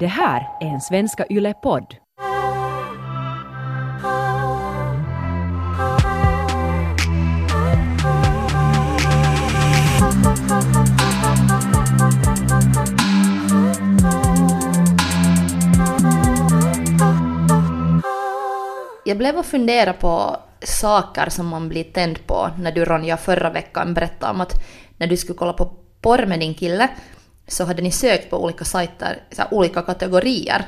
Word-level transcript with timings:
Det 0.00 0.06
här 0.06 0.48
är 0.60 0.66
en 0.66 0.80
Svenska 0.80 1.26
Yle-podd. 1.30 1.96
Jag 19.04 19.18
blev 19.18 19.36
och 19.36 19.46
fundera 19.46 19.92
på 19.92 20.36
saker 20.62 21.28
som 21.28 21.46
man 21.46 21.68
blir 21.68 21.84
tänd 21.84 22.26
på 22.26 22.50
när 22.58 22.72
du 22.72 22.84
Ronja 22.84 23.16
förra 23.16 23.50
veckan 23.50 23.94
berättade 23.94 24.32
om 24.32 24.40
att 24.40 24.52
när 24.96 25.06
du 25.06 25.16
skulle 25.16 25.38
kolla 25.38 25.52
på 25.52 25.70
porr 26.00 26.26
med 26.26 26.40
din 26.40 26.54
kille 26.54 26.88
så 27.48 27.64
hade 27.64 27.82
ni 27.82 27.90
sökt 27.90 28.30
på 28.30 28.44
olika 28.44 28.64
sajter, 28.64 29.22
så 29.32 29.42
här, 29.42 29.54
olika 29.54 29.82
kategorier. 29.82 30.64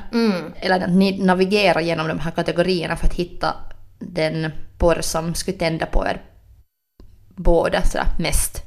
Eller 0.61 0.81
att 0.81 0.91
ni 0.91 1.19
navigerar 1.25 1.81
genom 1.81 2.09
de 2.09 2.19
här 2.19 2.31
kategorierna 2.31 2.97
för 2.97 3.07
att 3.07 3.15
hitta 3.15 3.55
den 3.99 4.53
porr 4.79 5.01
som 5.01 5.35
skulle 5.35 5.59
tända 5.59 5.87
på 5.87 6.07
er 6.07 6.21
båda 7.37 7.83
sådär 7.83 8.07
mest. 8.19 8.63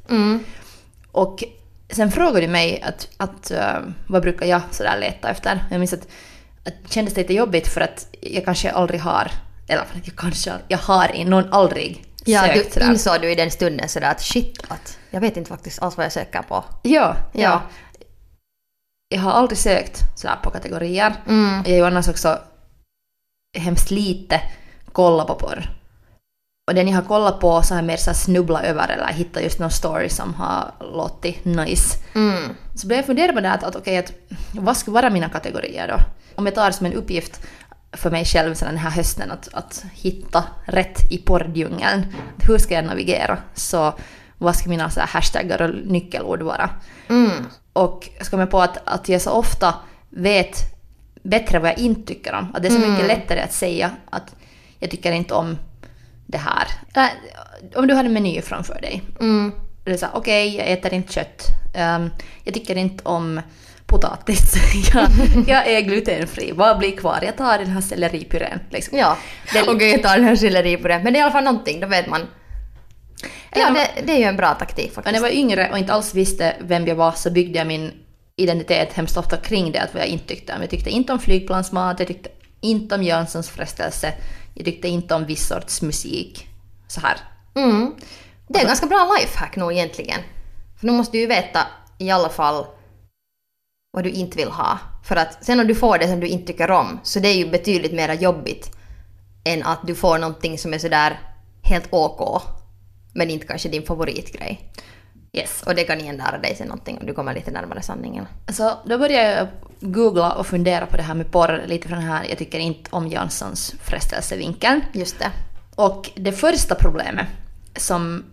Och 1.12 1.44
sen 1.90 2.12
frågade 2.12 2.41
du 2.41 2.48
mig 2.48 2.81
att, 2.81 3.08
att 3.17 3.52
eh, 3.52 3.77
vad 4.08 4.22
brukar 4.22 4.45
jag 4.45 4.62
sådär 4.72 4.98
leta 5.00 5.30
efter? 5.30 5.64
Jag 5.72 5.80
minns 5.80 5.94
att, 5.94 6.08
att 6.66 6.73
det 6.84 6.94
kändes 6.94 7.16
lite 7.16 7.34
jobbigt 7.34 7.67
för 7.67 7.81
att 7.81 8.08
jag 8.22 8.45
kanske 8.45 8.72
aldrig 8.72 9.02
har, 9.02 9.31
eller 9.67 9.84
jag 10.03 10.16
kanske, 10.16 10.52
jag 10.67 10.78
har 10.78 11.26
någon 11.26 11.53
aldrig 11.53 12.05
Ja, 12.26 12.41
sökt 12.41 12.66
du 12.66 12.72
sådär. 12.72 12.86
insåg 12.91 13.22
du 13.22 13.31
i 13.31 13.36
den 13.36 13.52
stunden 13.52 13.89
sådär 13.89 14.12
att 14.12 14.22
shit, 14.22 14.64
att 14.67 14.98
jag 15.09 15.22
vet 15.22 15.38
inte 15.38 15.50
faktiskt 15.50 15.81
alls 15.81 15.98
vad 15.98 16.05
jag 16.05 16.12
söker 16.14 16.41
på. 16.41 16.64
Ja, 16.81 17.16
ja. 17.34 17.41
Ja. 17.41 17.62
Jag 19.09 19.22
har 19.22 19.31
aldrig 19.31 19.58
sökt 19.58 20.02
sådär 20.16 20.36
på 20.44 20.49
kategorier. 20.49 21.16
Mm. 21.27 21.63
Jag 21.66 21.72
har 21.72 21.77
ju 21.77 21.86
annars 21.86 22.08
också 22.08 22.40
hemskt 23.58 23.92
lite 23.92 24.42
kollat 24.92 25.28
på 25.28 25.36
porr. 25.36 25.70
Och 26.67 26.75
den 26.75 26.88
jag 26.88 26.95
har 26.95 27.03
kollat 27.03 27.39
på 27.39 27.61
så 27.61 27.73
har 27.73 27.81
jag 27.81 27.88
mer 27.88 27.97
så 27.97 28.14
snubblat 28.14 28.64
över 28.64 28.89
eller 28.89 29.08
hittat 29.08 29.44
just 29.44 29.59
någon 29.59 29.72
story 29.72 30.09
som 30.09 30.34
har 30.34 30.72
låtit 30.80 31.45
nice. 31.45 31.97
Mm. 32.16 32.56
Så 32.75 32.88
började 32.88 33.00
jag 33.00 33.06
fundera 33.06 33.34
på 33.34 33.39
det 33.39 33.52
att, 33.52 33.64
att 33.64 33.75
okej, 33.75 33.97
att 33.97 34.14
vad 34.52 34.78
skulle 34.78 34.95
vara 34.95 35.09
mina 35.09 35.30
kategorier 35.30 35.88
då? 35.88 35.95
Om 36.36 36.45
jag 36.45 36.56
tar 36.56 36.72
som 36.72 36.86
en 36.86 36.94
uppgift 36.94 37.41
för 37.91 38.12
mig 38.12 38.25
själv 38.25 38.53
sen 38.53 38.67
den 38.67 38.78
här 38.78 38.89
hösten 38.89 39.31
att, 39.31 39.50
att 39.53 39.86
hitta 39.94 40.44
rätt 40.66 41.12
i 41.12 41.17
porrdjungeln. 41.17 42.06
Hur 42.47 42.58
ska 42.58 42.73
jag 42.73 42.86
navigera? 42.86 43.38
Så 43.53 43.94
vad 44.40 44.56
ska 44.56 44.70
mina 44.70 44.90
så 44.90 45.00
här 45.00 45.08
hashtaggar 45.08 45.62
och 45.62 45.76
nyckelord 45.86 46.42
vara? 46.42 46.70
Mm. 47.09 47.32
Och 47.73 48.09
jag 48.18 48.28
kom 48.28 48.40
jag 48.40 48.52
på 48.52 48.62
att, 48.62 48.78
att 48.88 49.09
jag 49.09 49.22
så 49.22 49.31
ofta 49.31 49.76
vet 50.09 50.58
bättre 51.23 51.59
vad 51.59 51.72
jag 51.72 51.80
inte 51.80 52.08
tycker 52.08 52.34
om. 52.34 52.56
Att 52.56 52.62
det 52.62 52.68
är 52.68 52.72
så 52.72 52.90
mycket 52.90 53.08
lättare 53.08 53.42
att 53.42 53.54
säga 53.54 53.92
att 54.09 54.36
jag 54.80 54.92
tycker 54.92 55.12
inte 55.12 55.34
om 55.34 55.58
det 56.26 56.38
här. 56.38 56.68
Eller, 56.94 57.12
om 57.76 57.88
du 57.88 57.94
har 57.94 58.04
en 58.04 58.14
meny 58.14 58.42
framför 58.42 58.81
dig. 58.81 59.04
Mm. 59.20 59.52
Det 59.84 59.92
är 59.92 59.98
så 59.98 60.06
här, 60.06 60.16
okej, 60.16 60.56
jag 60.56 60.68
äter 60.68 60.94
inte 60.94 61.14
kött. 61.14 61.48
Ehm, 61.76 62.09
jag 62.44 62.53
tycker 62.53 62.76
inte 62.76 63.03
om 63.03 63.42
potatis. 63.86 64.53
jag, 64.94 65.09
jag 65.48 65.68
är 65.68 65.81
glutenfri. 65.81 66.52
Vad 66.52 66.78
blir 66.78 66.98
kvar? 66.98 67.20
Jag 67.22 67.38
tar 67.38 67.58
den 67.58 67.68
här 67.68 67.81
selleripurén. 67.81 68.59
Liksom. 68.70 68.98
Ja, 68.98 69.18
okej 69.68 69.92
jag 69.92 70.03
tar 70.03 70.16
den 70.16 70.26
här 70.26 70.36
selleri 70.36 70.78
på 70.78 70.88
det. 70.88 71.02
Men 71.03 71.14
det 71.14 71.20
är 71.20 71.22
i 71.22 71.24
alla 71.24 71.31
fall 71.31 71.44
någonting, 71.44 71.80
då 71.80 71.88
vet 71.88 72.08
man. 72.08 72.22
Ja, 73.52 73.70
det, 73.70 74.02
det 74.02 74.14
är 74.14 74.17
ju 74.17 74.23
en 74.23 74.38
bra 74.38 74.53
taktik 74.53 74.94
faktiskt. 74.94 75.06
när 75.06 75.14
jag 75.14 75.22
var 75.22 75.38
yngre 75.38 75.72
och 75.72 75.78
inte 75.78 75.94
alls 75.94 76.16
visste 76.16 76.56
vem 76.59 76.88
jag 76.88 76.95
var 76.95 77.12
så 77.12 77.31
byggde 77.31 77.58
jag 77.58 77.67
min 77.67 77.92
identitet 78.36 78.94
hemskt 78.94 79.17
ofta 79.17 79.38
kring 79.38 79.72
det, 79.72 79.81
att 79.81 79.94
vad 79.94 80.03
jag 80.03 80.09
inte 80.09 80.28
tyckte 80.28 80.53
om. 80.53 80.62
Jag 80.62 80.70
tyckte 80.70 80.89
inte 80.89 81.14
om 81.14 81.20
flygplansmat, 81.20 82.00
jag 82.00 82.08
tyckte 82.08 82.30
inte 82.62 82.95
om 82.95 83.03
Jönssons 83.03 83.50
frestelse, 83.50 84.14
jag 84.53 84.66
tyckte 84.66 84.88
inte 84.88 85.16
om 85.16 85.25
viss 85.25 85.47
sorts 85.47 85.81
musik. 85.81 86.47
Så 86.88 87.02
här. 87.02 87.17
Mm. 87.56 87.96
Det 88.47 88.57
är 88.57 88.62
en 88.62 88.68
ganska 88.68 88.88
bra 88.88 89.18
lifehack 89.19 89.56
nog 89.56 89.72
egentligen. 89.72 90.19
För 90.80 90.88
nu 90.88 90.91
måste 90.94 91.18
du 91.18 91.22
ju 91.22 91.28
veta 91.28 91.68
i 91.97 92.12
alla 92.12 92.30
fall 92.30 92.66
vad 93.91 94.03
du 94.03 94.09
inte 94.09 94.38
vill 94.38 94.51
ha. 94.51 94.80
För 95.03 95.16
att 95.16 95.46
sen 95.46 95.59
om 95.59 95.68
du 95.68 95.75
får 95.75 95.97
det 95.97 96.07
som 96.07 96.19
du 96.19 96.28
inte 96.28 96.47
tycker 96.47 96.72
om, 96.72 97.00
så 97.03 97.19
det 97.19 97.28
är 97.30 97.36
ju 97.36 97.50
betydligt 97.50 97.94
mer 97.94 98.13
jobbigt 98.13 98.75
än 99.44 99.63
att 99.63 99.80
du 99.88 99.96
får 99.96 100.18
någonting 100.18 100.57
som 100.57 100.74
är 100.74 100.78
sådär 100.78 101.19
helt 101.63 101.88
OK, 101.90 102.41
men 103.14 103.30
inte 103.30 103.47
kanske 103.47 103.70
din 103.70 103.84
favoritgrej. 103.86 104.72
Yes. 105.34 105.64
Och 105.66 105.75
det 105.75 105.84
kan 105.84 106.00
igen 106.00 106.18
lära 106.18 106.38
dig 106.38 106.56
sen 106.56 106.68
någonting 106.68 106.97
om 107.00 107.06
du 107.06 107.14
kommer 107.14 107.34
lite 107.34 107.52
närmare 107.52 107.81
sanningen. 107.81 108.25
Så 108.47 108.72
då 108.86 108.97
började 108.97 109.31
jag 109.38 109.47
googla 109.80 110.31
och 110.31 110.47
fundera 110.47 110.86
på 110.86 110.97
det 110.97 111.03
här 111.03 111.14
med 111.14 111.31
porr 111.31 111.64
lite 111.68 111.88
från 111.88 112.00
den 112.00 112.08
här, 112.08 112.25
jag 112.30 112.38
tycker 112.38 112.59
inte 112.59 112.90
om 112.94 113.08
Jönssons 113.08 113.75
frestelsevinkeln. 113.84 114.81
Just 114.94 115.19
det. 115.19 115.31
Och 115.75 116.09
det 116.16 116.31
första 116.31 116.75
problemet 116.75 117.28
som, 117.75 118.25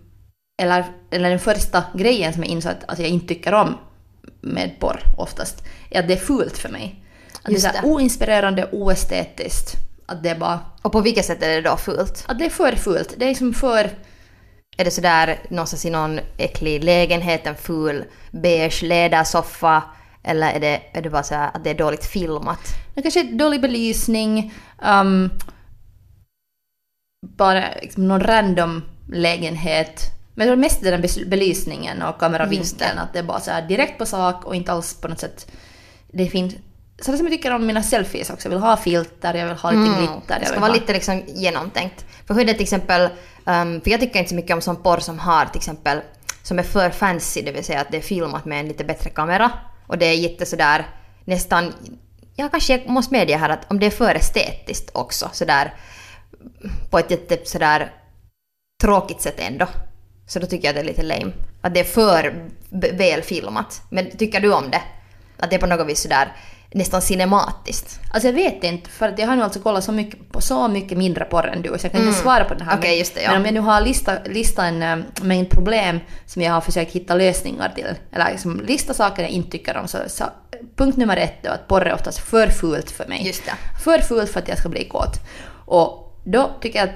eller, 0.61 0.85
eller 1.11 1.29
den 1.29 1.39
första 1.39 1.83
grejen 1.93 2.33
som 2.33 2.43
jag 2.43 2.51
insåg 2.51 2.71
att, 2.71 2.83
att 2.87 2.99
jag 2.99 3.09
inte 3.09 3.27
tycker 3.27 3.53
om 3.53 3.77
med 4.41 4.79
porr 4.79 4.99
oftast, 5.17 5.63
är 5.89 5.99
att 5.99 6.07
det 6.07 6.13
är 6.13 6.17
fult 6.17 6.57
för 6.57 6.69
mig. 6.69 7.03
Att 7.41 7.51
Just 7.51 7.63
det 7.63 7.69
är 7.69 7.71
så 7.71 7.77
här 7.77 7.83
det. 7.83 7.93
oinspirerande, 7.93 8.69
oestetiskt. 8.71 9.73
Att 10.05 10.23
det 10.23 10.29
är 10.29 10.35
bara, 10.39 10.59
Och 10.81 10.91
på 10.91 11.01
vilket 11.01 11.25
sätt 11.25 11.43
är 11.43 11.49
det 11.49 11.61
då 11.69 11.77
fult? 11.77 12.25
att 12.27 12.39
det 12.39 12.45
är 12.45 12.49
för 12.49 12.71
fult. 12.75 13.13
Det 13.17 13.25
är 13.25 13.29
liksom 13.29 13.53
för, 13.53 13.89
Är 14.77 14.85
det 14.85 14.91
sådär 14.91 15.39
någonstans 15.49 15.85
i 15.85 15.89
någon 15.89 16.19
äcklig 16.37 16.83
lägenhet, 16.83 17.47
en 17.47 17.55
ful 17.55 18.03
beige 18.31 18.83
lädersoffa? 18.83 19.83
Eller 20.23 20.51
är 20.51 20.59
det, 20.59 20.81
är 20.93 21.01
det 21.01 21.09
bara 21.09 21.23
så 21.23 21.35
att 21.35 21.63
det 21.63 21.69
är 21.69 21.75
dåligt 21.75 22.05
filmat? 22.05 22.59
det 22.97 23.01
kanske 23.01 23.19
är 23.19 23.23
dålig 23.23 23.61
belysning, 23.61 24.53
um, 24.85 25.29
bara 27.21 27.63
liksom 27.81 28.07
någon 28.07 28.19
random 28.19 28.83
lägenhet. 29.11 30.01
Men 30.35 30.47
det 30.47 30.53
är 30.53 30.57
mest 30.57 30.81
den 30.81 31.01
belysningen 31.27 32.01
och 32.01 32.19
kameravinkeln, 32.19 32.95
det. 32.95 33.01
att 33.01 33.13
det 33.13 33.19
är 33.19 33.23
bara 33.23 33.39
så 33.39 33.51
direkt 33.67 33.97
på 33.97 34.05
sak 34.05 34.45
och 34.45 34.55
inte 34.55 34.71
alls 34.71 34.93
på 35.01 35.07
något 35.07 35.19
sätt... 35.19 35.51
Det 36.11 36.27
finns... 36.27 36.53
Så 37.01 37.11
det 37.11 37.17
som 37.17 37.25
jag 37.25 37.33
tycker 37.33 37.53
om 37.53 37.65
mina 37.65 37.83
selfies 37.83 38.29
också, 38.29 38.47
jag 38.47 38.49
vill 38.49 38.59
ha 38.59 38.77
filter, 38.77 39.33
jag 39.33 39.47
vill 39.47 39.57
ha 39.57 39.71
lite 39.71 39.99
glitter. 39.99 40.13
Mm. 40.13 40.21
Det 40.27 40.37
jag 40.39 40.47
ska 40.47 40.59
vara 40.59 40.71
ha... 40.71 40.75
lite 40.79 40.93
liksom 40.93 41.23
genomtänkt. 41.27 42.05
För 42.27 42.33
hur 42.33 42.41
är 42.41 42.45
det 42.45 42.53
till 42.53 42.63
exempel, 42.63 43.09
Um, 43.47 43.81
för 43.81 43.91
jag 43.91 43.99
tycker 43.99 44.19
inte 44.19 44.29
så 44.29 44.35
mycket 44.35 44.53
om 44.53 44.61
sån 44.61 44.83
porr 44.83 44.99
som 44.99 45.19
har 45.19 45.45
till 45.45 45.57
exempel, 45.57 46.01
som 46.43 46.59
är 46.59 46.63
för 46.63 46.89
fancy, 46.89 47.41
det 47.41 47.51
vill 47.51 47.63
säga 47.63 47.81
att 47.81 47.91
det 47.91 47.97
är 47.97 48.01
filmat 48.01 48.45
med 48.45 48.59
en 48.59 48.67
lite 48.67 48.83
bättre 48.83 49.09
kamera. 49.09 49.51
Och 49.87 49.97
det 49.97 50.05
är 50.05 50.13
jätte 50.13 50.45
sådär 50.45 50.87
nästan, 51.25 51.73
ja 52.35 52.49
kanske 52.49 52.73
jag 52.77 52.89
måste 52.89 53.13
medge 53.13 53.37
här 53.37 53.49
att 53.49 53.71
om 53.71 53.79
det 53.79 53.85
är 53.85 53.89
för 53.89 54.15
estetiskt 54.15 54.89
också 54.93 55.29
sådär 55.33 55.73
på 56.89 56.99
ett 56.99 57.11
jätte 57.11 57.37
sådär 57.45 57.91
tråkigt 58.81 59.21
sätt 59.21 59.39
ändå. 59.39 59.67
Så 60.27 60.39
då 60.39 60.47
tycker 60.47 60.67
jag 60.67 60.69
att 60.69 60.75
det 60.75 60.81
är 60.81 60.93
lite 60.93 61.03
lame. 61.03 61.31
Att 61.61 61.73
det 61.73 61.79
är 61.79 61.83
för 61.83 62.49
b- 62.69 62.91
väl 62.93 63.21
filmat. 63.21 63.81
Men 63.89 64.17
tycker 64.17 64.39
du 64.39 64.53
om 64.53 64.71
det? 64.71 64.81
Att 65.37 65.49
det 65.49 65.55
är 65.55 65.59
på 65.59 65.65
något 65.65 65.87
vis 65.87 66.01
sådär 66.01 66.35
nästan 66.71 67.01
cinematiskt? 67.01 67.99
Alltså 68.13 68.27
jag 68.27 68.33
vet 68.33 68.63
inte, 68.63 68.89
för 68.89 69.15
jag 69.17 69.27
har 69.27 69.35
nu 69.35 69.43
alltså 69.43 69.59
kollat 69.59 69.83
så 69.83 69.91
mycket 69.91 70.31
på 70.31 70.41
så 70.41 70.67
mycket 70.67 70.97
mindre 70.97 71.25
porr 71.25 71.47
än 71.47 71.61
du, 71.61 71.69
så 71.69 71.85
jag 71.85 71.91
kan 71.91 72.01
inte 72.01 72.19
svara 72.19 72.43
på 72.43 72.53
den 72.53 72.63
här. 72.67 72.71
Mm. 72.71 72.79
Okej, 72.79 72.89
Men- 72.91 72.99
just 72.99 73.15
det, 73.15 73.21
ja. 73.21 73.29
Men 73.31 73.39
om 73.39 73.45
jag 73.45 73.53
nu 73.53 73.59
har 73.59 73.81
lista, 73.81 74.13
lista 74.25 74.65
en 74.65 74.83
eh, 74.83 74.97
mängd 75.21 75.49
problem 75.49 75.99
som 76.25 76.41
jag 76.41 76.51
har 76.53 76.61
försökt 76.61 76.91
hitta 76.91 77.15
lösningar 77.15 77.71
till, 77.75 77.85
eller 78.11 78.31
liksom 78.31 78.61
lista 78.67 78.93
saker 78.93 79.21
jag 79.21 79.31
inte 79.31 79.51
tycker 79.51 79.77
om, 79.77 79.87
så, 79.87 79.97
så 80.07 80.23
punkt 80.75 80.97
nummer 80.97 81.17
ett 81.17 81.43
då, 81.43 81.49
att 81.49 81.67
porr 81.67 81.81
är 81.85 81.93
oftast 81.93 82.19
för 82.19 82.47
fult 82.47 82.91
för 82.91 83.05
mig. 83.07 83.27
Just 83.27 83.45
det. 83.45 83.53
För 83.83 83.99
fult 83.99 84.29
för 84.31 84.39
att 84.39 84.47
jag 84.47 84.57
ska 84.57 84.69
bli 84.69 84.85
kåt. 84.85 85.19
Och 85.65 86.15
då 86.23 86.51
tycker 86.61 86.79
jag 86.79 86.89
att 86.89 86.95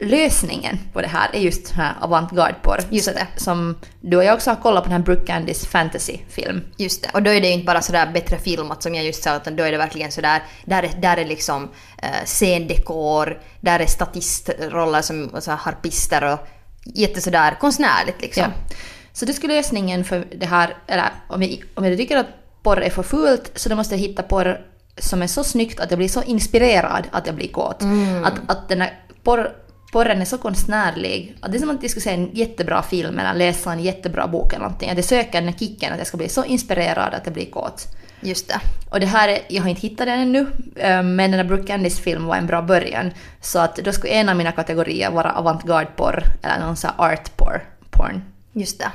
lösningen 0.00 0.78
på 0.92 1.00
det 1.00 1.08
här 1.08 1.30
är 1.32 1.38
just 1.40 1.68
den 1.68 1.76
här 1.76 1.94
avantgarde-porr. 2.00 2.80
Just 2.90 3.04
Så- 3.04 3.10
det. 3.12 3.26
Som 3.36 3.78
du 4.00 4.16
och 4.16 4.24
jag 4.24 4.34
också 4.34 4.50
har 4.50 4.56
kollat 4.56 4.82
på 4.84 4.88
den 4.90 4.98
här 4.98 5.04
Brooke 5.04 5.26
Candys 5.26 5.66
fantasy-film. 5.66 6.64
Just 6.76 7.02
det. 7.02 7.10
Och 7.14 7.22
då 7.22 7.30
är 7.30 7.40
det 7.40 7.46
ju 7.46 7.52
inte 7.52 7.66
bara 7.66 7.82
sådär 7.82 8.10
bättre 8.14 8.38
filmat 8.38 8.82
som 8.82 8.94
jag 8.94 9.04
just 9.04 9.22
sa, 9.22 9.36
utan 9.36 9.56
då 9.56 9.62
är 9.64 9.72
det 9.72 9.78
verkligen 9.78 10.12
sådär, 10.12 10.42
där 10.64 10.82
är, 10.82 10.90
där 11.00 11.16
är 11.16 11.24
liksom 11.24 11.68
eh, 12.02 12.24
scendekor, 12.24 13.38
där 13.60 13.80
är 13.80 13.86
statistroller 13.86 15.02
som 15.02 15.30
så 15.40 15.50
här, 15.50 15.58
harpister 15.58 16.32
och 16.32 16.38
jätte 16.84 17.20
sådär 17.20 17.56
konstnärligt 17.60 18.20
liksom. 18.20 18.42
Ja. 18.42 18.74
Så 19.12 19.24
det 19.24 19.32
skulle 19.32 19.54
lösningen 19.54 20.04
för 20.04 20.26
det 20.36 20.46
här, 20.46 20.76
eller 20.86 21.04
om 21.28 21.42
jag, 21.42 21.62
om 21.74 21.84
jag 21.84 21.98
tycker 21.98 22.16
att 22.16 22.26
porr 22.62 22.80
är 22.82 22.90
för 22.90 23.02
fult 23.02 23.50
så 23.54 23.68
då 23.68 23.76
måste 23.76 23.94
jag 23.94 24.00
hitta 24.00 24.22
porr 24.22 24.60
som 24.98 25.22
är 25.22 25.26
så 25.26 25.44
snyggt 25.44 25.80
att 25.80 25.90
jag 25.90 25.98
blir 25.98 26.08
så 26.08 26.22
inspirerad 26.22 27.04
att 27.12 27.26
jag 27.26 27.36
blir 27.36 27.48
kåt. 27.48 27.82
Mm. 27.82 28.24
Att, 28.24 28.34
att 28.46 28.68
den 28.68 28.80
här 28.80 29.00
porr, 29.22 29.50
porren 29.94 30.20
är 30.20 30.24
så 30.24 30.38
konstnärlig. 30.38 31.36
Att 31.40 31.50
det 31.52 31.58
är 31.58 31.60
som 31.60 31.70
att 31.70 31.82
jag 31.82 31.90
skulle 31.90 32.02
se 32.02 32.10
en 32.14 32.30
jättebra 32.32 32.82
film 32.82 33.18
eller 33.18 33.34
läsa 33.34 33.72
en 33.72 33.80
jättebra 33.80 34.26
bok 34.28 34.52
eller 34.52 34.62
någonting. 34.62 34.90
Att 34.90 34.96
jag 34.96 35.04
söker 35.04 35.32
den 35.40 35.48
här 35.48 35.58
kicken 35.58 35.92
att 35.92 35.98
jag 35.98 36.06
ska 36.06 36.16
bli 36.16 36.28
så 36.28 36.44
inspirerad 36.44 37.14
att 37.14 37.22
jag 37.24 37.34
blir 37.34 37.50
kåt. 37.50 37.86
Just 38.20 38.48
det. 38.48 38.60
Och 38.90 39.00
det 39.00 39.06
här, 39.06 39.28
är- 39.28 39.38
jag 39.48 39.62
har 39.62 39.68
inte 39.70 39.80
hittat 39.82 40.06
den 40.06 40.18
ännu, 40.20 40.40
eh, 40.76 41.02
men 41.02 41.30
den 41.30 41.34
här 41.34 41.44
Brooke 41.44 41.66
Candys 41.66 42.00
film 42.00 42.24
var 42.26 42.36
en 42.36 42.46
bra 42.46 42.62
början. 42.62 43.10
Så 43.40 43.58
att 43.58 43.76
då 43.76 43.92
skulle 43.92 44.12
en 44.12 44.28
av 44.28 44.36
mina 44.36 44.52
kategorier 44.52 45.10
vara 45.10 45.32
avantgarde-porr 45.32 46.24
eller 46.42 46.66
någon 46.66 46.76
sån 46.76 46.90
här 46.98 47.04
art-porr. 47.12 47.64
Porn. 47.90 48.22
Just 48.52 48.78
det. 48.78 48.90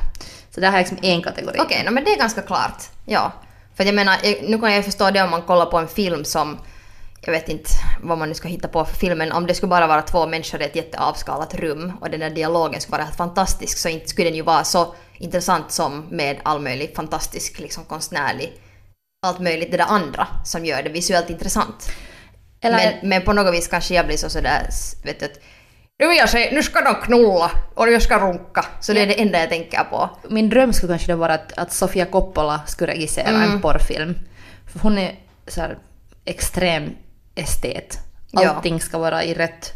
Så 0.55 0.61
där 0.61 0.67
har 0.67 0.77
jag 0.77 0.81
liksom 0.81 0.97
en 1.01 1.21
kategori. 1.21 1.57
Okej, 1.59 1.83
no, 1.85 1.91
men 1.91 2.03
det 2.03 2.11
är 2.13 2.17
ganska 2.17 2.41
klart. 2.41 2.83
Ja. 3.05 3.31
För 3.75 3.83
jag 3.85 3.95
menar, 3.95 4.15
jag- 4.23 4.49
nu 4.49 4.59
kan 4.59 4.73
jag 4.73 4.85
förstå 4.85 5.11
det 5.11 5.21
om 5.23 5.29
man 5.29 5.41
kollar 5.41 5.65
på 5.65 5.77
en 5.77 5.87
film 5.87 6.25
som, 6.25 6.57
jag 7.21 7.31
vet 7.31 7.49
inte 7.49 7.69
vad 8.01 8.17
man 8.17 8.29
nu 8.29 8.35
ska 8.35 8.47
hitta 8.47 8.67
på 8.67 8.85
för 8.85 8.95
film, 8.95 9.17
men 9.17 9.31
om 9.31 9.47
det 9.47 9.53
skulle 9.53 9.69
bara 9.69 9.87
vara 9.87 10.01
två 10.01 10.27
människor 10.27 10.61
i 10.61 10.65
ett 10.65 10.75
jätteavskalat 10.75 11.53
rum 11.55 11.91
och 12.01 12.09
den 12.09 12.19
där 12.19 12.29
dialogen 12.29 12.81
skulle 12.81 12.91
vara 12.97 13.03
helt 13.03 13.17
fantastisk 13.17 13.77
så 13.77 13.89
inte 13.89 14.07
skulle 14.07 14.27
den 14.27 14.35
ju 14.35 14.41
vara 14.41 14.63
så 14.63 14.95
intressant 15.17 15.71
som 15.71 16.05
med 16.09 16.37
all 16.43 16.59
möjlig 16.61 16.95
fantastisk, 16.95 17.59
liksom 17.59 17.83
konstnärlig, 17.85 18.53
allt 19.27 19.39
möjligt 19.39 19.71
det 19.71 19.77
där 19.77 19.85
andra 19.85 20.27
som 20.45 20.65
gör 20.65 20.83
det 20.83 20.89
visuellt 20.89 21.29
intressant. 21.29 21.91
Eller, 22.61 22.77
Men, 23.01 23.09
men 23.09 23.21
på 23.21 23.33
något 23.33 23.53
vis 23.53 23.67
kanske 23.67 23.93
jag 23.93 24.05
blir 24.05 24.17
så 24.17 24.29
sådär, 24.29 24.69
vet 25.03 25.19
du, 25.19 25.25
att 25.25 25.39
nu 25.99 26.07
vill 26.07 26.17
jag 26.17 26.29
säga, 26.29 26.51
nu 26.51 26.63
ska 26.63 26.81
de 26.81 26.95
knulla 26.95 27.51
och 27.73 27.91
jag 27.91 28.01
ska 28.01 28.19
runka. 28.19 28.65
Så 28.81 28.93
det 28.93 29.01
är 29.01 29.07
det 29.07 29.21
enda 29.21 29.39
jag 29.39 29.49
tänker 29.49 29.83
på. 29.83 30.09
min 30.29 30.49
dröm 30.49 30.73
skulle 30.73 30.93
kanske 30.93 31.11
då 31.11 31.17
vara 31.17 31.33
att, 31.33 31.57
att 31.57 31.73
Sofia 31.73 32.05
Coppola 32.05 32.61
skulle 32.67 32.91
regissera 32.91 33.27
Mm. 33.27 33.51
en 33.51 33.61
porrfilm. 33.61 34.15
För 34.67 34.79
hon 34.79 34.97
är 34.97 35.15
så 35.47 35.61
här 35.61 35.77
extrem 36.25 36.95
estet. 37.39 37.97
Ja. 38.31 38.49
Allting 38.49 38.81
ska 38.81 38.97
vara 38.97 39.23
i 39.23 39.33
rätt 39.33 39.73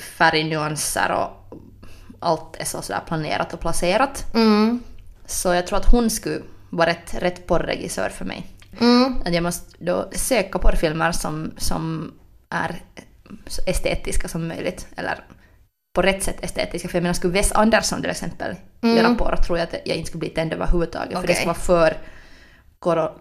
färgnyanser 0.00 1.12
och 1.12 1.58
allt 2.20 2.56
är 2.56 2.64
så 2.64 2.82
sådär 2.82 3.00
planerat 3.06 3.54
och 3.54 3.60
placerat. 3.60 4.34
Mm. 4.34 4.82
Så 5.26 5.54
jag 5.54 5.66
tror 5.66 5.78
att 5.78 5.92
hon 5.92 6.10
skulle 6.10 6.42
vara 6.70 6.90
rätt, 6.90 7.14
rätt 7.14 7.46
porrregissör 7.46 8.08
för 8.08 8.24
mig. 8.24 8.46
Mm. 8.80 9.22
Att 9.24 9.34
jag 9.34 9.42
måste 9.42 9.84
då 9.84 10.08
söka 10.12 10.58
porrfilmer 10.58 11.12
som, 11.12 11.52
som 11.56 12.12
är 12.50 12.82
så 13.46 13.62
estetiska 13.66 14.28
som 14.28 14.48
möjligt. 14.48 14.86
Eller 14.96 15.24
på 15.94 16.02
rätt 16.02 16.22
sätt 16.22 16.44
estetiska. 16.44 16.88
För 16.88 16.96
jag 16.98 17.02
menar, 17.02 17.14
skulle 17.14 17.32
Wes 17.32 17.52
Anderson 17.52 18.00
till 18.00 18.10
exempel 18.10 18.56
Mm. 18.82 18.96
göra 18.96 19.14
porr 19.14 19.36
tror 19.36 19.58
jag 19.58 19.68
att 19.68 19.74
jag 19.84 19.96
inte 19.96 20.08
skulle 20.08 20.20
bli 20.20 20.28
tänd 20.28 20.52
överhuvudtaget. 20.52 21.20
För 21.20 21.26
det 21.26 21.34
skulle 21.34 21.46
vara 21.46 21.54
för 21.54 21.96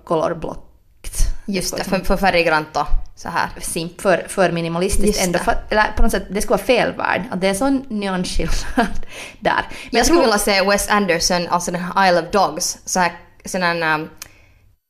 colorblockt. 0.04 1.18
Just 1.48 1.78
det, 1.78 1.84
skulle 1.84 2.00
för, 2.00 2.06
för 2.06 2.18
färggrant 2.18 2.78
och 2.78 2.88
så 3.16 3.30
här. 3.30 3.50
simp, 3.62 4.02
för, 4.02 4.26
för 4.28 4.52
minimalistiskt 4.52 5.26
ändå. 5.26 5.40
För, 5.40 5.58
eller 5.70 5.92
på 5.98 6.04
något 6.04 6.12
sätt, 6.12 6.26
det 6.30 6.42
skulle 6.42 6.58
vara 6.58 6.66
fel 6.66 6.94
värld. 6.94 7.24
Att 7.32 7.42
det 7.42 7.48
är 7.48 7.50
en 7.50 7.56
sån 7.56 7.86
nyansskillnad 7.90 9.06
där. 9.40 9.66
Men 9.92 9.98
Jag 9.98 10.06
skulle 10.06 10.22
vilja 10.22 10.38
se 10.38 10.62
Wes 10.62 10.90
Anderson, 10.90 11.48
alltså 11.48 11.72
den 11.72 11.82
här 11.82 12.10
Isle 12.10 12.22
of 12.22 12.32
Dogs, 12.32 12.78
så 12.86 13.00
här, 13.00 13.12
sån 13.46 13.62
här, 13.62 13.96
um, 13.96 14.10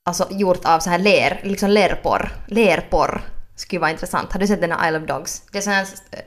alltså 0.06 0.28
gjort 0.32 0.66
av 0.66 0.80
så 0.80 0.90
här 0.90 1.00
ler, 1.00 1.42
liksom 1.44 1.70
lerporr. 1.70 2.32
Lerporr 2.48 3.22
skulle 3.56 3.80
vara 3.80 3.92
intressant. 3.92 4.34
Har 4.34 4.40
du 4.40 4.48
sett 4.48 4.62
den 4.62 4.72
här 4.72 4.90
Isle 4.90 5.00
of 5.00 5.08
Dogs? 5.08 5.42
Det 5.52 5.58
är 5.58 5.62
sån 5.62 5.74
här 5.74 5.88
eh, 6.12 6.20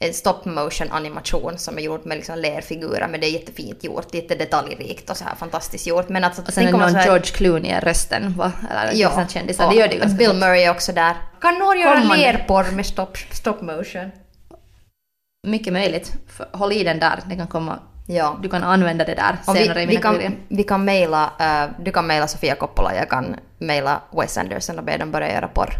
en 0.00 0.14
stop 0.14 0.40
motion 0.44 0.88
animation 0.90 1.58
som 1.58 1.78
är 1.78 1.82
gjord 1.82 2.06
med 2.06 2.16
liksom 2.16 2.38
lerfigurer 2.38 3.08
men 3.08 3.20
det 3.20 3.26
är 3.26 3.30
jättefint 3.30 3.84
gjort, 3.84 4.14
jättedetaljrikt 4.14 5.10
och 5.10 5.16
så 5.16 5.24
här 5.24 5.34
fantastiskt 5.34 5.86
gjort. 5.86 6.08
Men 6.08 6.24
alltså, 6.24 6.42
Och 6.42 6.52
sen 6.52 6.66
är 6.68 6.72
någon 6.72 6.94
här- 6.94 7.04
George 7.04 7.24
Clooney 7.24 7.70
i 7.72 7.80
rösten, 7.80 8.34
va? 8.36 8.52
Eller 8.70 8.92
Ja, 8.94 9.26
kändisar. 9.28 9.70
Det 9.70 9.76
gör 9.76 9.88
det 9.88 9.96
ganska 9.96 10.18
Bill. 10.18 10.32
Murray 10.32 10.62
är 10.62 10.70
också 10.70 10.92
där. 10.92 11.16
Kan 11.40 11.54
någon 11.54 11.78
göra 11.78 12.00
lerporr 12.16 12.70
med 12.72 12.86
stop, 12.86 13.12
stop 13.32 13.56
motion? 13.60 14.10
Mycket 15.46 15.72
möjligt. 15.72 16.12
Håll 16.52 16.72
i 16.72 16.84
den 16.84 16.98
där, 16.98 17.20
det 17.26 17.36
kan 17.36 17.46
komma. 17.46 17.78
Ja. 18.06 18.38
Du 18.42 18.48
kan 18.48 18.62
använda 18.64 19.04
det 19.04 19.14
där 19.14 19.36
senare 19.54 19.74
vi, 19.74 19.82
i 19.82 19.86
vi, 19.86 19.86
mina 19.86 20.00
kan, 20.02 20.14
teorier. 20.14 20.32
vi 20.48 20.62
kan 20.62 20.84
mejla, 20.84 21.32
eh, 21.40 21.70
du 21.84 21.92
kan 21.92 22.06
mejla 22.06 22.26
Sofia 22.28 22.54
Coppola, 22.54 22.94
jag 22.94 23.08
kan 23.10 23.36
mejla 23.58 24.00
Wes 24.10 24.38
Anderson 24.38 24.78
och 24.78 24.84
be 24.84 24.96
dem 24.96 25.10
börja 25.10 25.32
göra 25.32 25.48
porr. 25.48 25.72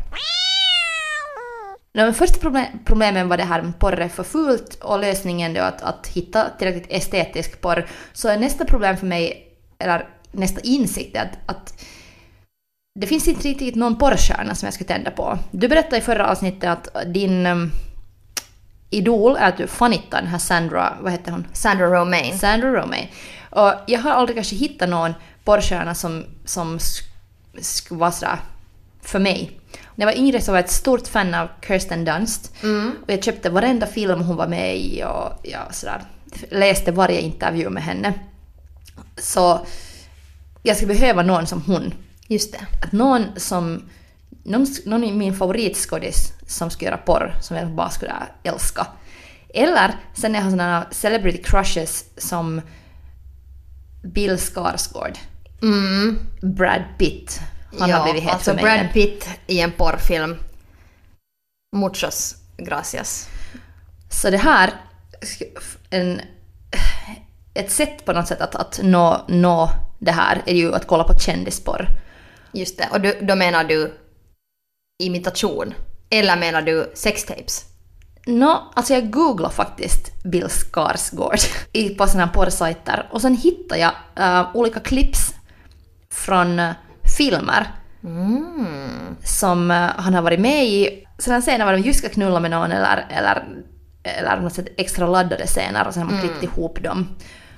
No, 1.92 2.02
men 2.02 2.14
första 2.14 2.38
problem, 2.38 2.66
problemen 2.84 3.28
var 3.28 3.36
det 3.36 3.44
här 3.44 3.62
med 3.62 3.78
porr 3.78 4.00
är 4.00 4.08
för 4.08 4.22
fult 4.24 4.74
och 4.74 4.98
lösningen 4.98 5.54
då 5.54 5.60
att, 5.60 5.82
att 5.82 6.06
hitta 6.06 6.48
tillräckligt 6.58 6.86
estetisk 6.92 7.60
porr. 7.60 7.86
Så 8.12 8.36
nästa 8.36 8.64
problem 8.64 8.96
för 8.96 9.06
mig, 9.06 9.48
eller 9.78 10.08
nästa 10.32 10.60
insikt 10.60 11.16
är 11.16 11.20
att, 11.22 11.50
att 11.56 11.84
det 13.00 13.06
finns 13.06 13.28
inte 13.28 13.48
riktigt 13.48 13.74
någon 13.74 13.98
porrstjärna 13.98 14.54
som 14.54 14.66
jag 14.66 14.74
skulle 14.74 14.88
tända 14.88 15.10
på. 15.10 15.38
Du 15.50 15.68
berättade 15.68 15.96
i 15.96 16.00
förra 16.00 16.30
avsnittet 16.30 16.64
att 16.70 17.12
din 17.14 17.46
um, 17.46 17.70
idol 18.90 19.36
är 19.36 19.48
att 19.48 19.56
du 19.56 19.66
fanittar 19.66 20.18
den 20.20 20.30
här 20.30 20.38
Sandra, 20.38 20.92
vad 21.00 21.12
heter 21.12 21.32
hon? 21.32 21.46
Sandra 21.52 21.86
Romaine. 21.86 22.38
Sandra 22.38 22.68
Romaine. 22.82 23.08
Och 23.50 23.72
jag 23.86 24.00
har 24.00 24.10
aldrig 24.10 24.36
kanske 24.36 24.56
hittat 24.56 24.88
någon 24.88 25.14
porrstjärna 25.44 25.94
som, 25.94 26.24
som 26.44 26.78
sk- 26.78 27.04
skulle 27.60 28.00
vara 28.00 28.12
sådär 28.12 28.38
för 29.08 29.18
mig. 29.18 29.60
När 29.94 30.06
jag 30.06 30.12
var 30.12 30.18
yngre 30.18 30.40
så 30.40 30.52
var 30.52 30.58
jag 30.58 30.64
ett 30.64 30.70
stort 30.70 31.08
fan 31.08 31.34
av 31.34 31.48
Kirsten 31.66 32.04
Dunst. 32.04 32.52
Och 33.02 33.10
jag 33.12 33.24
köpte 33.24 33.50
varenda 33.50 33.86
film 33.86 34.20
hon 34.20 34.36
var 34.36 34.48
med 34.48 34.76
i 34.76 35.04
och 35.04 35.32
jag 35.42 35.74
sådär, 35.74 36.02
läste 36.50 36.92
varje 36.92 37.20
intervju 37.20 37.70
med 37.70 37.82
henne. 37.82 38.14
Så 39.16 39.66
jag 40.62 40.76
skulle 40.76 40.94
behöva 40.94 41.22
någon 41.22 41.46
som 41.46 41.62
hon. 41.62 41.94
Just 42.26 42.52
det. 42.52 42.66
Att 42.82 42.92
någon 42.92 43.24
som... 43.36 43.82
Någon, 44.42 44.66
någon 44.86 45.04
i 45.04 45.12
min 45.12 45.36
favoritskådis 45.36 46.32
som 46.46 46.70
skulle 46.70 46.90
göra 46.90 47.00
porr 47.00 47.34
som 47.42 47.56
jag 47.56 47.68
bara 47.70 47.90
skulle 47.90 48.12
älska. 48.42 48.86
Eller 49.54 49.94
sen 50.14 50.34
jag 50.34 50.42
har 50.42 50.50
sådana 50.50 50.86
celebrity 50.90 51.42
crushes 51.42 52.04
som 52.16 52.60
Bill 54.02 54.38
Skarsgård, 54.38 55.18
Mm. 55.62 56.18
Brad 56.42 56.82
Pitt. 56.98 57.40
Han 57.78 57.90
har 57.90 58.04
blivit 58.04 58.22
het 58.22 58.32
alltså 58.32 58.50
för 58.50 58.62
mig. 58.62 58.78
Brad 58.78 58.92
Pitt 58.92 59.28
i 59.46 59.60
en 59.60 59.72
porrfilm. 59.72 60.36
Muchos 61.76 62.36
gracias. 62.56 63.28
Så 64.10 64.30
det 64.30 64.36
här, 64.36 64.72
en, 65.90 66.20
ett 67.54 67.70
sätt 67.70 68.04
på 68.04 68.12
något 68.12 68.28
sätt 68.28 68.40
att, 68.40 68.54
att 68.54 68.80
nå, 68.82 69.24
nå 69.28 69.70
det 69.98 70.12
här 70.12 70.42
är 70.46 70.54
ju 70.54 70.74
att 70.74 70.86
kolla 70.86 71.04
på 71.04 71.18
kändisporr. 71.18 71.88
Just 72.52 72.78
det. 72.78 72.88
Och 72.92 73.00
du, 73.00 73.18
då 73.22 73.34
menar 73.34 73.64
du 73.64 73.98
imitation? 75.02 75.74
Eller 76.10 76.36
menar 76.36 76.62
du 76.62 76.92
sextapes? 76.94 77.64
Nå, 78.26 78.72
alltså 78.74 78.94
jag 78.94 79.10
googlade 79.10 79.54
faktiskt 79.54 80.22
Bill 80.24 80.48
Skarsgård 80.48 81.38
på 81.98 82.06
sådana 82.06 82.26
här 82.26 82.32
porrsajter 82.32 83.08
och 83.12 83.20
sen 83.20 83.36
hittade 83.36 83.80
jag 83.80 83.92
eh, 84.16 84.56
olika 84.56 84.80
clips 84.80 85.34
från 86.10 86.58
filmer 87.18 87.66
Mm. 88.04 89.16
som 89.24 89.70
eh, 89.70 89.90
han 89.96 90.14
har 90.14 90.22
varit 90.22 90.40
med 90.40 90.66
i. 90.66 91.04
Sådana 91.18 91.40
scener 91.40 91.64
var 91.64 91.72
de 91.72 91.78
just 91.82 91.98
ska 91.98 92.08
knulla 92.08 92.40
med 92.40 92.50
någon 92.50 92.72
eller, 92.72 93.06
eller, 93.10 93.44
eller 94.02 94.40
något 94.40 94.52
sätt 94.52 94.68
extra 94.76 95.06
laddade 95.06 95.46
scener 95.46 95.86
och 95.86 95.94
sen 95.94 96.02
har 96.02 96.10
man 96.12 96.20
klippt 96.20 96.42
ihop 96.42 96.82
dem. 96.82 97.08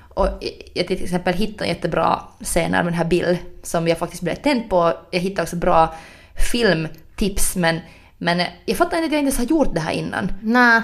Och 0.09 0.27
jag 0.73 0.87
till 0.87 1.03
exempel 1.03 1.33
hittade 1.33 1.69
jättebra 1.69 2.21
scener 2.43 2.83
med 2.83 2.85
den 2.85 2.93
här 2.93 3.05
Bill 3.05 3.37
som 3.63 3.87
jag 3.87 3.97
faktiskt 3.97 4.23
blev 4.23 4.35
tänd 4.35 4.69
på. 4.69 4.93
Jag 5.11 5.19
hittade 5.19 5.41
också 5.43 5.55
bra 5.55 5.95
filmtips 6.51 7.55
men, 7.55 7.79
men 8.17 8.41
jag 8.65 8.77
fattar 8.77 8.97
inte 8.97 9.05
att 9.05 9.11
jag 9.11 9.19
inte 9.19 9.29
ens 9.29 9.37
har 9.37 9.45
gjort 9.45 9.73
det 9.73 9.79
här 9.79 9.91
innan. 9.91 10.31
Nej. 10.41 10.81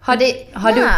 Har, 0.00 0.16
det, 0.16 0.46
har 0.52 0.72
du... 0.72 0.88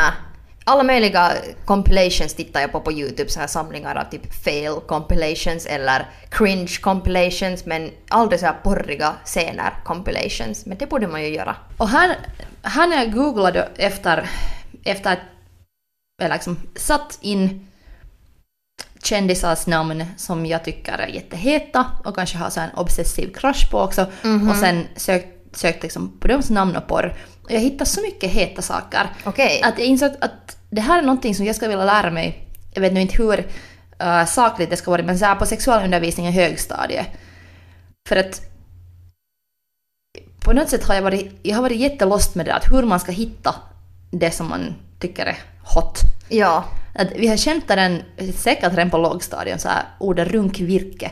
Alla 0.64 0.82
möjliga 0.82 1.32
compilations 1.64 2.34
tittar 2.34 2.60
jag 2.60 2.72
på 2.72 2.80
på 2.80 2.92
YouTube, 2.92 3.30
så 3.30 3.40
här 3.40 3.46
samlingar 3.46 3.96
av 3.96 4.04
typ 4.10 4.34
fail 4.44 4.74
compilations 4.86 5.66
eller 5.66 6.06
cringe 6.30 6.78
compilations, 6.80 7.66
men 7.66 7.90
aldrig 8.08 8.40
så 8.40 8.46
här 8.46 8.56
porriga 8.62 9.14
scener 9.24 9.72
compilations. 9.84 10.66
Men 10.66 10.78
det 10.78 10.86
borde 10.86 11.06
man 11.06 11.22
ju 11.22 11.28
göra. 11.28 11.56
Och 11.76 11.88
här, 11.88 12.16
här 12.62 12.86
när 12.86 12.96
jag 12.96 13.12
googlade 13.12 13.68
efter, 13.76 14.30
efter 14.84 15.12
att 15.12 15.18
jag 16.22 16.30
liksom 16.30 16.56
satt 16.76 17.18
in 17.20 17.66
kändisars 19.02 19.66
namn 19.66 20.04
som 20.16 20.46
jag 20.46 20.64
tycker 20.64 20.98
är 20.98 21.06
jätteheta 21.06 21.86
och 22.04 22.14
kanske 22.14 22.38
har 22.38 22.50
så 22.50 22.60
en 22.60 22.74
obsessiv 22.74 23.32
crush 23.34 23.70
på 23.70 23.80
också 23.80 24.06
och 24.50 24.56
sen 24.56 24.86
sökt, 24.96 25.58
sökt 25.58 25.82
liksom 25.82 26.18
på 26.20 26.28
deras 26.28 26.50
namn 26.50 26.76
och 26.76 26.86
porr. 26.86 27.14
Och 27.42 27.50
jag 27.50 27.60
hittade 27.60 27.90
så 27.90 28.02
mycket 28.02 28.30
heta 28.30 28.62
saker 28.62 29.06
Okej. 29.24 29.62
att 29.62 29.78
jag 29.78 29.86
insåg 29.86 30.10
att 30.20 30.56
det 30.70 30.80
här 30.80 30.98
är 30.98 31.02
någonting 31.02 31.34
som 31.34 31.46
jag 31.46 31.56
skulle 31.56 31.68
vilja 31.68 31.84
lära 31.84 32.10
mig. 32.10 32.48
Jag 32.74 32.80
vet 32.80 32.92
nu 32.92 33.00
inte 33.00 33.22
hur 33.22 33.38
uh, 34.02 34.24
sakligt 34.26 34.70
det 34.70 34.76
ska 34.76 34.90
vara 34.90 35.02
men 35.02 35.18
så 35.18 35.24
här 35.24 35.34
på 35.34 35.46
sexualundervisning 35.46 36.26
i 36.26 36.30
högstadiet. 36.30 37.06
För 38.08 38.16
att 38.16 38.40
på 40.44 40.52
något 40.52 40.68
sätt 40.68 40.84
har 40.84 40.94
jag 40.94 41.02
varit, 41.02 41.40
jag 41.42 41.54
har 41.56 41.62
varit 41.62 41.80
jättelost 41.80 42.34
med 42.34 42.46
det 42.46 42.54
att 42.54 42.72
hur 42.72 42.82
man 42.82 43.00
ska 43.00 43.12
hitta 43.12 43.54
det 44.10 44.30
som 44.30 44.48
man 44.48 44.74
tycker 44.98 45.26
är 45.26 45.38
hot. 45.74 45.98
Ja. 46.28 46.64
Att 46.94 47.08
vi 47.16 47.28
har 47.28 47.36
skämtat 47.36 47.76
den, 47.76 48.02
säkert 48.36 48.72
redan 48.72 48.90
på 48.90 48.98
lågstadion, 48.98 49.58
så 49.58 49.68
här 49.68 49.82
ordet 50.00 50.28
runkvirke. 50.28 51.10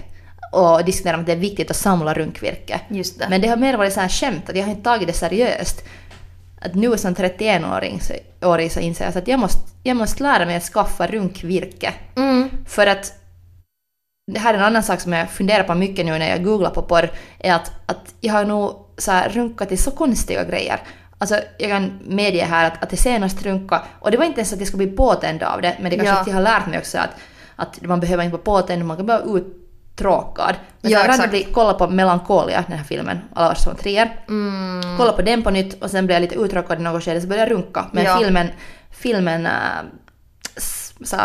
Och 0.52 0.84
diskuterat 0.84 1.14
om 1.14 1.20
att 1.20 1.26
det 1.26 1.32
är 1.32 1.37
viktigt 1.37 1.70
att 1.70 1.76
samla 1.76 2.14
runkvirke. 2.14 2.80
Just 2.88 3.18
det. 3.18 3.26
Men 3.30 3.40
det 3.40 3.49
har 3.49 3.56
mer 3.56 3.76
varit 3.76 3.92
så 3.92 4.00
här 4.00 4.08
skämt, 4.08 4.50
att 4.50 4.56
jag 4.56 4.64
har 4.64 4.70
inte 4.70 4.82
tagit 4.82 5.06
det 5.06 5.12
seriöst. 5.12 5.84
Att 6.61 6.75
nu 6.75 6.97
som 6.97 7.14
31-åring 7.14 8.00
så, 8.00 8.14
så 8.71 8.81
inser 8.81 9.05
jag 9.05 9.17
att 9.17 9.29
jag 9.29 9.40
måste, 9.40 9.71
jag 9.83 9.97
måste 9.97 10.23
lära 10.23 10.47
mig 10.47 10.57
att 10.57 10.62
skaffa 10.62 11.07
runkvirke. 11.07 11.95
Mm. 12.17 12.50
För 12.67 12.87
att 12.87 13.12
det 14.33 14.38
här 14.40 14.55
är 14.55 14.59
en 14.59 14.64
annan 14.64 14.83
sak 14.83 15.00
som 15.00 15.12
jag 15.12 15.31
funderar 15.31 15.64
på 15.64 15.75
mycket 15.75 16.07
nu 16.07 16.19
när 16.19 16.29
jag 16.31 16.45
googlar 16.45 16.71
på 16.71 16.83
porr, 16.83 17.11
är 17.38 17.55
att, 17.55 17.73
att 17.87 18.14
jag 18.21 18.33
har 18.33 18.45
nog 18.45 18.87
så 18.99 19.11
här 19.11 19.29
runkat 19.29 19.69
till 19.69 19.83
så 19.83 19.90
konstiga 19.90 20.45
grejer. 20.45 20.81
Alltså 21.19 21.40
jag 21.59 21.71
kan 21.71 21.99
medge 22.05 22.45
här 22.45 22.67
att, 22.67 22.83
att 22.83 22.90
det 22.90 22.97
senast 22.97 23.43
runka, 23.43 23.83
och 24.00 24.11
det 24.11 24.17
var 24.17 24.25
inte 24.25 24.40
ens 24.40 24.52
att 24.52 24.59
jag 24.59 24.69
skulle 24.69 24.87
bli 24.87 24.97
påtänd 24.97 25.43
av 25.43 25.62
det, 25.62 25.76
men 25.81 25.90
det 25.90 25.97
kanske 25.97 26.14
Ja. 26.14 26.21
att 26.21 26.26
jag 26.26 26.35
har 26.35 26.43
lärt 26.43 26.67
mig 26.67 26.79
också 26.79 26.99
att, 26.99 27.11
att 27.57 27.83
man 27.83 28.00
behöver 28.00 28.25
inte 28.25 28.37
vara 28.37 28.43
påtänd, 28.43 28.85
man 28.85 28.97
kan 28.97 29.07
bara 29.07 29.21
ut, 29.21 29.60
uttråkad. 29.94 30.54
Men 30.80 30.90
Ja, 30.92 30.99
sen 31.00 31.11
exakt. 31.11 31.30
bli 31.30 31.47
kolla 31.52 31.75
på 31.75 31.88
Melancholia, 31.88 32.64
den 32.68 32.76
här 32.78 32.85
filmen, 32.85 33.20
alla 33.35 33.49
Lars 33.49 33.66
von 33.66 33.76
Trier. 33.76 34.16
Mm. 34.28 34.97
Kolla 34.97 35.12
på 35.12 35.23
den 35.23 35.42
på 35.42 35.50
nytt 35.50 35.82
och 35.82 35.90
sen 35.90 36.06
blev 36.06 36.14
jag 36.16 36.20
lite 36.23 36.35
uttråkad 36.35 36.80
i 36.80 36.82
något 36.82 37.04
skede 37.04 37.20
så 37.20 37.26
började 37.26 37.50
jag 37.50 37.59
runka. 37.59 37.87
Men 37.92 38.04
Ja. 38.04 38.18
filmen, 38.18 38.49
filmen 38.90 39.47
äh, 39.47 39.52
så, 41.04 41.16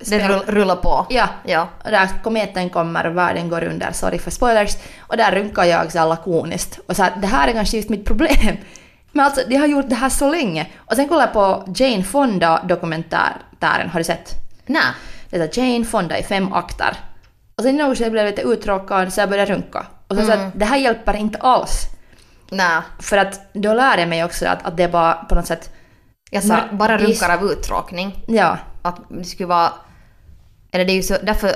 spel- 0.00 0.28
rull, 0.28 0.42
rullar 0.46 0.76
på. 0.76 1.06
Ja, 1.10 1.28
Ja. 1.44 1.68
och 1.84 1.90
där 1.90 2.08
kometen 2.22 2.70
kommer 2.70 3.06
och 3.06 3.16
världen 3.16 3.48
går 3.48 3.64
under, 3.64 3.92
sorry 3.92 4.18
för 4.18 4.30
spoilers. 4.30 4.76
Och 5.00 5.16
där 5.16 5.32
runkar 5.32 5.64
jag 5.64 5.92
så 5.92 5.98
här 5.98 6.06
lakoniskt. 6.06 6.78
Och 6.88 6.96
så 6.96 7.02
här, 7.02 7.12
det 7.20 7.26
här 7.26 7.48
är 7.48 7.52
kanske 7.52 7.76
just 7.76 7.88
mitt 7.88 8.04
problem. 8.04 8.56
Men 9.12 9.24
alltså, 9.26 9.40
de 9.48 9.56
har 9.56 9.66
gjort 9.66 9.88
det 9.88 9.94
här 9.94 10.08
så 10.08 10.30
länge. 10.30 10.66
Och 10.76 10.96
sen 10.96 11.08
kollar 11.08 11.20
jag 11.22 11.32
på 11.32 11.64
Jane 11.76 12.02
Fonda-dokumentären, 12.04 13.90
har 13.92 13.98
du 14.00 14.04
sett? 14.04 14.34
Nej. 14.66 14.82
Det 15.30 15.36
är 15.58 15.58
Jane 15.72 15.84
Fonda 15.84 16.18
i 16.18 16.22
fem 16.22 16.52
akter. 16.52 16.96
Och 17.56 17.62
sen 17.62 17.76
något 17.76 17.98
skede 17.98 18.10
blev 18.10 18.24
jag 18.24 18.30
lite 18.30 18.42
uttråkad 18.42 19.12
så 19.12 19.20
jag 19.20 19.30
började 19.30 19.52
runka. 19.52 19.86
Och 20.08 20.16
så, 20.16 20.24
så 20.24 20.32
att 20.32 20.58
det 20.58 20.64
här 20.64 20.76
hjälper 20.76 21.16
inte 21.16 21.38
alls. 21.38 21.86
Nej. 22.50 22.82
För 23.00 23.16
att 23.16 23.40
då 23.52 23.74
lär 23.74 23.98
jag 23.98 24.08
mig 24.08 24.24
också 24.24 24.46
att, 24.46 24.66
att 24.66 24.76
det 24.76 24.82
är 24.82 24.88
bara 24.88 25.14
på 25.14 25.34
något 25.34 25.46
sätt... 25.46 25.70
Jag 26.30 26.42
Så 26.42 26.56
bara, 26.72 26.98
runkar 26.98 27.38
av 27.38 27.44
uttråkning. 27.44 28.24
Ja. 28.26 28.58
Att 28.82 29.00
det 29.08 29.24
skulle 29.24 29.46
vara... 29.46 29.72
Eller 30.72 30.84
det 30.84 30.92
är 30.92 30.96
ju 30.96 31.02
så, 31.02 31.16
därför 31.22 31.48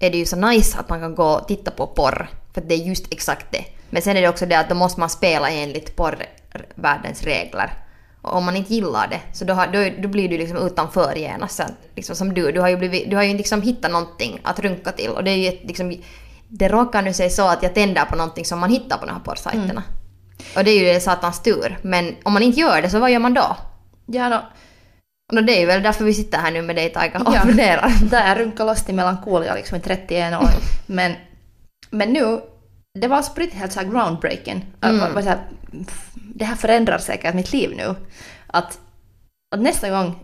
är 0.00 0.10
det 0.10 0.18
ju 0.18 0.26
så 0.26 0.36
nice 0.36 0.78
att 0.78 0.88
man 0.88 1.00
kan 1.00 1.14
gå 1.14 1.26
och 1.26 1.48
titta 1.48 1.70
på 1.70 1.86
porr. 1.86 2.28
För 2.54 2.60
att 2.60 2.68
det 2.68 2.74
är 2.74 2.78
just 2.78 3.12
exakt 3.12 3.46
det. 3.50 3.64
Men 3.90 4.02
sen 4.02 4.16
är 4.16 4.22
det 4.22 4.28
också 4.28 4.46
det 4.46 4.58
att 4.58 4.68
då 4.68 4.74
måste 4.74 5.00
man 5.00 5.08
spela 5.10 5.50
enligt 5.50 5.96
porrvärldens 5.96 7.22
regler. 7.22 7.72
Om 8.26 8.44
man 8.44 8.56
inte 8.56 8.74
gillar 8.74 9.08
det 9.08 9.20
så 9.32 9.44
då, 9.44 9.54
har, 9.54 9.66
då, 9.66 10.02
då 10.02 10.08
blir 10.08 10.28
du 10.28 10.38
liksom 10.38 10.56
utanför 10.66 11.14
genast. 11.16 11.60
Liksom 11.94 12.16
som 12.16 12.34
du, 12.34 12.52
du 12.52 12.60
har 12.60 12.68
ju, 12.68 12.76
blivit, 12.76 13.10
du 13.10 13.16
har 13.16 13.22
ju 13.22 13.36
liksom 13.36 13.62
hittat 13.62 13.90
någonting 13.90 14.40
att 14.42 14.58
runka 14.60 14.92
till. 14.92 15.10
Och 15.10 15.24
det 15.24 15.30
är 15.30 15.36
ju 15.36 15.48
ett, 15.48 15.60
liksom, 15.64 15.94
det 16.48 16.68
råkar 16.68 17.02
nu 17.02 17.12
sig 17.12 17.30
så 17.30 17.48
att 17.48 17.62
jag 17.62 17.74
tänder 17.74 18.04
på 18.04 18.16
någonting 18.16 18.44
som 18.44 18.58
man 18.58 18.70
hittar 18.70 18.98
på 18.98 19.06
de 19.06 19.12
här 19.12 19.20
porrsajterna. 19.20 19.82
Och 20.56 20.64
det 20.64 20.70
är 20.70 20.78
ju 20.78 20.84
det 20.84 21.00
satans 21.00 21.42
tur. 21.42 21.78
Men 21.82 22.14
om 22.22 22.32
man 22.32 22.42
inte 22.42 22.60
gör 22.60 22.82
det 22.82 22.90
så 22.90 22.98
vad 22.98 23.10
gör 23.10 23.18
man 23.18 23.34
då? 23.34 23.56
Ja, 24.06 24.28
no, 24.28 24.36
Och 25.38 25.44
det 25.44 25.56
är 25.56 25.60
ju 25.60 25.66
väl 25.66 25.82
därför 25.82 26.04
vi 26.04 26.14
sitter 26.14 26.38
här 26.38 26.50
nu 26.50 26.62
med 26.62 26.76
dig 26.76 26.90
Taika 26.92 27.18
och 27.18 27.34
Ja. 27.34 27.40
funderar. 27.40 27.92
där 28.10 28.28
jag 28.28 28.38
runkar 28.40 28.64
loss 28.64 28.84
till 28.84 28.94
melankolia 28.94 29.54
liksom 29.54 29.78
i 29.78 29.80
31 29.80 30.42
år. 30.42 30.48
Men, 30.86 31.12
men 31.90 32.12
nu, 32.12 32.40
det 33.00 33.08
var 33.08 33.22
på 33.34 33.40
riktigt 33.40 33.58
helt 33.60 33.72
så 33.72 33.80
här 33.80 33.86
groundbreaking. 33.86 34.66
Mm. 34.80 35.00
Mm. 35.00 35.14
Var 35.14 35.22
så 35.22 35.28
här, 35.28 35.38
det 36.38 36.44
här 36.44 36.56
förändrar 36.56 36.98
säkert 36.98 37.34
mitt 37.34 37.52
liv 37.52 37.74
nu. 37.76 37.94
Att, 38.46 38.78
att 39.54 39.60
nästa 39.60 39.90
gång 39.90 40.18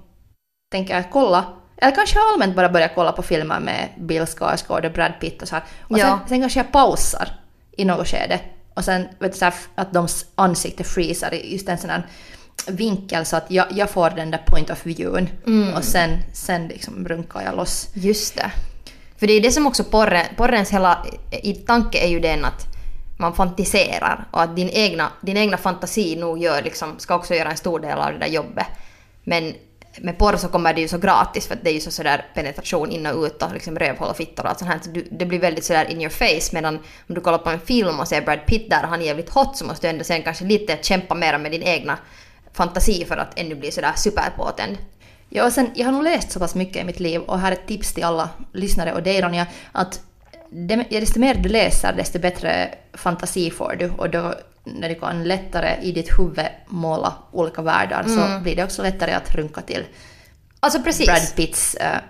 tänker 0.73 0.95
jag 0.95 1.11
kolla, 1.11 1.45
eller 1.77 1.95
kanske 1.95 2.19
allmänt 2.33 2.57
bara 2.57 2.69
börja 2.69 2.89
kolla 2.89 3.13
på 3.13 3.23
filmer 3.23 3.61
med 3.61 3.89
Bill 3.99 4.27
Skarsgård 4.27 4.85
och 4.85 4.93
Brad 4.93 5.13
Pitt 5.21 5.43
och 5.43 5.49
så 5.49 5.55
här. 5.55 5.65
Och 5.81 5.99
Ja. 5.99 6.07
sen, 6.07 6.29
sen 6.29 6.41
kanske 6.41 6.59
jag 6.59 6.73
pausar 6.73 7.29
i 7.77 7.85
något 7.85 8.09
skede. 8.09 8.41
Och 8.75 8.85
sen 8.85 9.09
vet 9.19 9.33
du, 9.33 9.39
så 9.39 9.45
här, 9.45 9.55
att 9.75 9.93
de 9.93 10.09
ansikte 10.35 10.85
freezar 10.85 11.35
i 11.35 11.53
just 11.53 11.69
en 11.69 11.79
sån 11.79 11.91
här 11.91 12.07
vinkel 12.67 13.27
så 13.27 13.37
att 13.37 13.51
jag, 13.51 13.67
jag 13.71 13.91
får 13.91 14.11
den 14.11 14.31
där 14.31 14.43
point 14.47 14.71
of 14.71 14.87
viewen. 14.87 15.29
Mm. 15.47 15.75
Och 15.75 15.85
sen, 15.85 16.11
sen 16.33 16.69
liksom 16.69 17.09
runkar 17.09 17.43
jag 17.43 17.57
loss. 17.57 17.89
Just 17.95 18.37
det. 18.37 18.51
För 19.17 19.27
det 19.27 19.33
är 19.33 19.41
det 19.41 19.53
som 19.53 19.67
också 19.67 19.85
porren, 19.85 20.27
porrens 20.37 20.71
hela 20.71 21.07
i 21.43 21.55
tanke 21.55 21.99
är 21.99 22.09
ju 22.09 22.21
den 22.21 22.45
att 22.45 22.72
man 23.23 23.35
fantiserar 23.35 24.25
och 24.31 24.43
att 24.43 24.57
din 24.57 24.69
egna, 24.69 25.13
din 25.21 25.37
egna 25.37 25.57
fantasi 25.57 26.17
nog 26.17 26.39
gör 26.39 26.63
liksom, 26.63 26.99
ska 26.99 27.15
också 27.15 27.35
göra 27.35 27.51
en 27.51 27.57
stor 27.57 27.81
del 27.81 27.99
av 27.99 28.13
det 28.13 28.19
där 28.19 28.27
jobbet. 28.27 28.67
Men 29.25 29.55
med 30.01 30.19
porr 30.19 30.37
så 30.37 30.49
kommer 30.49 30.75
det 30.75 30.81
ju 30.81 30.89
så 30.89 30.99
gratis 30.99 31.47
för 31.47 31.55
att 31.55 31.65
det 31.65 31.71
är 31.71 31.75
ju 31.75 31.81
så 31.81 31.91
sådär 31.91 32.27
penetration 32.35 32.91
in 32.91 33.07
och 33.07 33.25
ut 33.25 33.43
och 33.43 33.53
liksom 33.53 33.79
rövhål 33.79 34.09
och 34.09 34.17
fittor 34.17 34.45
och 34.45 34.51
allt 34.51 34.59
sånt 34.59 34.71
här. 34.71 34.81
Så 34.83 34.91
du, 34.91 35.09
det 35.11 35.27
blir 35.27 35.39
väldigt 35.39 35.65
sådär 35.65 35.91
in 35.91 36.01
your 36.01 36.11
face 36.11 36.55
medan 36.55 36.75
om 37.09 37.15
du 37.15 37.21
kollar 37.21 37.39
på 37.39 37.51
en 37.51 37.61
film 37.61 38.01
och 38.01 38.09
ser 38.09 38.23
Brad 38.23 38.47
Pitt 38.47 38.71
där 38.71 38.83
och 38.83 38.89
han 38.89 39.01
är 39.01 39.05
jävligt 39.05 39.31
hot 39.31 39.57
så 39.57 39.65
måste 39.65 39.87
du 39.87 39.91
ändå 39.91 40.05
sen 40.05 40.23
kanske 40.23 40.45
lite 40.45 40.79
kämpa 40.83 41.15
mer 41.15 41.39
med 41.39 41.53
din 41.53 41.63
egna 41.63 41.99
fantasi 42.53 43.05
för 43.05 43.17
att 43.17 43.39
ännu 43.39 43.55
bli 43.55 43.71
sådär 43.71 43.93
superpåtänd. 43.97 44.79
Ja, 45.29 45.45
och 45.47 45.53
sen, 45.53 45.71
jag 45.75 45.85
har 45.85 45.93
nog 45.93 46.03
läst 46.03 46.33
så 46.33 46.39
pass 46.39 46.55
mycket 46.55 46.83
i 46.83 46.85
mitt 46.85 47.01
liv 47.01 47.21
och 47.21 47.39
här 47.39 47.53
är 47.53 47.57
ett 47.57 47.67
tips 47.67 47.95
till 47.95 48.05
alla 48.05 48.29
lyssnare 48.53 48.93
och 48.93 49.03
dig 49.03 49.21
Ronja, 49.21 49.47
att 49.73 50.01
desto 50.91 51.21
mer 51.21 51.35
du 51.35 51.49
läser 51.49 51.93
desto 51.93 52.19
bättre 52.19 52.75
fantasi 52.93 53.51
får 53.51 53.77
du 53.79 53.91
och 53.91 54.11
då 54.11 54.35
när 54.65 54.89
du 54.89 54.95
kan 54.95 55.25
lättare 55.25 55.77
i 55.83 55.93
ditt 55.93 56.19
huvud 56.19 56.47
måla 56.67 57.15
olika 57.33 57.63
världar 57.63 58.05
så 58.07 58.43
blir 58.43 58.57
det 58.57 58.65
också 58.65 58.83
lättare 58.83 59.13
att 59.13 59.35
runka 59.35 59.61
till 59.61 59.85
Alltså 60.65 60.83
precis. 60.83 61.07
Brad 61.07 61.37
Pitts 61.37 61.75
äh, 61.75 62.01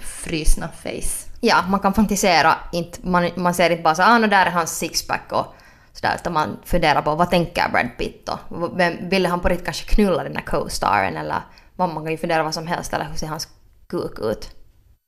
frysna 0.00 0.68
face. 0.68 1.28
Ja, 1.40 1.64
man 1.68 1.80
kan 1.80 1.94
fantisera. 1.94 2.54
Inte, 2.72 3.06
man, 3.06 3.30
man 3.36 3.54
ser 3.54 3.70
inte 3.70 3.82
bara 3.82 3.94
så 3.94 4.02
ah, 4.02 4.18
no, 4.18 4.26
där 4.26 4.46
är 4.46 4.50
hans 4.50 4.78
sixpack 4.78 5.32
och 5.32 5.54
sådär, 5.92 6.14
utan 6.14 6.32
man 6.32 6.58
funderar 6.64 7.02
på 7.02 7.14
vad 7.14 7.30
tänker 7.30 7.68
Brad 7.68 7.88
Pitt 7.98 8.28
och 8.28 8.80
vem, 8.80 9.08
ville 9.08 9.28
han 9.28 9.40
på 9.40 9.48
riktigt 9.48 9.64
kanske 9.64 9.94
knulla 9.94 10.24
den 10.24 10.32
där 10.32 10.40
co-staren 10.40 11.16
eller 11.16 11.42
vad 11.76 11.88
man 11.88 12.04
kan 12.04 12.12
ju 12.12 12.18
fundera 12.18 12.42
vad 12.42 12.54
som 12.54 12.66
helst 12.66 12.92
eller 12.92 13.04
hur 13.04 13.14
ser 13.14 13.26
hans 13.26 13.48
kuk 13.88 14.18
ut. 14.18 14.50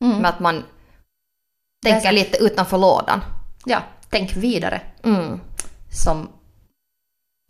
Mm. 0.05 0.17
Men 0.17 0.27
att 0.27 0.41
man 0.41 0.63
Sant. 1.91 2.15
lite 2.15 2.39
utanför 2.39 2.79
lådan. 2.79 3.21
Ja, 3.65 3.83
tänk 4.11 4.37
vidare 4.37 4.81
Mm. 5.05 5.41
som 5.93 6.29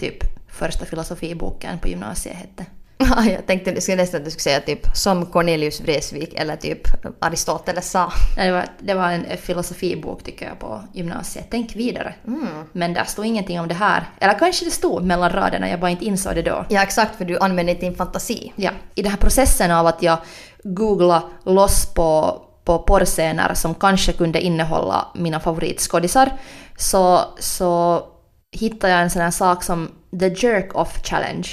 typ 0.00 0.16
första 0.48 0.84
filosofiboken 0.84 1.78
på 1.78 1.88
gymnasiet 1.88 2.36
hette. 2.36 2.66
Ja, 2.98 3.24
jag 3.24 3.46
tänkte 3.46 3.70
jag 3.70 3.82
skulle 3.82 3.96
nästan 3.96 4.18
att 4.20 4.24
du 4.24 4.30
skulle 4.30 4.42
säga 4.42 4.60
typ 4.60 4.86
som 4.96 5.26
Cornelius 5.26 5.80
Vreeswijk 5.80 6.34
eller 6.34 6.56
typ 6.56 6.80
Aristoteles 7.20 7.90
sa. 7.90 8.12
Det 8.36 8.52
var, 8.52 8.64
det 8.78 8.94
var 8.94 9.10
en 9.10 9.36
filosofibok 9.36 10.22
tycker 10.22 10.46
jag 10.48 10.58
på 10.58 10.82
gymnasiet. 10.92 11.46
Tänk 11.50 11.76
vidare. 11.76 12.14
Men 12.72 12.94
där 12.94 13.04
stod 13.04 13.26
ingenting 13.26 13.60
om 13.60 13.68
det 13.68 13.74
här. 13.74 14.08
Eller 14.20 14.38
kanske 14.38 14.64
det 14.64 14.70
stod 14.70 15.04
mellan 15.04 15.30
raderna, 15.30 15.68
jag 15.68 15.80
bara 15.80 15.90
inte 15.90 16.04
insåg 16.04 16.34
det 16.34 16.42
då. 16.42 16.64
Ja, 16.68 16.82
exakt 16.82 17.16
för 17.16 17.24
du 17.24 17.38
använder 17.38 17.74
din 17.74 17.94
fantasi. 17.94 18.52
Ja, 18.56 18.70
I 18.94 19.02
den 19.02 19.10
här 19.10 19.18
processen 19.18 19.70
av 19.70 19.86
att 19.86 20.02
jag 20.02 20.18
googlade 20.64 21.26
loss 21.44 21.94
på, 21.94 22.42
på 22.64 22.78
porrscener 22.78 23.54
som 23.54 23.74
kanske 23.74 24.12
kunde 24.12 24.40
innehålla 24.40 25.08
mina 25.14 25.40
favoritskådisar 25.40 26.32
så, 26.76 27.20
så 27.38 28.02
hittade 28.52 28.92
jag 28.92 29.02
en 29.02 29.10
sån 29.10 29.22
här 29.22 29.30
sak 29.30 29.64
som 29.64 29.90
The 30.20 30.28
Jerk 30.28 30.74
Off 30.74 31.02
Challenge. 31.02 31.48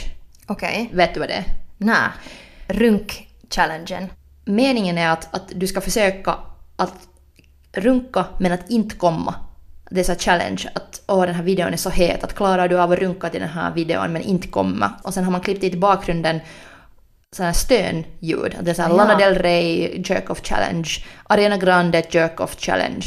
Okej. 0.48 0.90
Vet 0.94 1.14
du 1.14 1.20
vad 1.20 1.30
det 1.30 1.34
är? 1.34 1.46
Nä. 1.78 2.12
Runk-challengen. 2.68 4.10
Meningen 4.46 4.98
är 4.98 5.10
att, 5.10 5.36
att 5.36 5.52
du 5.56 5.68
ska 5.68 5.82
försöka 5.82 6.36
att 6.76 7.08
runka 7.74 8.26
men 8.38 8.52
att 8.52 8.70
inte 8.70 8.96
komma. 8.96 9.36
Det 9.92 10.00
är 10.00 10.04
så 10.04 10.16
challenge 10.16 10.70
att 10.76 11.02
åh 11.08 11.26
den 11.26 11.36
här 11.36 11.44
videon 11.44 11.74
är 11.74 11.78
så 11.78 11.90
het 11.90 12.24
att 12.24 12.36
klarar 12.36 12.68
du 12.68 12.80
av 12.80 12.92
att 12.92 13.00
runka 13.00 13.30
till 13.30 13.40
den 13.40 13.50
här 13.50 13.72
videon 13.72 14.14
men 14.14 14.22
inte 14.22 14.48
komma. 14.48 14.92
Och 15.04 15.14
sen 15.14 15.24
har 15.24 15.32
man 15.32 15.42
klippt 15.42 15.62
dit 15.62 15.74
i 15.74 15.78
bakgrunden 15.78 16.40
här 17.40 17.54
stönljud. 17.54 18.58
Det 18.62 18.72
är 18.72 18.74
så 18.74 18.82
här 18.82 18.90
Ja. 18.90 18.96
Lana 18.96 19.16
Del 19.16 19.36
Rey 19.36 20.02
Jerk 20.06 20.30
Off 20.30 20.42
Challenge, 20.44 20.90
Ariana 21.24 21.58
Grande 21.58 22.04
Jerk 22.10 22.40
Off 22.40 22.56
Challenge. 22.60 23.06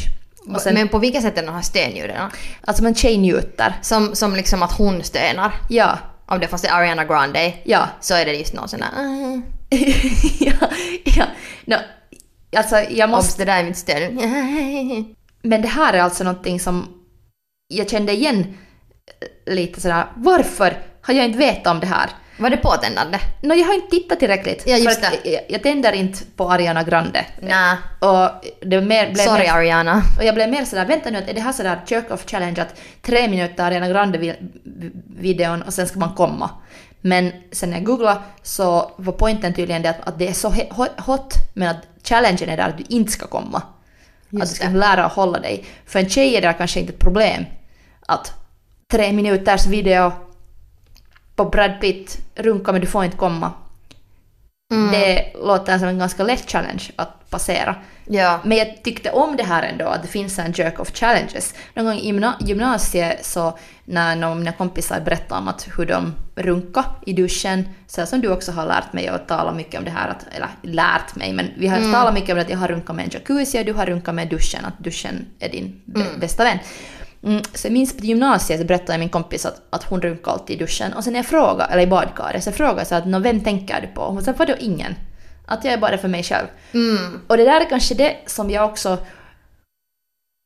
Sen, 0.58 0.74
Men 0.74 0.88
på 0.88 0.98
vilket 0.98 1.22
sätt 1.22 1.38
är 1.38 1.46
de 1.46 1.54
här 1.54 1.62
stönljuden? 1.62 2.30
Alltså 2.60 2.84
en 2.84 2.94
tjej 2.94 3.18
njuter. 3.18 3.74
Som, 3.82 4.14
som 4.14 4.36
liksom 4.36 4.62
att 4.62 4.72
hon 4.72 5.02
stönar. 5.02 5.52
Ja, 5.68 5.98
Om 6.26 6.40
det 6.40 6.48
fast 6.48 6.64
är 6.64 6.72
Ariana 6.72 7.04
Grande 7.04 7.54
ja. 7.64 7.88
så 8.00 8.14
är 8.14 8.24
det 8.24 8.32
just 8.32 8.54
någon 8.54 8.68
sån 8.68 8.80
där... 8.80 9.02
Uh, 9.02 9.40
ja, 10.40 10.68
ja. 11.04 11.24
No, 11.64 11.76
alltså 12.56 12.76
jag 12.76 13.10
måste... 13.10 13.28
Obs, 13.28 13.34
det 13.34 13.44
där 13.44 13.58
är 13.58 13.64
mitt 13.64 13.76
stön. 13.76 14.14
Men 15.42 15.62
det 15.62 15.68
här 15.68 15.92
är 15.92 16.00
alltså 16.00 16.24
någonting 16.24 16.60
som 16.60 16.88
jag 17.68 17.90
kände 17.90 18.12
igen 18.12 18.56
eh, 19.46 19.54
lite 19.54 19.80
sådär, 19.80 20.06
varför 20.16 20.82
har 21.02 21.14
jag 21.14 21.24
inte 21.24 21.38
vetat 21.38 21.66
om 21.66 21.80
det 21.80 21.86
här? 21.86 22.10
Var 22.36 22.50
det 22.50 22.56
påtändande? 22.56 23.18
Nå, 23.42 23.54
jag 23.54 23.66
har 23.66 23.74
inte 23.74 23.90
tittat 23.90 24.18
tillräckligt. 24.18 24.62
Ja, 24.66 24.76
just 24.76 25.00
för 25.00 25.06
att. 25.06 25.26
Jag, 25.26 25.40
jag 25.48 25.62
tänder 25.62 25.92
inte 25.92 26.18
på 26.36 26.50
Ariana 26.50 26.82
Grande. 26.82 27.26
Nä. 27.40 27.78
Och 28.00 28.30
det 28.60 28.80
mer, 28.80 29.10
blev 29.12 29.24
Sorry 29.24 29.42
mer, 29.42 29.52
Ariana. 29.52 30.02
och 30.18 30.24
jag 30.24 30.34
blev 30.34 30.50
mer 30.50 30.64
sådär, 30.64 30.86
vänta 30.86 31.10
nu, 31.10 31.18
är 31.18 31.34
det 31.34 31.40
här 31.40 31.52
sådär 31.52 31.80
jerk 31.86 32.10
off 32.10 32.30
challenge 32.30 32.62
att 32.62 32.80
tre 33.02 33.28
minuter 33.28 33.64
Ariana 33.64 33.88
Grande-videon 33.88 35.62
och 35.62 35.74
sen 35.74 35.86
ska 35.86 35.98
man 35.98 36.14
komma. 36.14 36.50
Men 37.00 37.32
sen 37.52 37.70
när 37.70 37.76
jag 37.76 37.84
googlade 37.84 38.20
så 38.42 38.92
var 38.96 39.12
poängen 39.12 39.54
tydligen 39.54 39.82
det 39.82 39.90
att, 39.90 40.08
att 40.08 40.18
det 40.18 40.28
är 40.28 40.32
så 40.32 40.54
hot 41.06 41.34
men 41.54 41.68
att 41.68 42.08
challengen 42.08 42.48
är 42.48 42.56
där 42.56 42.68
att 42.68 42.78
du 42.78 42.84
inte 42.88 43.12
ska 43.12 43.26
komma. 43.26 43.62
att 44.32 44.40
du 44.40 44.46
ska 44.46 44.68
det. 44.68 44.78
lära 44.78 45.04
att 45.04 45.12
hålla 45.12 45.38
dig. 45.38 45.64
För 45.86 45.98
en 45.98 46.08
tjej 46.08 46.36
är 46.36 46.40
det 46.40 46.54
kanske 46.58 46.80
inte 46.80 46.92
ett 46.92 46.98
problem 46.98 47.44
att 48.06 48.32
tre 48.90 49.12
minuters 49.12 49.66
video 49.66 50.12
på 51.36 51.44
Brad 51.44 51.80
Pitt, 51.80 52.18
runka 52.34 52.72
men 52.72 52.80
du 52.80 52.86
får 52.86 53.04
inte 53.04 53.16
komma. 53.16 53.52
Mm. 54.72 54.90
Det 54.92 55.32
låter 55.44 55.78
som 55.78 55.88
en 55.88 55.98
ganska 55.98 56.22
lätt 56.22 56.50
challenge 56.50 56.90
att 56.96 57.30
passera. 57.30 57.76
Ja. 58.06 58.40
Men 58.44 58.58
jag 58.58 58.82
tyckte 58.84 59.10
om 59.10 59.36
det 59.36 59.42
här 59.42 59.62
ändå, 59.62 59.86
att 59.86 60.02
det 60.02 60.08
finns 60.08 60.38
en 60.38 60.52
jerk 60.52 60.80
of 60.80 60.92
challenges. 60.94 61.54
Någon 61.74 61.84
gång 61.84 61.94
i 61.98 62.06
gymna- 62.12 62.36
gymnasiet 62.40 63.26
så 63.26 63.58
när 63.84 64.16
någon 64.16 64.30
av 64.30 64.36
mina 64.36 64.52
kompisar 64.52 65.00
berättade 65.00 65.40
om 65.40 65.48
att 65.48 65.68
hur 65.78 65.86
de 65.86 66.14
runka 66.36 66.84
i 67.06 67.12
duschen, 67.12 67.68
så 67.86 68.06
som 68.06 68.20
du 68.20 68.28
också 68.32 68.52
har 68.52 68.66
lärt 68.66 68.92
mig 68.92 69.10
och 69.10 69.26
talat 69.26 69.56
mycket 69.56 69.78
om 69.78 69.84
det 69.84 69.90
här, 69.90 70.08
att, 70.08 70.26
eller 70.36 70.48
lärt 70.62 71.16
mig, 71.16 71.32
men 71.32 71.50
vi 71.56 71.66
har 71.66 71.76
Mm. 71.78 71.92
talat 71.92 72.14
mycket 72.14 72.34
om 72.34 72.40
att 72.40 72.50
jag 72.50 72.58
har 72.58 72.68
runkat 72.68 72.96
med 72.96 73.04
en 73.04 73.10
jacuzzi 73.12 73.60
och 73.60 73.64
du 73.64 73.72
har 73.72 73.86
runkat 73.86 74.14
med 74.14 74.28
duschen, 74.28 74.64
att 74.64 74.78
duschen 74.78 75.26
är 75.38 75.48
din 75.48 75.80
b- 75.84 76.00
bästa 76.20 76.44
vän. 76.44 76.58
Mm, 77.24 77.42
så 77.54 77.66
jag 77.66 77.72
minns 77.72 77.96
på 77.96 78.04
gymnasiet 78.04 78.60
så 78.60 78.66
berättade 78.66 78.98
min 78.98 79.08
kompis 79.08 79.46
att, 79.46 79.62
att 79.70 79.82
hon 79.84 80.00
runkar 80.00 80.32
alltid 80.32 80.56
i 80.56 80.58
duschen 80.58 80.92
och 80.92 81.04
sen 81.04 81.12
när 81.12 81.20
jag 81.20 81.26
frågade, 81.26 81.72
eller 81.72 81.82
i 81.82 81.86
badkaret, 81.86 82.44
så 82.44 82.48
jag 82.48 82.54
frågade 82.56 82.84
så 82.84 82.94
att 82.94 83.06
"Nå, 83.06 83.18
vem 83.18 83.40
tänker 83.40 83.80
du 83.80 83.86
på? 83.86 84.00
Och 84.00 84.12
hon 84.14 84.24
sa 84.24 84.32
vadå 84.36 84.54
ingen? 84.60 84.94
Att 85.46 85.64
jag 85.64 85.74
är 85.74 85.78
bara 85.78 85.98
för 85.98 86.08
mig 86.08 86.22
själv. 86.22 86.46
Mm. 86.72 87.20
Och 87.26 87.36
det 87.36 87.44
där 87.44 87.60
är 87.60 87.68
kanske 87.70 87.94
det 87.94 88.16
som 88.26 88.50
jag 88.50 88.64
också 88.70 88.98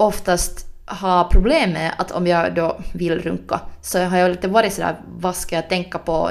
oftast 0.02 0.66
har 0.86 1.24
problem 1.24 1.72
med, 1.72 1.92
att 1.98 2.10
om 2.10 2.26
jag 2.26 2.54
då 2.54 2.80
vill 2.94 3.18
runka 3.22 3.60
så 3.82 3.98
har 4.04 4.18
jag 4.18 4.30
lite 4.30 4.48
varit 4.48 4.72
sådär, 4.72 4.96
vad 5.08 5.36
ska 5.36 5.56
jag 5.56 5.68
tänka 5.68 5.98
på? 5.98 6.30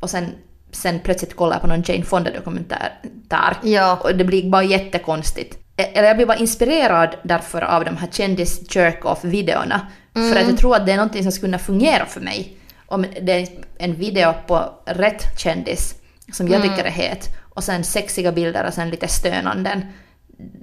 Och 0.00 0.10
sen, 0.10 0.26
sen 0.72 1.00
plötsligt 1.00 1.36
kollar 1.36 1.52
jag 1.52 1.60
på 1.60 1.66
någon 1.66 1.82
Jane 1.86 2.04
Fonda-dokumentär 2.04 2.92
där. 3.28 3.56
Ja. 3.62 3.98
Och 4.02 4.16
det 4.16 4.24
blir 4.24 4.50
bara 4.50 4.62
jättekonstigt. 4.62 5.58
E- 5.76 5.90
Eller 5.94 6.08
jag 6.08 6.16
blir 6.16 6.26
bara 6.26 6.38
inspirerad 6.38 7.16
därför 7.22 7.62
av 7.62 7.84
de 7.84 7.96
här 7.96 8.08
kändis 8.12 8.74
jerk 8.76 9.04
off 9.04 9.24
videorna 9.24 9.80
För 10.12 10.36
att 10.40 10.48
jag 10.48 10.58
tror 10.58 10.76
att 10.76 10.86
det 10.86 10.92
är 10.92 10.96
någonting 10.96 11.22
som 11.22 11.32
skulle 11.32 11.46
kunna 11.48 11.58
fungera 11.58 12.06
för 12.06 12.20
mig. 12.20 12.56
Om 12.86 13.06
det 13.22 13.32
är 13.32 13.48
en 13.78 13.94
video 13.94 14.32
på 14.46 14.72
rätt 14.86 15.38
kändis 15.40 15.94
som 16.32 16.48
jag 16.48 16.62
tycker 16.62 16.84
är 16.84 16.90
het 16.90 17.28
och 17.54 17.64
sen 17.64 17.84
sexiga 17.84 18.32
bilder 18.32 18.66
och 18.66 18.74
sen 18.74 18.90
lite 18.90 19.08
stönanden. 19.08 19.82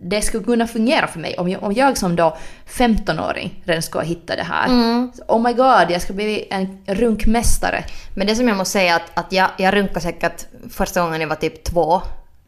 Det 0.04 0.22
skulle 0.22 0.44
kunna 0.44 0.68
fungera 0.68 1.08
för 1.08 1.20
mig 1.20 1.36
om 1.38 1.50
jag, 1.50 1.64
om 1.64 1.74
jag 1.74 1.98
som 1.98 2.16
då 2.16 2.38
15-åring 2.70 3.62
redan 3.66 3.82
skulle 3.82 4.04
hitta 4.06 4.36
det 4.36 4.44
här. 4.44 4.68
Så, 5.18 5.24
Oh 5.28 5.42
my 5.42 5.54
god, 5.54 5.92
jag 5.92 6.02
ska 6.02 6.14
bli 6.14 6.48
en 6.50 6.78
runkmästare. 6.88 7.84
Men 8.16 8.28
det 8.28 8.36
som 8.36 8.48
jag 8.48 8.58
måste 8.58 8.72
säga 8.72 8.96
att, 8.96 9.12
att 9.14 9.32
jag, 9.32 9.50
jag 9.58 9.74
runkade 9.74 10.00
säkert 10.02 10.46
första 10.70 11.02
gången 11.02 11.22
jag 11.22 11.28
var 11.28 11.36
typ 11.36 11.64
två. 11.64 12.02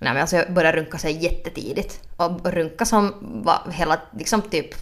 Nej 0.04 0.14
men 0.14 0.22
alltså 0.22 0.36
jag 0.36 0.54
började 0.54 0.78
runka 0.78 0.98
sig 0.98 1.24
jättetidigt. 1.24 2.02
Och 2.18 2.54
runka 2.54 2.86
som 2.86 3.14
var 3.46 3.72
hela, 3.72 4.02
liksom 4.18 4.42
typ 4.42 4.76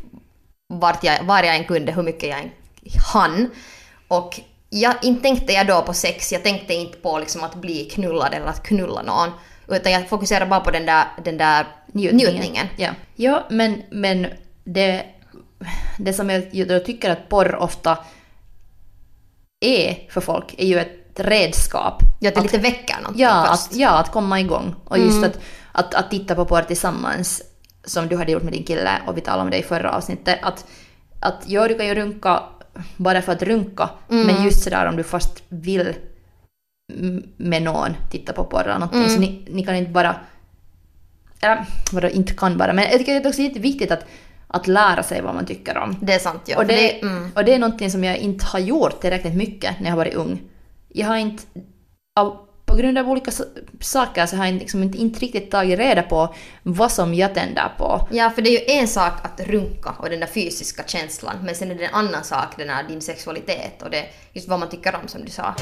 vart 0.68 1.04
jag, 1.04 1.24
var 1.24 1.44
jag 1.44 1.56
än 1.56 1.64
kunde, 1.64 1.92
hur 1.92 2.04
mycket 2.04 2.30
jag 2.30 2.40
än 2.40 2.52
hann. 3.14 3.50
Och 4.08 4.40
jag, 4.70 4.96
inte 5.02 5.22
tänkte 5.22 5.54
jag 5.54 5.68
då 5.68 5.82
på 5.82 5.94
sex, 5.94 6.32
jag 6.32 6.44
tänkte 6.44 6.74
inte 6.74 6.98
på 6.98 7.20
liksom 7.20 7.44
att 7.44 7.56
bli 7.56 7.86
knullad 7.86 8.34
eller 8.34 8.46
att 8.46 8.64
knulla 8.64 9.02
någon. 9.02 9.30
Utan 9.68 9.92
jag 9.92 10.10
fokuserade 10.10 10.46
bara 10.46 10.60
på 10.60 10.72
den 10.72 10.86
där, 10.86 11.06
den 11.24 11.38
där 11.38 11.68
njutningen. 11.94 12.68
Ja, 12.78 12.90
ja 13.16 13.48
men, 13.50 13.82
men 13.92 14.28
det, 14.64 15.06
det 15.98 16.14
som 16.14 16.30
jag 16.30 16.68
då 16.68 16.80
tycker 16.80 17.10
att 17.10 17.30
porr 17.30 17.56
ofta 17.56 17.98
är 19.60 20.08
för 20.10 20.22
folk 20.22 20.56
är 20.58 20.66
ju 20.66 20.80
ett 20.80 21.01
redskap. 21.20 22.04
Ja, 22.20 22.30
att 22.30 22.36
det 22.36 22.42
lite 22.42 22.58
väcker 22.58 22.98
någonting 22.98 23.22
Ja, 23.22 23.48
först. 23.50 23.72
att, 23.72 23.76
ja, 23.78 23.90
att 23.90 24.12
komma 24.12 24.40
igång. 24.40 24.76
Och 24.86 24.98
just 24.98 25.24
att, 25.24 25.40
att, 25.72 25.94
att 25.94 26.12
titta 26.12 26.36
på 26.36 26.46
porr 26.46 26.62
tillsammans, 26.62 27.42
som 27.84 28.08
du 28.08 28.18
hade 28.18 28.32
gjort 28.32 28.44
med 28.44 28.54
din 28.54 28.64
kille 28.64 29.02
och 29.08 29.18
vi 29.18 29.22
talade 29.22 29.44
om 29.44 29.50
det 29.50 29.58
i 29.58 29.64
förra 29.64 29.92
avsnittet, 29.92 30.40
att, 30.42 30.66
att 31.20 31.44
ja, 31.46 31.68
du 31.68 31.78
kan 31.78 31.88
ju 31.88 31.96
runka 31.96 32.44
bara 32.98 33.22
för 33.22 33.32
att 33.32 33.44
runka, 33.44 33.90
men 34.08 34.44
just 34.44 34.64
sådär 34.64 34.86
om 34.86 34.96
du 34.96 35.04
fast 35.04 35.44
vill 35.50 35.94
med 37.38 37.62
någon 37.64 37.96
titta 38.12 38.34
på 38.34 38.44
porr 38.44 38.64
eller 38.64 38.80
någonting, 38.80 39.10
så 39.10 39.20
ni, 39.20 39.48
ni 39.50 39.66
kan 39.66 39.76
inte 39.76 39.92
bara... 39.92 40.16
Eller 41.42 41.66
vadå, 41.92 42.10
inte 42.10 42.34
kan 42.34 42.58
bara, 42.58 42.74
men 42.74 42.86
jag 42.86 43.00
tycker 43.00 43.18
att 43.18 43.24
det 43.24 43.30
också 43.30 43.42
är 43.42 43.46
jätteviktigt 43.46 43.92
att, 43.92 44.06
att 44.48 44.68
lära 44.68 45.04
sig 45.04 45.22
vad 45.22 45.36
man 45.36 45.46
tycker 45.46 45.78
om. 45.78 45.96
Det 46.02 46.14
är 46.14 46.20
sant 46.20 46.42
ja. 46.46 46.56
Och 46.56 46.62
För 46.62 46.68
det, 46.68 47.02
mm. 47.02 47.32
och 47.36 47.46
det 47.46 47.54
är 47.54 47.60
någonting 47.60 47.92
som 47.92 48.04
jag 48.04 48.18
inte 48.18 48.46
har 48.46 48.60
gjort 48.60 49.02
tillräckligt 49.02 49.36
mycket 49.36 49.80
när 49.80 49.86
jag 49.86 49.92
har 49.92 49.98
varit 49.98 50.14
ung. 50.14 50.42
Jag 50.94 51.08
har 51.08 51.18
inte, 51.18 51.44
av, 52.20 52.38
på 52.66 52.76
grund 52.76 52.98
av 52.98 53.10
olika 53.10 53.32
saker 53.82 54.26
så 54.26 54.36
har 54.36 54.46
jag 54.46 54.56
liksom 54.56 54.84
inte, 54.84 54.98
inte 54.98 55.20
riktigt 55.20 55.52
tagit 55.52 55.80
reda 55.80 56.04
på 56.04 56.36
vad 56.64 56.92
som 56.92 57.14
jag 57.14 57.34
tänder 57.34 57.72
på. 57.78 58.08
Ja, 58.12 58.30
för 58.30 58.42
det 58.42 58.50
är 58.50 58.74
ju 58.74 58.80
en 58.80 58.88
sak 58.88 59.14
att 59.24 59.40
runka 59.40 59.96
och 60.00 60.10
den 60.10 60.20
där 60.20 60.28
fysiska 60.28 60.84
känslan, 60.88 61.36
men 61.44 61.56
sen 61.56 61.72
är 61.72 61.76
det 61.76 61.86
en 61.86 61.94
annan 61.94 62.24
sak, 62.24 62.58
den 62.58 62.70
här 62.70 62.84
din 62.88 63.02
sexualitet 63.02 63.82
och 63.82 63.90
det 63.90 64.06
just 64.34 64.48
vad 64.48 64.60
man 64.60 64.70
tycker 64.70 64.96
om 64.96 65.08
som 65.08 65.26
du 65.26 65.32
sa. 65.32 65.56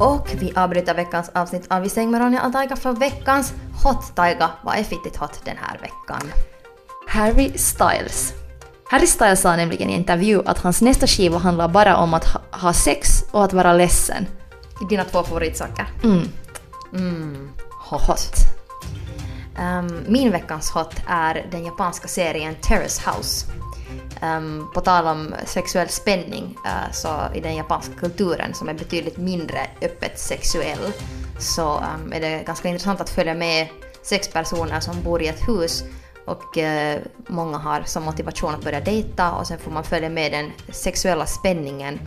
Och 0.00 0.28
vi 0.40 0.52
avbryter 0.56 0.94
veckans 0.94 1.30
avsnitt 1.34 1.66
av 1.70 1.82
Vi 1.82 1.88
säng 1.88 2.10
med 2.10 2.20
Ronja 2.20 2.46
och 2.46 2.52
Taika 2.52 2.76
för 2.76 2.92
veckans 2.92 3.52
Hot 3.84 4.16
Taika. 4.16 4.50
Vad 4.64 4.78
är 4.78 4.82
fittigt 4.82 5.16
hot 5.16 5.44
den 5.44 5.56
här 5.56 5.78
veckan? 5.78 6.32
Harry 7.08 7.58
Styles. 7.58 8.47
Harry 8.90 9.06
Styles 9.06 9.40
sa 9.40 9.56
nämligen 9.56 9.90
i 9.90 9.92
en 9.92 9.98
intervju 10.00 10.42
att 10.46 10.58
hans 10.58 10.82
nästa 10.82 11.06
skiva 11.06 11.38
handlar 11.38 11.68
bara 11.68 11.96
om 11.96 12.14
att 12.14 12.24
ha, 12.24 12.40
ha 12.50 12.72
sex 12.72 13.24
och 13.30 13.44
att 13.44 13.52
vara 13.52 13.72
ledsen. 13.72 14.26
Dina 14.88 15.04
två 15.04 15.22
favoritsaker? 15.22 15.86
Mm. 16.04 16.28
Mm, 16.94 17.50
Hot. 17.90 18.32
Ehm, 19.58 20.04
min 20.06 20.30
veckans 20.30 20.70
hot 20.70 20.94
är 21.08 21.46
den 21.50 21.64
japanska 21.64 22.08
serien 22.08 22.54
Terrace 22.54 23.10
House. 23.10 23.46
Ehm, 24.20 24.66
på 24.74 24.80
tal 24.80 25.06
om 25.06 25.34
sexuell 25.46 25.88
spänning 25.88 26.56
eh, 26.66 26.92
så 26.92 27.08
i 27.34 27.40
den 27.40 27.56
japanska 27.56 27.94
kulturen 27.94 28.54
som 28.54 28.68
är 28.68 28.74
betydligt 28.74 29.16
mindre 29.16 29.58
öppet 29.82 30.18
sexuell 30.18 30.92
så 31.38 31.78
ehm, 31.78 32.12
är 32.12 32.20
det 32.20 32.42
ganska 32.46 32.68
intressant 32.68 33.00
att 33.00 33.10
följa 33.10 33.34
med 33.34 33.68
sex 34.02 34.28
personer 34.28 34.80
som 34.80 35.02
bor 35.02 35.22
i 35.22 35.28
ett 35.28 35.48
hus 35.48 35.84
och 36.28 36.58
eh, 36.58 37.00
många 37.28 37.58
har 37.58 37.82
som 37.82 38.02
motivation 38.02 38.54
att 38.54 38.64
börja 38.64 38.80
dejta 38.80 39.32
och 39.32 39.46
sen 39.46 39.58
får 39.58 39.70
man 39.70 39.84
följa 39.84 40.08
med 40.08 40.32
den 40.32 40.52
sexuella 40.72 41.26
spänningen 41.26 42.00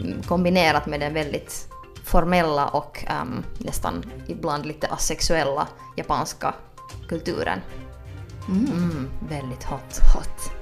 mm, 0.00 0.22
kombinerat 0.22 0.86
med 0.86 1.00
den 1.00 1.14
väldigt 1.14 1.68
formella 2.04 2.66
och 2.66 3.04
ehm, 3.08 3.44
nästan 3.58 4.04
ibland 4.26 4.66
lite 4.66 4.86
asexuella 4.88 5.68
japanska 5.96 6.54
kulturen. 7.08 7.60
Mm, 8.48 9.10
väldigt 9.28 9.64
hot. 9.64 9.98
Hot. 10.14 10.52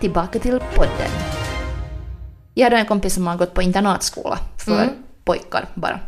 Tillbaka 0.00 0.38
till 0.38 0.60
podden. 0.74 1.10
Jag 2.54 2.64
hade 2.64 2.76
en 2.76 2.86
kompis 2.86 3.14
som 3.14 3.26
har 3.26 3.36
gått 3.36 3.54
på 3.54 3.62
internatskola 3.62 4.38
för 4.56 4.82
Mm. 4.82 4.94
pojkar 5.24 5.68
bara. 5.74 6.00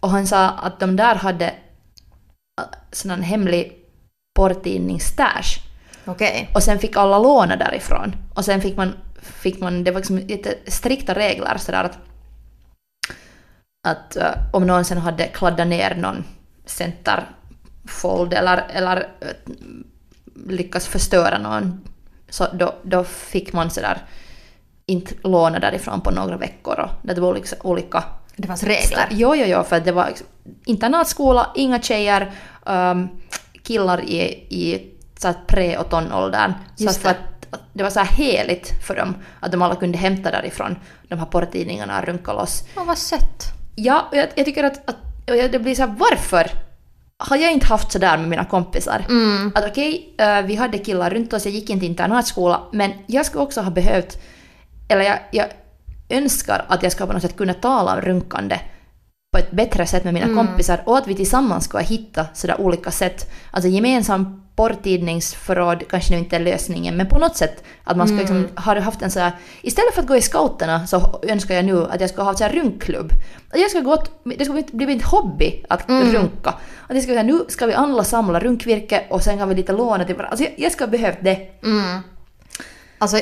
Och 0.00 0.10
han 0.10 0.26
sa 0.26 0.48
att 0.48 0.80
de 0.80 0.96
där 0.96 1.14
hade 1.14 1.46
äh, 1.46 2.64
sån 2.92 3.22
hemlig 3.22 3.72
porrtidningsstash. 4.34 5.73
Okej. 6.04 6.50
Och 6.54 6.62
sen 6.62 6.78
fick 6.78 6.96
alla 6.96 7.18
låna 7.18 7.56
därifrån. 7.56 8.16
Och 8.34 8.44
sen 8.44 8.60
fick 8.60 8.76
man, 8.76 8.94
fick 9.22 9.60
man 9.60 9.84
det 9.84 9.90
var 9.90 9.98
liksom 9.98 10.16
lite 10.16 10.54
strikta 10.66 11.14
regler 11.14 11.56
sådär 11.58 11.84
att, 11.84 11.98
att 13.86 14.16
äh, 14.16 14.30
om 14.52 14.66
någon 14.66 14.84
sen 14.84 14.98
hade 14.98 15.26
kladdat 15.26 15.66
ner 15.66 15.94
någon 15.94 16.24
centerfold 16.66 18.34
eller, 18.34 18.64
eller 18.72 18.96
äh, 19.20 19.28
lyckas 20.46 20.86
förstöra 20.86 21.38
någon 21.38 21.80
så 22.28 22.46
då, 22.52 22.74
då 22.82 23.04
fick 23.04 23.52
man 23.52 23.70
sådär 23.70 23.98
inte 24.86 25.14
låna 25.22 25.58
därifrån 25.58 26.00
på 26.00 26.10
några 26.10 26.36
veckor 26.36 26.80
och 26.80 26.90
det 27.02 27.20
var 27.20 27.34
liksom 27.34 27.58
olika 27.62 28.04
Det 28.36 28.46
fanns 28.46 28.62
regler. 28.62 29.08
Jo, 29.10 29.34
jo, 29.34 29.44
jo, 29.46 29.62
för 29.62 29.80
det 29.80 29.92
var 29.92 30.12
internatskola, 30.64 31.50
inga 31.54 31.82
tjejer, 31.82 32.32
um, 32.66 33.08
killar 33.62 34.00
i, 34.04 34.20
i 34.48 34.93
så 35.18 35.28
att 35.28 35.46
pre 35.46 35.76
och 35.78 35.88
tonåldern. 35.90 36.52
Så 36.76 36.88
att 36.88 37.04
att, 37.06 37.16
att 37.50 37.60
det 37.72 37.82
var 37.82 37.90
så 37.90 38.00
här 38.00 38.06
heligt 38.06 38.84
för 38.86 38.96
dem 38.96 39.14
att 39.40 39.52
de 39.52 39.62
alla 39.62 39.74
kunde 39.74 39.98
hämta 39.98 40.30
därifrån 40.30 40.76
de 41.08 41.18
här 41.18 41.26
porrtidningarna 41.26 42.00
och 42.00 42.06
runka 42.06 42.32
loss. 42.32 42.64
Åh, 42.76 42.84
vad 42.84 42.98
sött. 42.98 43.44
Ja, 43.74 44.06
och 44.10 44.16
jag, 44.16 44.28
jag 44.34 44.46
tycker 44.46 44.64
att, 44.64 44.88
att 44.88 44.96
det 45.26 45.62
blir 45.62 45.74
så 45.74 45.82
här, 45.82 45.94
varför 45.98 46.50
har 47.16 47.36
jag 47.36 47.52
inte 47.52 47.66
haft 47.66 47.92
sådär 47.92 48.18
med 48.18 48.28
mina 48.28 48.44
kompisar? 48.44 49.04
Mm. 49.08 49.52
Att 49.54 49.64
okej, 49.70 50.14
eh, 50.18 50.42
vi 50.42 50.54
hade 50.54 50.78
killar 50.78 51.10
runt 51.10 51.32
oss, 51.32 51.44
jag 51.44 51.54
gick 51.54 51.70
inte 51.70 51.86
internatskola, 51.86 52.60
men 52.72 52.92
jag 53.06 53.26
skulle 53.26 53.44
också 53.44 53.60
ha 53.60 53.70
behövt, 53.70 54.18
eller 54.88 55.02
jag, 55.02 55.18
jag 55.32 55.46
önskar 56.08 56.64
att 56.68 56.82
jag 56.82 56.92
ska 56.92 57.06
på 57.06 57.12
något 57.12 57.22
sätt 57.22 57.36
kunna 57.36 57.54
tala 57.54 57.94
om 57.94 58.00
runkande 58.00 58.60
på 59.32 59.38
ett 59.38 59.50
bättre 59.50 59.86
sätt 59.86 60.04
med 60.04 60.14
mina 60.14 60.26
Mm. 60.26 60.46
kompisar 60.46 60.82
och 60.84 60.98
att 60.98 61.06
vi 61.06 61.14
tillsammans 61.14 61.64
ska 61.64 61.78
hitta 61.78 62.26
sådär 62.34 62.60
olika 62.60 62.90
sätt. 62.90 63.32
Alltså 63.50 63.68
gemensam 63.68 64.43
porrtidningsförråd 64.56 65.88
kanske 65.88 66.12
nu 66.12 66.18
inte 66.18 66.36
är 66.36 66.40
lösningen, 66.40 66.96
men 66.96 67.08
på 67.08 67.18
något 67.18 67.36
sätt 67.36 67.64
att 67.84 67.96
man 67.96 68.06
ska 68.08 68.14
Mm. 68.14 68.20
liksom, 68.42 68.48
har 68.64 68.76
haft 68.76 69.02
en 69.02 69.10
sådär, 69.10 69.32
istället 69.62 69.94
för 69.94 70.02
att 70.02 70.08
gå 70.08 70.16
i 70.16 70.22
scouterna 70.22 70.86
så 70.86 71.20
önskar 71.22 71.54
jag 71.54 71.64
nu 71.64 71.84
att 71.84 72.00
jag 72.00 72.10
ska 72.10 72.22
ha 72.22 72.30
en 72.30 72.36
här 72.40 72.52
runkklubb. 72.52 73.12
Att 73.50 73.60
jag 73.60 73.70
ska 73.70 73.80
gått, 73.80 74.10
det 74.24 74.44
ska 74.44 74.62
bli 74.72 74.86
min 74.86 75.02
hobby 75.02 75.64
att 75.68 75.88
Mm. 75.88 76.12
runka. 76.12 76.50
Att 76.88 76.94
jag 76.94 77.02
ska 77.02 77.22
nu 77.22 77.44
ska 77.48 77.66
vi 77.66 77.74
alla 77.74 78.04
samla 78.04 78.40
runkvirke 78.40 79.04
och 79.10 79.22
sen 79.22 79.38
kan 79.38 79.48
vi 79.48 79.54
lite 79.54 79.72
låna 79.72 80.04
till 80.04 80.14
varandra. 80.14 80.30
Alltså 80.30 80.44
jag, 80.44 80.52
jag 80.56 80.72
ska 80.72 80.86
behövt 80.86 81.18
det. 81.22 81.48
Mm. 81.62 82.00
Alltså, 82.98 83.18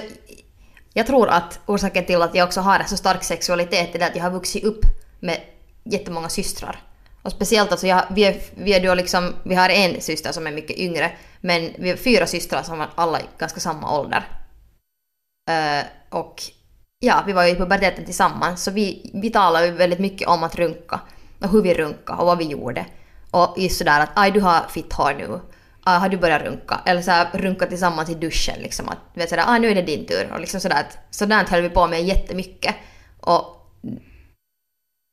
jag 0.95 1.07
tror 1.07 1.29
att 1.29 1.61
orsaken 1.66 2.05
till 2.05 2.23
att 2.23 2.35
jag 2.35 2.47
också 2.47 2.61
har 2.61 2.79
en 2.81 2.88
så 2.88 2.97
stark 2.97 3.25
sexualitet 3.25 3.95
är 3.95 4.07
att 4.07 4.16
jag 4.16 4.23
har 4.23 4.31
vuxit 4.31 4.64
upp 4.64 4.81
med 5.21 5.37
jättemånga 5.85 6.29
systrar. 6.29 6.81
Och 7.23 7.33
speciellt 7.33 7.73
alltså, 7.73 7.87
jag, 7.87 8.05
vi, 8.11 8.25
är, 8.25 8.37
vi 8.55 8.75
är 8.75 8.81
då 8.81 8.95
liksom, 8.95 9.35
vi 9.43 9.55
har 9.55 9.69
en 9.69 10.01
syster 10.01 10.33
som 10.33 10.47
är 10.47 10.53
mycket 10.53 10.79
yngre, 10.79 11.13
men 11.41 11.71
vi 11.79 11.91
är 11.91 11.97
fyra 11.97 12.27
systrar 12.27 12.63
som 12.63 12.79
var 12.79 12.89
alla 12.95 13.21
i 13.21 13.25
ganska 13.39 13.61
samma 13.61 13.99
ålder. 13.99 14.29
Uh, 15.51 15.85
och 16.11 16.43
ja, 16.99 17.23
vi 17.27 17.33
var 17.33 17.45
ju 17.45 17.51
i 17.51 17.57
puberteten 17.57 18.05
tillsammans, 18.05 18.63
så 18.65 18.71
vi, 18.71 19.11
vi 19.15 19.31
talade 19.31 19.67
ju 19.67 19.73
väldigt 19.73 19.99
mycket 19.99 20.29
om 20.29 20.43
att 20.43 20.55
runka. 20.55 21.01
Och 21.41 21.49
hur 21.49 21.63
vi 21.63 21.75
runkade 21.75 22.21
och 22.21 22.27
vad 22.27 22.39
vi 22.39 22.45
gjorde. 22.45 22.87
Och 23.31 23.55
just 23.57 23.79
sådär 23.79 24.01
att 24.01 24.11
aj 24.15 24.31
du 24.31 24.41
har 24.41 24.69
fitt 24.69 24.93
hår 24.93 25.15
nu. 25.19 25.41
Aj, 25.85 25.99
har 25.99 26.09
du 26.09 26.17
börjat 26.17 26.43
runka? 26.43 26.81
Eller 26.87 27.03
såhär 27.03 27.29
runka 27.33 27.67
tillsammans 27.67 28.11
i 28.11 28.15
duschen 28.15 28.59
liksom. 28.59 28.89
Att 28.89 28.99
vet 29.15 29.31
sådär, 29.31 29.45
aj 29.47 29.61
nu 29.61 29.69
är 29.71 29.75
det 29.75 29.83
din 29.83 30.07
tur. 30.07 30.33
Och 30.33 30.41
liksom 30.41 30.61
sådär 30.61 30.81
att 30.81 30.99
sådant 31.11 31.49
höll 31.49 31.63
vi 31.63 31.69
på 31.69 31.87
med 31.87 32.05
jättemycket. 32.05 32.75
Och 33.21 33.45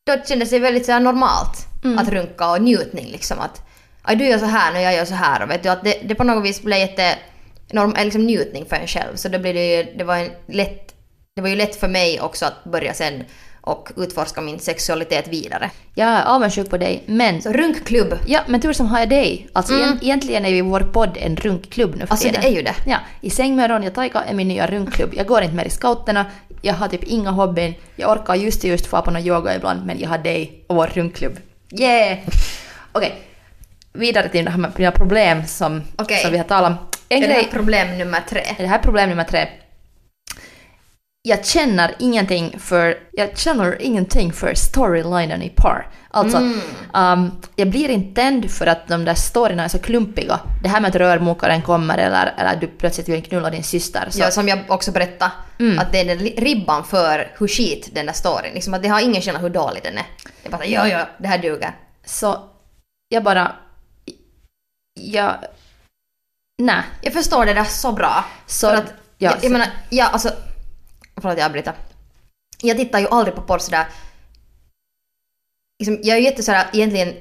då 0.06 0.24
kändes 0.26 0.50
det 0.50 0.60
väldigt 0.60 0.86
såhär 0.86 1.00
normalt 1.00 1.69
att 1.98 2.10
runka 2.10 2.52
och 2.52 2.62
njutning 2.62 3.06
liksom. 3.12 3.40
Att 3.40 3.62
aj 4.02 4.16
du 4.16 4.26
gör 4.28 4.38
så 4.38 4.46
här 4.46 4.74
när 4.74 4.80
jag 4.80 4.94
gör 4.94 5.06
så 5.06 5.14
här. 5.16 5.44
Och 5.44 5.50
vet 5.50 5.64
du 5.64 5.70
att 5.70 5.84
det, 5.84 5.96
det 6.04 6.16
på 6.16 6.24
något 6.24 6.46
vis 6.46 6.62
blev 6.62 6.80
jätte 6.80 7.16
norm, 7.72 7.94
liksom 8.04 8.22
njutning 8.26 8.66
för 8.66 8.76
en 8.76 8.88
själv. 8.88 9.16
Så 9.16 9.30
då 9.30 9.40
blev 9.40 9.54
det 9.56 9.84
det 9.98 10.04
var 10.04 10.16
en 10.18 10.30
lätt, 10.48 10.94
det 11.36 11.42
var 11.42 11.50
ju 11.50 11.56
lätt 11.56 11.76
för 11.76 11.88
mig 11.88 12.22
också 12.22 12.46
att 12.46 12.64
börja 12.64 12.94
sen 12.94 13.24
och 13.62 13.90
utforska 13.98 14.42
min 14.42 14.60
sexualitet 14.60 15.28
vidare. 15.28 15.72
Jag 15.96 16.10
är 16.10 16.24
avundsjuk 16.26 16.70
på 16.70 16.78
dig, 16.78 17.04
men... 17.06 17.42
Så 17.42 17.52
runkklubb. 17.52 18.14
Ja, 18.28 18.40
men 18.48 18.62
tur 18.62 18.74
som 18.74 18.88
har 18.88 19.00
jag 19.00 19.10
dig. 19.10 19.48
Alltså 19.54 19.74
Mm. 19.74 19.86
egent- 19.86 20.04
egentligen 20.04 20.46
är 20.46 20.50
ju 20.50 20.62
vår 20.62 20.80
podd 20.80 21.18
en 21.22 21.36
runkklubb 21.36 21.96
nu 21.96 22.06
för 22.06 22.14
Alltså 22.14 22.28
det 22.30 22.38
är 22.48 22.50
ju 22.52 22.62
det. 22.62 22.76
Ja, 22.86 22.98
i 23.22 23.30
säng 23.30 23.56
med 23.56 23.70
Ronja 23.70 23.90
Taika 23.92 24.22
är 24.24 24.34
min 24.34 24.48
nya 24.48 24.68
runkklubb. 24.68 25.14
Jag 25.14 25.28
går 25.28 25.42
inte 25.42 25.56
mer 25.56 25.66
i 25.66 25.70
scouterna, 25.70 26.26
jag 26.62 26.74
har 26.74 26.88
typ 26.88 27.04
inga 27.04 27.32
hobbyn, 27.32 27.74
jag 27.96 28.12
orkar 28.12 28.36
just 28.36 28.64
just 28.64 28.86
få 28.86 29.02
på 29.02 29.12
någon 29.12 29.26
yoga 29.28 29.56
ibland, 29.56 29.86
men 29.86 30.00
jag 30.00 30.10
har 30.10 30.18
dig 30.18 30.64
och 30.68 30.76
vår 30.76 30.88
runkklubb. 30.88 31.38
Yeah! 31.72 32.18
Okej, 32.92 33.22
vidare 33.94 34.30
till 34.30 34.46
det 34.46 34.52
här 34.52 34.58
med 34.58 34.72
mina 34.78 34.92
problem 34.92 35.46
som, 35.48 35.84
Okej. 35.98 36.18
som 36.18 36.32
vi 36.32 36.38
har 36.38 36.46
talat 36.46 36.72
om. 36.72 36.78
En 37.10 37.24
Är 37.24 37.28
det 37.28 37.34
här 37.34 37.44
problem 37.44 37.98
nummer 37.98 38.22
tre? 38.30 38.42
det 38.58 38.66
här 38.66 38.80
är 38.80 38.84
problem 38.84 39.10
nummer 39.10 39.24
tre. 39.24 39.48
Jag 41.22 41.46
känner 41.46 41.96
ingenting 42.00 42.60
för, 42.60 42.98
jag 43.12 43.38
känner 43.38 43.82
ingenting 43.82 44.34
för 44.34 44.54
storylinen 44.54 45.42
i 45.42 45.50
par. 45.50 45.88
Alltså, 46.12 46.38
um, 46.94 47.42
jag 47.56 47.70
blir 47.70 47.90
inte 47.90 48.22
tänd 48.22 48.52
för 48.52 48.68
att 48.68 48.88
de 48.88 49.06
där 49.06 49.14
storyna 49.14 49.64
är 49.64 49.68
så 49.68 49.80
klumpiga. 49.80 50.40
Det 50.64 50.70
här 50.70 50.82
med 50.82 50.90
att 50.90 50.96
rörmokaren 50.96 51.62
kommer 51.62 51.98
eller, 51.98 52.34
eller 52.38 52.56
du 52.62 52.68
plötsligt 52.68 53.10
vill 53.10 53.24
knulla 53.24 53.50
din 53.50 53.64
syster. 53.64 54.08
Så, 54.10 54.20
Ja, 54.20 54.32
som 54.32 54.48
jag 54.48 54.60
också 54.68 54.92
berättade, 54.92 55.32
att 55.80 55.92
det 55.92 56.00
är 56.00 56.06
den 56.06 56.18
ribban 56.20 56.84
för 56.84 57.32
hur 57.40 57.48
skit 57.48 57.90
den 57.94 58.06
där 58.06 58.14
storyn. 58.14 58.54
Liksom 58.54 58.74
att 58.74 58.84
det 58.84 58.88
har 58.90 59.02
ingen 59.02 59.22
skillnad 59.22 59.42
hur 59.42 59.50
dålig 59.50 59.84
den 59.84 59.98
är. 59.98 60.06
Det 60.44 60.48
är 60.48 60.52
bara 60.52 60.66
ja, 60.66 60.88
ja, 60.88 61.08
det 61.18 61.28
här 61.28 61.38
duger. 61.38 61.72
så 62.06 62.50
jag 63.10 63.24
bara... 63.24 63.56
Jag... 65.00 65.36
Nej. 66.62 66.84
Jag 67.02 67.14
förstår 67.14 67.46
det 67.46 67.54
där 67.54 67.64
så 67.64 67.92
bra. 67.92 68.26
Så, 68.46 68.68
För 68.70 68.76
att, 68.76 68.86
ja, 68.88 68.94
jag, 69.18 69.34
jag 69.34 69.42
så- 69.42 69.50
menar, 69.50 69.68
ja 69.90 70.06
alltså... 70.08 70.30
Förlåt 71.22 71.38
jag 71.38 71.46
avbryter. 71.46 71.74
Jag 72.62 72.78
tittar 72.78 73.00
ju 73.00 73.08
aldrig 73.08 73.36
på 73.36 73.42
porr 73.42 73.60
sådär... 73.60 73.88
Liksom, 75.80 76.00
jag 76.04 76.18
är 76.18 76.20
ju 76.20 76.26
jätte 76.26 76.44
sådär 76.44 76.70
egentligen 76.74 77.14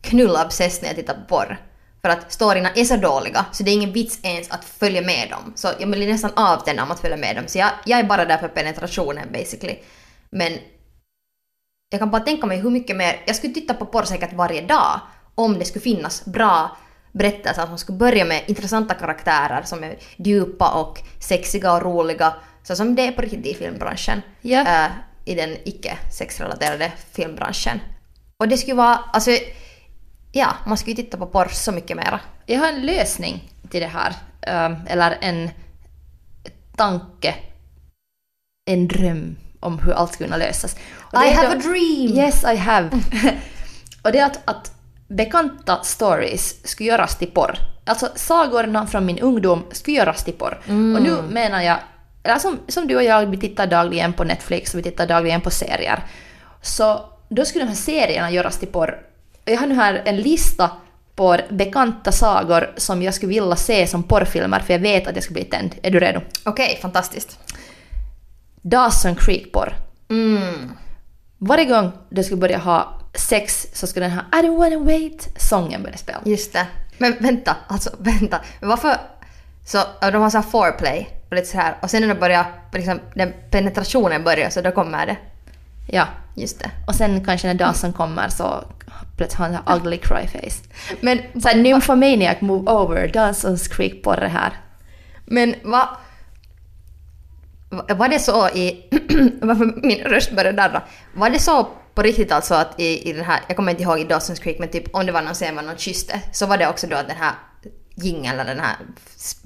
knullobsess 0.00 0.82
när 0.82 0.88
jag 0.88 0.96
tittar 0.96 1.14
på 1.14 1.20
porr. 1.28 1.58
För 2.02 2.08
att 2.08 2.32
storyna 2.32 2.70
är 2.70 2.84
så 2.84 2.96
dåliga 2.96 3.46
så 3.52 3.62
det 3.62 3.70
är 3.70 3.74
ingen 3.74 3.92
vits 3.92 4.18
ens 4.22 4.50
att 4.50 4.64
följa 4.64 5.02
med 5.02 5.30
dem. 5.30 5.52
Så 5.56 5.68
jag 5.78 5.90
blir 5.90 6.12
nästan 6.12 6.30
avtänd 6.36 6.80
om 6.80 6.90
att 6.90 7.00
följa 7.00 7.16
med 7.16 7.36
dem. 7.36 7.44
Så 7.46 7.58
jag, 7.58 7.70
jag 7.86 7.98
är 7.98 8.04
bara 8.04 8.24
där 8.24 8.38
för 8.38 8.48
penetrationen 8.48 9.28
basically. 9.32 9.76
Men 10.30 10.58
jag 11.90 12.00
kan 12.00 12.10
bara 12.10 12.22
tänka 12.22 12.46
mig 12.46 12.58
hur 12.58 12.70
mycket 12.70 12.96
mer... 12.96 13.20
Jag 13.26 13.36
skulle 13.36 13.54
titta 13.54 13.74
på 13.74 13.86
porr 13.86 14.04
säkert 14.04 14.32
varje 14.32 14.62
dag 14.62 15.00
om 15.34 15.58
det 15.58 15.64
skulle 15.64 15.82
finnas 15.82 16.24
bra 16.24 16.76
berättelser 17.12 17.66
som 17.66 17.78
skulle 17.78 17.98
börja 17.98 18.24
med 18.24 18.44
intressanta 18.46 18.94
karaktärer 18.94 19.62
som 19.62 19.84
är 19.84 19.96
djupa 20.16 20.80
och 20.80 20.98
sexiga 21.20 21.72
och 21.72 21.82
roliga. 21.82 22.34
Så 22.66 22.76
som 22.76 22.94
det 22.94 23.06
är 23.06 23.12
på 23.12 23.22
riktigt 23.22 23.46
i 23.46 23.54
filmbranschen. 23.54 24.22
Ja. 24.40 24.84
Äh, 24.84 24.90
I 25.24 25.34
den 25.34 25.56
icke 25.64 25.98
sexrelaterade 26.12 26.92
filmbranschen. 27.12 27.80
Och 28.36 28.48
det 28.48 28.58
skulle 28.58 28.74
vara... 28.74 28.94
Alltså, 29.12 29.30
ja, 30.32 30.54
man 30.66 30.78
skulle 30.78 30.96
ju 30.96 31.02
titta 31.02 31.16
på 31.16 31.26
porr 31.26 31.48
så 31.48 31.72
mycket 31.72 31.96
mera. 31.96 32.20
Jag 32.46 32.58
har 32.60 32.68
en 32.68 32.86
lösning 32.86 33.52
till 33.70 33.80
det 33.80 33.86
här. 33.92 34.14
Um, 34.66 34.76
eller 34.86 35.18
en 35.20 35.50
tanke. 36.76 37.34
En 38.70 38.88
dröm 38.88 39.36
om 39.60 39.78
hur 39.78 39.92
allt 39.92 40.12
skulle 40.12 40.26
kunna 40.28 40.36
lösas. 40.36 40.76
I 41.12 41.32
have 41.32 41.48
då- 41.48 41.52
a 41.52 41.60
dream! 41.62 42.18
Yes, 42.18 42.44
I 42.44 42.56
have. 42.56 42.90
och 44.02 44.12
det 44.12 44.18
är 44.18 44.26
att, 44.26 44.40
att 44.44 44.72
bekanta 45.08 45.82
stories 45.82 46.68
skulle 46.68 46.88
göras 46.88 47.16
till 47.16 47.30
porr. 47.30 47.58
Alltså 47.84 48.08
sagorna 48.14 48.86
från 48.86 49.06
min 49.06 49.18
ungdom 49.18 49.64
skulle 49.72 49.96
göras 49.96 50.24
till 50.24 50.34
porr. 50.34 50.58
Och 50.66 51.02
nu 51.02 51.22
menar 51.28 51.62
jag, 51.62 51.78
eller 52.24 52.38
som, 52.38 52.58
som 52.68 52.86
du 52.86 52.96
och 52.96 53.04
jag, 53.04 53.26
vi 53.26 53.36
tittar 53.36 53.66
dagligen 53.66 54.12
på 54.12 54.24
Netflix 54.24 54.74
och 54.74 54.78
vi 54.78 54.82
tittar 54.82 55.06
dagligen 55.06 55.40
på 55.40 55.50
serier. 55.50 56.04
Så 56.62 57.04
då 57.28 57.44
skulle 57.44 57.64
de 57.64 57.68
här 57.68 57.76
serierna 57.76 58.30
göras 58.30 58.58
till 58.58 58.68
porr. 58.68 58.98
Jag 59.44 59.58
har 59.58 59.66
nu 59.66 59.74
här 59.74 60.02
en 60.04 60.16
lista 60.16 60.70
på 61.14 61.38
bekanta 61.50 62.12
sagor 62.12 62.74
som 62.76 63.02
jag 63.02 63.14
skulle 63.14 63.28
vilja 63.28 63.56
se 63.56 63.86
som 63.86 64.02
porrfilmer 64.02 64.60
för 64.60 64.74
jag 64.74 64.80
vet 64.80 65.06
att 65.06 65.14
jag 65.14 65.24
ska 65.24 65.34
bli 65.34 65.44
tänd. 65.44 65.74
Är 65.82 65.90
du 65.90 66.00
redo? 66.00 66.20
Okej, 66.44 66.78
fantastiskt. 66.82 67.38
Dawson 68.62 69.16
Creek-porr. 69.16 69.74
Mm. 70.10 70.70
Varje 71.38 71.64
gång 71.64 71.92
du 72.08 72.24
skulle 72.24 72.40
börja 72.40 72.58
ha 72.58 73.00
sex 73.14 73.66
så 73.72 73.86
skulle 73.86 74.06
den 74.06 74.12
här 74.12 74.24
I 74.40 74.46
don't 74.46 74.58
wanna 74.58 74.78
wait-sången 74.78 75.82
börja 75.82 75.96
spela. 75.96 76.20
Just 76.24 76.52
det. 76.52 76.66
Men 76.98 77.16
vänta, 77.20 77.56
alltså 77.66 77.90
vänta. 77.98 78.40
Men 78.60 78.68
varför... 78.68 78.96
Så 79.64 79.78
de 80.00 80.22
har 80.22 80.30
så 80.30 80.38
här 80.38 80.44
foreplay 80.50 81.08
och 81.30 81.34
lite 81.36 81.46
så 81.48 81.56
här 81.58 81.76
och 81.82 81.90
sen 81.90 82.00
när 82.00 82.08
det 82.08 82.20
börjar, 82.20 82.46
liksom, 82.72 83.00
den 83.14 83.32
penetrationen 83.50 84.24
börjar 84.24 84.50
så 84.50 84.60
då 84.60 84.70
kommer 84.70 85.06
det. 85.06 85.16
Ja. 85.88 86.06
Just 86.36 86.60
det. 86.60 86.70
Och 86.86 86.94
sen 86.94 87.24
kanske 87.24 87.46
när 87.46 87.54
Dawson 87.54 87.92
kommer 87.92 88.28
så 88.28 88.64
plötsligt 89.16 89.38
har 89.38 89.46
han 89.48 89.54
en 89.54 89.76
ugly 89.80 89.96
cry 89.98 90.26
face. 90.26 90.68
Men, 91.00 91.18
Så 91.42 91.48
här, 91.48 91.56
nymphomaniac 91.56 92.40
move 92.40 92.70
over, 92.72 93.08
Dawson's 93.08 93.68
Creek-porr 93.76 94.20
här. 94.28 94.52
men 95.24 95.54
vad... 95.64 95.88
va- 97.70 97.94
Var 97.94 98.08
det 98.08 98.18
så 98.18 98.48
i... 98.48 98.88
varför 99.42 99.86
min 99.86 99.98
röst 100.04 100.30
började 100.36 100.56
darra. 100.56 100.82
Var 101.14 101.30
det 101.30 101.38
så 101.38 101.68
på 101.94 102.02
riktigt 102.02 102.32
alltså 102.32 102.54
att 102.54 102.80
i, 102.80 103.10
i 103.10 103.12
den 103.12 103.24
här, 103.24 103.40
jag 103.46 103.56
kommer 103.56 103.70
inte 103.70 103.82
ihåg 103.82 104.00
i 104.00 104.04
Dawson's 104.04 104.42
Creek 104.42 104.58
men 104.58 104.68
typ 104.68 104.94
om 104.94 105.06
det 105.06 105.12
var 105.12 105.22
någon 105.22 105.34
scen 105.34 105.56
var 105.56 105.62
någon 105.62 105.76
kysste 105.76 106.20
så 106.32 106.46
var 106.46 106.56
det 106.56 106.68
också 106.68 106.86
då 106.86 106.96
att 106.96 107.08
den 107.08 107.16
här 107.16 107.32
jingeln 107.94 108.40
eller 108.40 108.54
den 108.54 108.64
här 108.64 108.76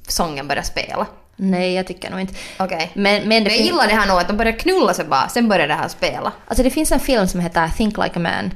sången 0.08 0.48
började 0.48 0.66
spela. 0.66 1.06
Nej, 1.36 1.74
jag 1.74 1.86
tycker 1.86 2.10
nog 2.10 2.20
inte. 2.20 2.34
Okej. 2.58 2.90
Men, 2.94 3.28
men 3.28 3.44
det, 3.44 3.50
jag 3.50 3.60
gillar 3.60 3.86
det 3.86 3.94
här 3.94 4.06
nog 4.06 4.18
att 4.18 4.28
de 4.28 4.36
börjar 4.36 4.52
knulla 4.52 4.94
sig 4.94 5.04
bara, 5.04 5.28
sen 5.28 5.48
börjar 5.48 5.68
det 5.68 5.74
här 5.74 5.88
spela. 5.88 6.32
alltså 6.46 6.62
det 6.62 6.70
finns 6.70 6.92
en 6.92 7.00
film 7.00 7.28
som 7.28 7.40
heter 7.40 7.68
Think 7.68 7.98
Like 7.98 8.16
a 8.16 8.18
Man 8.18 8.50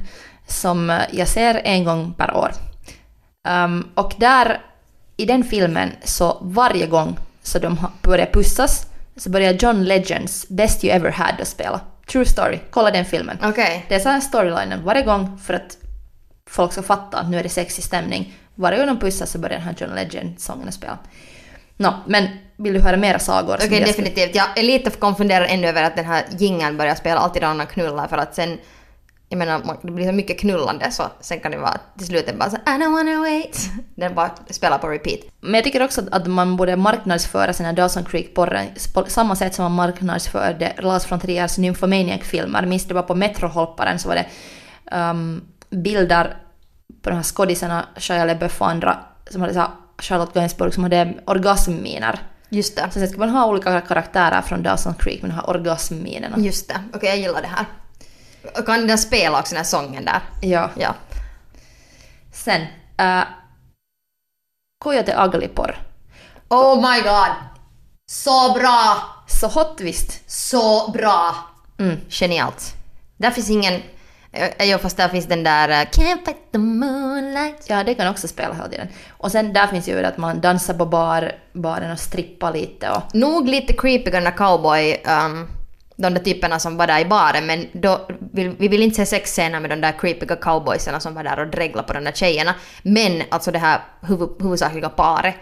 som 0.47 0.89
eh, 0.89 1.01
jag 1.11 1.27
ser 1.27 1.61
en 1.63 1.83
gång 1.83 2.13
per 2.13 2.35
år. 2.35 2.51
Um, 3.47 3.89
och 3.95 4.13
där, 4.17 4.61
i 5.17 5.25
den 5.25 5.43
filmen, 5.43 5.91
så 6.03 6.37
varje 6.41 6.87
gång 6.87 7.17
så 7.43 7.59
de 7.59 7.87
börjar 8.01 8.25
pussas 8.25 8.85
så 9.15 9.29
börjar 9.29 9.53
John 9.53 9.83
Legends 9.83 10.49
Best 10.49 10.83
You 10.83 10.95
Ever 10.95 11.11
Had 11.11 11.41
att 11.41 11.47
spela. 11.47 11.81
True 12.11 12.25
story. 12.25 12.59
Kolla 12.69 12.91
den 12.91 13.05
filmen. 13.05 13.37
Okej. 13.43 13.85
Det 13.89 13.95
är 13.95 13.99
så 13.99 14.09
här 14.09 14.19
storylinen 14.19 14.83
varje 14.83 15.01
gång 15.01 15.37
för 15.37 15.53
att 15.53 15.77
folk 16.49 16.71
ska 16.71 16.83
fatta 16.83 17.17
att 17.17 17.29
nu 17.29 17.39
är 17.39 17.43
det 17.43 17.49
sexig 17.49 17.83
stämning. 17.83 18.33
Varje 18.55 18.77
gång 18.77 18.87
de 18.87 18.99
pussas 18.99 19.31
så 19.31 19.37
börjar 19.39 19.57
den 19.57 19.65
här 19.67 19.75
John 19.77 19.95
Legend-sången 19.95 20.67
att 20.67 20.73
spela. 20.73 20.97
Nå, 21.77 21.93
men 22.07 22.27
vill 22.57 22.73
du 22.73 22.79
höra 22.81 22.97
mera 22.97 23.19
sagor? 23.19 23.55
Okej, 23.55 23.79
jag 23.79 23.89
skulle- 23.89 24.07
definitivt. 24.09 24.35
Jag 24.35 24.57
är 24.59 24.63
lite 24.63 24.89
konfunderad 24.89 25.47
ännu 25.49 25.67
över 25.67 25.83
att 25.83 25.95
den 25.95 26.05
här 26.05 26.23
jingeln 26.37 26.77
börjar 26.77 26.95
spela 26.95 27.19
alltid 27.19 27.41
när 27.41 27.53
man 27.53 27.67
knullar 27.67 28.07
för 28.07 28.17
att 28.17 28.35
sen 28.35 28.57
jag 29.29 29.37
menar, 29.37 29.77
det 29.81 29.91
blir 29.91 30.05
så 30.07 30.11
mycket 30.11 30.39
knullande 30.39 30.91
så 30.91 31.03
sen 31.21 31.39
kan 31.39 31.51
det 31.51 31.57
vara 31.57 31.77
till 31.97 32.07
slut 32.07 32.35
bara 32.39 32.49
så 32.49 32.55
I 32.55 32.59
don't 32.69 32.91
wanna 32.91 33.19
wait. 33.19 33.59
Den 33.95 34.15
bara 34.15 34.31
spelar 34.49 34.77
på 34.77 34.87
repeat. 34.87 35.19
Men 35.41 35.53
jag 35.53 35.63
tycker 35.63 35.83
också 35.83 36.01
att- 36.11 36.27
man 36.27 36.55
borde 36.57 36.75
marknadsföra 36.75 37.53
sina 37.53 37.73
Dawson 37.73 38.05
Creek-porren 38.05 38.67
på 38.93 39.05
samma 39.07 39.35
sätt 39.35 39.55
som 39.55 39.63
man 39.63 39.71
marknadsförde 39.71 40.73
Lars 40.79 41.11
von 41.11 41.19
Triers 41.19 41.57
Nymphomaniac-filmer. 41.57 42.65
Minns 42.65 42.85
det 42.87 42.93
var 42.93 43.01
på 43.03 43.15
Metroholparen 43.15 43.99
så 43.99 44.07
var 44.07 44.15
det 44.15 44.25
um, 44.97 45.41
bilder 45.69 46.37
på 47.03 47.09
de 47.09 47.15
här 47.15 47.23
skådisarna, 47.23 47.85
Shia 47.97 48.25
LaBeouf 48.25 48.61
och 48.61 48.69
andra, 48.69 48.99
som 49.29 49.41
hade 49.41 49.53
så 49.53 49.59
här, 49.59 49.69
Charlotte 49.97 50.33
Gainsbourg 50.33 50.73
som 50.73 50.83
hade 50.83 51.13
orgasmminer. 51.25 52.19
Just 52.49 52.75
det. 52.75 52.81
Så 52.91 52.99
sen 52.99 53.07
ska 53.07 53.17
man 53.19 53.29
ha 53.29 53.45
olika 53.45 53.81
karaktärer 53.81 54.41
från 54.41 54.63
Dawson 54.63 54.93
Creek 54.93 55.21
med 55.21 55.31
de 55.31 55.35
här 55.35 55.49
orgasmminerna. 55.49 56.37
Just 56.37 56.67
det. 56.67 56.83
Okej, 56.93 57.09
jag 57.09 57.17
gillar 57.17 57.41
det 57.41 57.47
här. 57.47 57.65
Och 58.59 58.65
Kan 58.65 58.87
den 58.87 58.97
spela 58.97 59.39
också 59.39 59.55
den 59.55 59.57
här 59.57 59.63
sången 59.63 60.05
där? 60.05 60.21
Ja. 60.41 60.69
Ja. 60.75 60.95
Sen, 62.33 62.61
uh, 63.01 63.23
Coyote 64.83 65.15
Ugly-porr. 65.25 65.77
Oh 66.49 66.75
my 66.75 67.01
god! 67.01 67.31
Så 68.05 68.53
bra! 68.53 69.03
Så 69.27 69.47
hot 69.47 69.81
visst. 69.81 70.31
Så 70.31 70.91
bra! 70.91 71.35
Mm. 71.77 71.97
Genialt. 72.09 72.73
Där 73.17 73.31
finns 73.31 73.49
ingen... 73.49 73.81
Eh, 74.33 74.49
jo, 74.59 74.77
fast 74.77 74.97
där 74.97 75.09
finns 75.09 75.25
den 75.25 75.43
där 75.43 75.69
eh, 75.69 75.73
Can't 75.73 76.25
fight 76.25 76.51
the 76.51 76.57
moonlight. 76.57 77.65
Ja, 77.67 77.83
det 77.83 77.95
kan 77.95 78.07
också 78.07 78.27
spela 78.27 78.53
hela 78.53 78.69
tiden. 78.69 78.87
Och 79.09 79.31
sen 79.31 79.53
där 79.53 79.67
finns 79.67 79.87
ju 79.87 80.01
det 80.01 80.07
att 80.07 80.17
man 80.17 80.41
dansar 80.41 80.73
på 80.73 80.85
bar, 80.85 81.31
baren 81.53 81.91
och 81.91 81.99
strippar 81.99 82.53
lite 82.53 82.89
och... 82.89 83.15
Nog 83.15 83.47
lite 83.47 83.73
creepy 83.73 84.11
den 84.11 84.23
där 84.23 84.31
cowboy, 84.31 84.97
um, 85.25 85.47
de 85.95 86.13
där 86.13 86.21
typerna 86.21 86.59
som 86.59 86.77
var 86.77 86.87
där 86.87 86.99
i 86.99 87.05
baren, 87.05 87.45
men 87.45 87.67
då, 87.71 88.07
vi, 88.33 88.47
vi 88.47 88.67
vill 88.67 88.83
inte 88.83 88.95
se 88.95 89.05
sexscener 89.05 89.59
med 89.59 89.69
de 89.69 89.81
där 89.81 89.91
creepiga 89.99 90.35
cowboysarna 90.35 90.99
som 90.99 91.13
var 91.13 91.23
där 91.23 91.39
och 91.39 91.47
dreglade 91.47 91.87
på 91.87 91.93
de 91.93 92.03
där 92.03 92.11
tjejerna. 92.11 92.55
Men 92.83 93.23
alltså 93.29 93.51
det 93.51 93.59
här 93.59 93.81
huvud, 94.01 94.29
huvudsakliga 94.39 94.89
paret. 94.89 95.35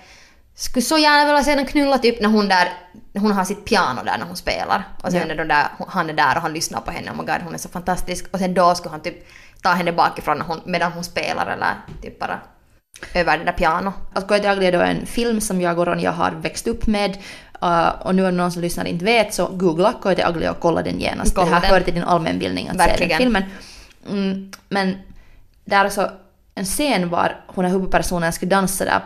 Skulle 0.61 0.83
så 0.83 0.97
gärna 0.97 1.25
vilja 1.25 1.43
se 1.43 1.55
dem 1.55 1.65
knulla 1.65 1.97
typ 1.97 2.21
när 2.21 2.29
hon 2.29 2.47
där, 2.47 2.69
hon 3.13 3.31
har 3.31 3.43
sitt 3.45 3.65
piano 3.65 4.03
där 4.03 4.17
när 4.17 4.25
hon 4.25 4.35
spelar. 4.35 4.87
Och 5.03 5.11
sen 5.11 5.27
Ja. 5.27 5.35
när 5.35 5.45
där, 5.45 5.67
han 5.87 6.09
är 6.09 6.13
där 6.13 6.35
och 6.35 6.41
han 6.41 6.53
lyssnar 6.53 6.81
på 6.81 6.91
henne, 6.91 7.11
oh 7.11 7.17
my 7.17 7.23
god 7.23 7.41
hon 7.43 7.53
är 7.53 7.57
så 7.57 7.69
fantastisk. 7.69 8.25
Och 8.31 8.39
sen 8.39 8.53
då 8.53 8.75
skulle 8.75 8.91
han 8.91 9.01
typ 9.01 9.27
ta 9.61 9.69
henne 9.69 9.91
bakifrån 9.91 10.37
när 10.37 10.45
hon, 10.45 10.61
medan 10.65 10.91
hon 10.91 11.03
spelar 11.03 11.47
eller 11.47 11.73
typ 12.01 12.19
bara 12.19 12.39
över 13.13 13.37
det 13.37 13.43
där 13.43 13.51
piano. 13.51 13.93
Att 14.13 14.27
Gå 14.27 14.37
till 14.37 14.49
Ugly 14.49 14.65
är 14.65 14.71
då 14.71 14.79
en 14.79 15.05
film 15.05 15.41
som 15.41 15.61
jag 15.61 15.79
och 15.79 15.87
Ronja 15.87 16.11
har 16.11 16.31
växt 16.31 16.67
upp 16.67 16.87
med. 16.87 17.17
Uh, 17.63 17.89
och 17.89 18.15
nu 18.15 18.23
det 18.23 18.31
någon 18.31 18.51
som 18.51 18.61
lyssnar 18.61 18.85
inte 18.85 19.05
vet 19.05 19.33
så 19.33 19.47
googla 19.47 19.93
till 20.15 20.25
Ugly 20.27 20.47
och 20.47 20.59
kolla 20.59 20.81
den 20.81 20.99
genast. 20.99 21.35
Kolla 21.35 21.47
det 21.47 21.53
här 21.53 21.61
den. 21.61 21.71
hör 21.71 21.81
till 21.81 21.93
din 21.93 22.03
allmänbildning 22.03 22.67
att 22.67 22.73
se 22.73 22.77
Verkligen. 22.77 23.09
den 23.09 23.17
filmen. 23.17 23.43
Mm, 24.09 24.51
men 24.69 24.97
det 25.65 25.75
är 25.75 25.85
alltså 25.85 26.11
en 26.55 26.65
scen 26.65 27.09
var 27.09 27.35
hon 27.47 27.65
är 27.65 27.69
huvudpersonen 27.69 28.33
skulle 28.33 28.49
dansa 28.49 28.85
där 28.85 29.01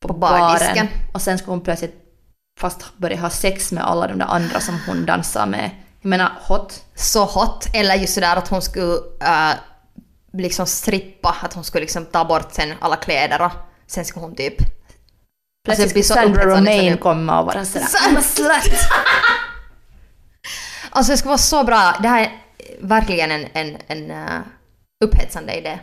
på, 0.00 0.08
På 0.08 0.14
bardisken. 0.14 0.88
Och 1.12 1.22
sen 1.22 1.38
skulle 1.38 1.52
hon 1.52 1.60
plötsligt 1.60 1.94
fast 2.60 2.96
börja 2.96 3.20
ha 3.20 3.30
sex 3.30 3.72
med 3.72 3.84
alla 3.84 4.06
de 4.06 4.18
där 4.18 4.26
andra 4.26 4.60
som 4.60 4.80
hon 4.86 5.06
dansar 5.06 5.46
med. 5.46 5.70
Jag 6.00 6.08
menar 6.08 6.32
hot. 6.40 6.84
så 6.94 7.24
hot. 7.24 7.66
Eller 7.74 7.94
just 7.94 8.14
sådär 8.14 8.36
att 8.36 8.48
hon 8.48 8.62
skulle 8.62 8.94
äh, 9.20 9.52
liksom 10.32 10.66
strippa, 10.66 11.36
att 11.42 11.54
hon 11.54 11.64
skulle 11.64 11.80
liksom 11.80 12.04
ta 12.04 12.24
bort 12.24 12.52
sen 12.52 12.74
alla 12.80 12.96
kläder 12.96 13.42
och 13.42 13.52
sen 13.86 14.04
skulle 14.04 14.26
hon 14.26 14.36
typ... 14.36 14.56
Plötsligt 15.64 15.90
skulle 15.90 16.04
Sandra 16.04 16.44
Romain 16.44 16.96
komma 16.96 17.40
och 17.40 17.46
vara 17.46 17.64
sådär 17.64 17.86
I'm 17.86 18.18
a 18.18 18.22
slut! 18.22 18.78
Alltså 20.90 21.12
det 21.12 21.18
skulle 21.18 21.28
vara 21.28 21.38
så 21.38 21.64
bra. 21.64 21.94
Det 22.02 22.08
här 22.08 22.22
är 22.22 22.30
verkligen 22.80 23.30
en, 23.30 23.46
en, 23.52 23.76
en 23.86 24.10
uh, 24.10 24.40
upphetsande 25.04 25.58
idé. 25.58 25.78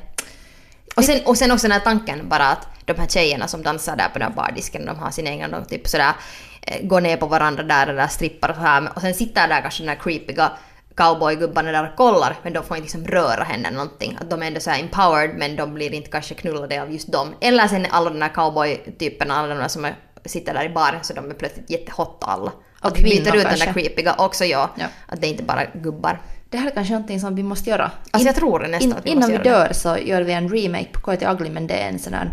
Och 0.95 1.03
sen, 1.03 1.21
och 1.25 1.37
sen 1.37 1.51
också 1.51 1.67
den 1.67 1.71
här 1.71 1.79
tanken 1.79 2.29
bara 2.29 2.47
att 2.47 2.67
de 2.85 2.93
här 2.93 3.07
tjejerna 3.07 3.47
som 3.47 3.63
dansar 3.63 3.95
där 3.95 4.09
på 4.09 4.19
den 4.19 4.27
här 4.27 4.35
bardisken, 4.35 4.85
de 4.85 4.99
har 4.99 5.11
sin 5.11 5.27
egen, 5.27 5.51
de 5.51 5.65
typ 5.65 5.87
sådär 5.87 6.13
eh, 6.61 6.87
går 6.87 7.01
ner 7.01 7.17
på 7.17 7.25
varandra 7.25 7.63
där 7.63 7.87
eller 7.87 8.07
strippar 8.07 8.49
och 8.49 8.55
så 8.55 8.61
här. 8.61 8.89
Och 8.95 9.01
sen 9.01 9.13
sitter 9.13 9.47
där 9.47 9.61
kanske 9.61 9.83
den 9.83 9.89
här 9.89 9.95
creepiga 9.95 10.51
cowboygubbarna 10.95 11.71
där 11.71 11.89
och 11.89 11.95
kollar 11.95 12.35
men 12.43 12.53
de 12.53 12.63
får 12.63 12.77
inte 12.77 12.85
liksom 12.85 13.07
röra 13.07 13.43
henne 13.43 13.71
någonting. 13.71 14.17
Att 14.21 14.29
de 14.29 14.43
är 14.43 14.47
ändå 14.47 14.59
så 14.59 14.69
här 14.69 14.79
empowered 14.79 15.35
men 15.37 15.55
de 15.55 15.73
blir 15.73 15.93
inte 15.93 16.09
kanske 16.09 16.35
knullade 16.35 16.81
av 16.81 16.91
just 16.91 17.11
dem. 17.11 17.35
Eller 17.41 17.67
sen 17.67 17.87
alla 17.89 18.09
de 18.09 18.21
här 18.21 18.29
cowboy-typerna, 18.29 19.35
alla 19.35 19.47
de 19.47 19.57
där 19.57 19.67
som 19.67 19.85
är, 19.85 19.95
sitter 20.25 20.53
där 20.53 20.65
i 20.65 20.69
baren 20.69 21.03
så 21.03 21.13
de 21.13 21.31
är 21.31 21.33
plötsligt 21.33 21.69
jättehotta 21.69 22.25
alla. 22.25 22.51
Och 22.81 22.91
Att 22.91 22.97
vi 22.97 23.03
byter 23.03 23.35
ut 23.35 23.43
den 23.43 23.59
där 23.59 23.73
creepiga 23.73 24.15
också 24.17 24.45
ja. 24.45 24.69
Ja. 24.75 24.85
Att 25.07 25.21
det 25.21 25.27
är 25.27 25.31
inte 25.31 25.43
bara 25.43 25.65
gubbar. 25.65 26.21
Det 26.49 26.57
här 26.57 26.67
är 26.67 26.71
kanske 26.71 26.93
någonting 26.93 27.19
som 27.19 27.35
vi 27.35 27.43
måste 27.43 27.69
göra. 27.69 27.91
Alltså 28.11 28.27
jag 28.27 28.35
tror 28.35 28.59
nästan 28.59 28.81
In, 28.81 28.93
att 28.97 29.05
vi 29.05 29.09
innan 29.09 29.29
vi 29.29 29.33
göra 29.33 29.43
det. 29.43 29.49
dör 29.49 29.73
så 29.73 29.97
gör 29.97 30.21
vi 30.21 30.33
en 30.33 30.49
remake 30.49 30.87
på 30.91 30.99
Quite 30.99 31.31
Ugly 31.31 31.49
men 31.49 31.67
det 31.67 31.73
är 31.73 31.89
en 31.89 31.99
sån 31.99 32.13
här 32.13 32.31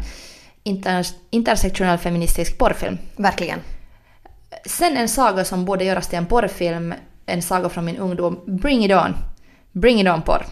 inter, 0.62 1.07
intersektionell 1.31 1.98
feministisk 1.98 2.59
porrfilm. 2.59 2.98
Verkligen. 3.16 3.59
Sen 4.66 4.96
en 4.96 5.09
saga 5.09 5.44
som 5.44 5.64
borde 5.64 5.85
göras 5.85 6.09
till 6.09 6.18
en 6.18 6.27
porrfilm, 6.27 6.94
en 7.27 7.42
saga 7.42 7.68
från 7.68 7.85
min 7.85 7.96
ungdom, 7.96 8.40
Bring 8.46 8.85
It 8.85 8.92
On. 8.92 9.14
Bring 9.72 10.01
It 10.01 10.09
On 10.09 10.22
porr. 10.22 10.46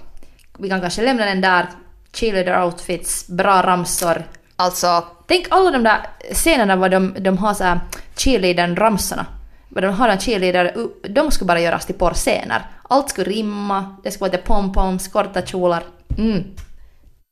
Vi 0.58 0.68
kan 0.68 0.80
kanske 0.80 1.02
lämna 1.02 1.24
den 1.24 1.40
där, 1.40 1.66
cheerleader 2.12 2.64
outfits, 2.64 3.28
bra 3.28 3.62
ramsor. 3.62 4.24
Alltså, 4.56 5.04
Tänk 5.30 5.46
alla 5.50 5.70
de 5.70 5.82
där 5.82 6.06
scenerna 6.32 6.76
var 6.76 6.88
de, 6.88 7.14
de 7.20 7.38
har 7.38 7.54
så 7.54 7.64
här 7.64 7.80
cheerleadern-ramsorna. 8.16 9.26
De 9.70 9.86
har 9.86 10.08
en 10.08 10.20
cheerleader, 10.20 10.88
de 11.08 11.30
skulle 11.30 11.48
bara 11.48 11.60
göras 11.60 11.86
till 11.86 11.94
porrscener. 11.94 12.62
Allt 12.88 13.10
skulle 13.10 13.30
rimma, 13.30 13.96
det 14.02 14.10
skulle 14.10 14.28
vara 14.28 14.32
lite 14.32 14.46
pompoms, 14.46 15.08
korta 15.08 15.42
kjolar. 15.42 15.82
Mm. 16.18 16.44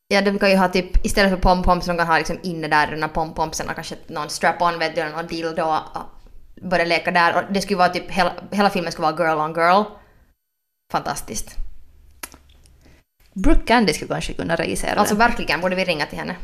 ja 0.08 0.20
de 0.20 0.38
kan 0.38 0.50
ju 0.50 0.56
ha 0.56 0.68
typ, 0.68 1.04
istället 1.06 1.30
för 1.30 1.38
pompoms, 1.38 1.86
de 1.86 1.96
kan 1.96 2.06
ha 2.06 2.18
liksom 2.18 2.38
inne 2.42 2.68
där 2.68 2.86
den 2.86 3.02
här 3.02 3.08
pompompsen 3.08 3.68
och 3.68 3.74
kanske 3.74 3.96
någon 4.06 4.30
strap-on 4.30 4.78
vet 4.78 4.94
du, 4.94 5.04
någon 5.04 5.26
dildo 5.26 5.62
och 5.62 6.02
börja 6.62 6.84
leka 6.84 7.10
där. 7.10 7.36
Och 7.36 7.52
det 7.52 7.60
skulle 7.60 7.78
vara 7.78 7.88
typ, 7.88 8.10
hela, 8.10 8.32
hela 8.50 8.70
filmen 8.70 8.92
skulle 8.92 9.12
vara 9.12 9.28
girl 9.28 9.40
on 9.40 9.54
girl. 9.54 9.82
Fantastiskt. 10.92 11.56
Brooke 13.32 13.62
Candy 13.66 13.92
skulle 13.92 14.08
kanske 14.08 14.32
kunna 14.32 14.56
regissera 14.56 15.00
Alltså 15.00 15.14
verkligen, 15.14 15.60
borde 15.60 15.76
vi 15.76 15.84
ringa 15.84 16.06
till 16.06 16.18
henne. 16.18 16.36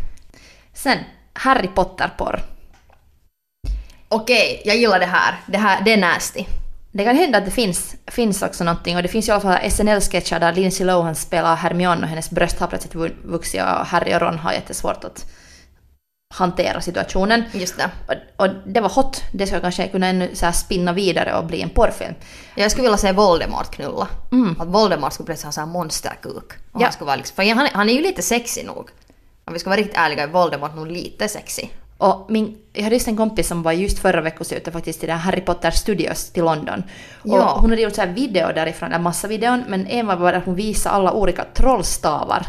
Sen, 0.73 0.99
Harry 1.33 1.69
Potter-porr. 1.69 2.54
Okej, 4.15 4.63
jag 4.65 4.77
gillar 4.77 5.01
det 5.01 5.07
här. 5.07 5.35
Det 5.47 5.59
här, 5.59 5.83
det 5.85 5.93
är 5.93 5.97
nasty. 5.97 6.45
Det 6.93 7.05
kan 7.05 7.17
hända 7.17 7.39
att 7.39 7.45
det 7.45 7.51
finns, 7.51 7.95
finns 8.07 8.43
också 8.43 8.65
någonting 8.65 8.97
och 8.97 9.03
det 9.03 9.09
finns 9.09 9.29
i 9.29 9.33
alla 9.33 9.41
fall 9.41 9.71
SNL-sketcher 9.71 10.41
där 10.41 10.53
Lindsay 10.53 10.87
Lohan 10.87 11.15
spelar 11.15 11.57
Hermione 11.57 12.03
och 12.03 12.09
hennes 12.09 12.31
bröst 12.31 12.59
har 12.61 12.67
plötsligt 12.67 12.95
vu- 12.95 13.15
vuxit 13.25 13.61
och 13.63 13.69
Harry 13.87 14.15
och 14.15 14.21
Ron 14.21 14.39
har 14.39 14.53
jättesvårt 14.53 15.05
att 15.05 15.25
hantera 16.35 16.81
situationen. 16.81 17.43
Just 17.53 17.77
det. 17.77 17.91
Och, 18.09 18.45
och 18.45 18.51
det 18.67 18.81
var 18.81 18.89
hot, 18.89 19.23
det 19.33 19.47
ska 19.47 19.61
kanske 19.61 19.89
kunna 19.89 20.07
ännu 20.07 20.31
så 20.35 20.53
spinna 20.53 20.93
vidare 20.93 21.35
och 21.35 21.45
bli 21.45 21.63
en 21.63 21.71
porrfilm. 21.71 22.15
Jag 22.55 22.71
skulle 22.71 22.83
vilja 22.83 22.97
se 22.99 23.13
Voldemort 23.13 23.71
knulla. 23.75 24.09
Mm. 24.33 24.61
Att 24.61 24.69
Voldemort 24.69 25.13
skulle 25.13 25.27
plötsligt 25.27 25.45
ha 25.45 25.53
så 25.53 25.61
här 25.61 25.67
monsterkuk. 25.69 26.53
Och 26.73 26.81
Ja. 26.81 26.85
han 26.85 26.93
skulle 26.93 27.07
vara 27.07 27.17
liksom, 27.17 27.35
för 27.37 27.55
han, 27.55 27.67
är- 27.67 27.71
han 27.75 27.89
är 27.89 27.95
ju 27.95 28.01
lite 28.03 28.23
sexig 28.23 28.67
nog. 28.67 28.89
Om 29.45 29.53
vi 29.53 29.59
ska 29.59 29.71
vara 29.71 29.81
riktigt 29.81 29.97
ärliga 29.97 30.23
är 30.23 30.27
Voldemort 30.29 30.75
nog 30.77 30.87
lite 30.91 31.29
sexig. 31.29 31.73
Och 32.11 32.27
min, 32.31 32.57
jag 32.73 32.83
hade 32.83 32.95
just 32.97 33.09
en 33.09 33.17
kompis 33.17 33.49
som 33.49 33.63
var 33.63 33.73
just 33.73 33.99
förra 33.99 34.21
veckoslutet 34.21 34.73
faktiskt 34.73 35.01
till 35.01 35.09
den 35.09 35.19
Harry 35.19 35.41
Potter 35.41 35.71
Studios 35.71 36.31
till 36.33 36.45
London. 36.45 36.83
Och 37.23 37.29
Ja. 37.39 37.57
hon 37.61 37.71
hade 37.71 37.83
gjort 37.83 37.95
så 37.95 38.01
här 38.01 38.09
video 38.09 38.53
därifrån, 38.55 38.93
en 38.93 39.03
massa 39.03 39.29
videon, 39.29 39.65
men 39.69 39.87
en 39.87 40.07
var 40.07 40.33
att 40.33 40.45
hon 40.45 40.55
visade 40.55 40.95
alla 40.95 41.13
olika 41.13 41.45
trollstavar. 41.55 42.47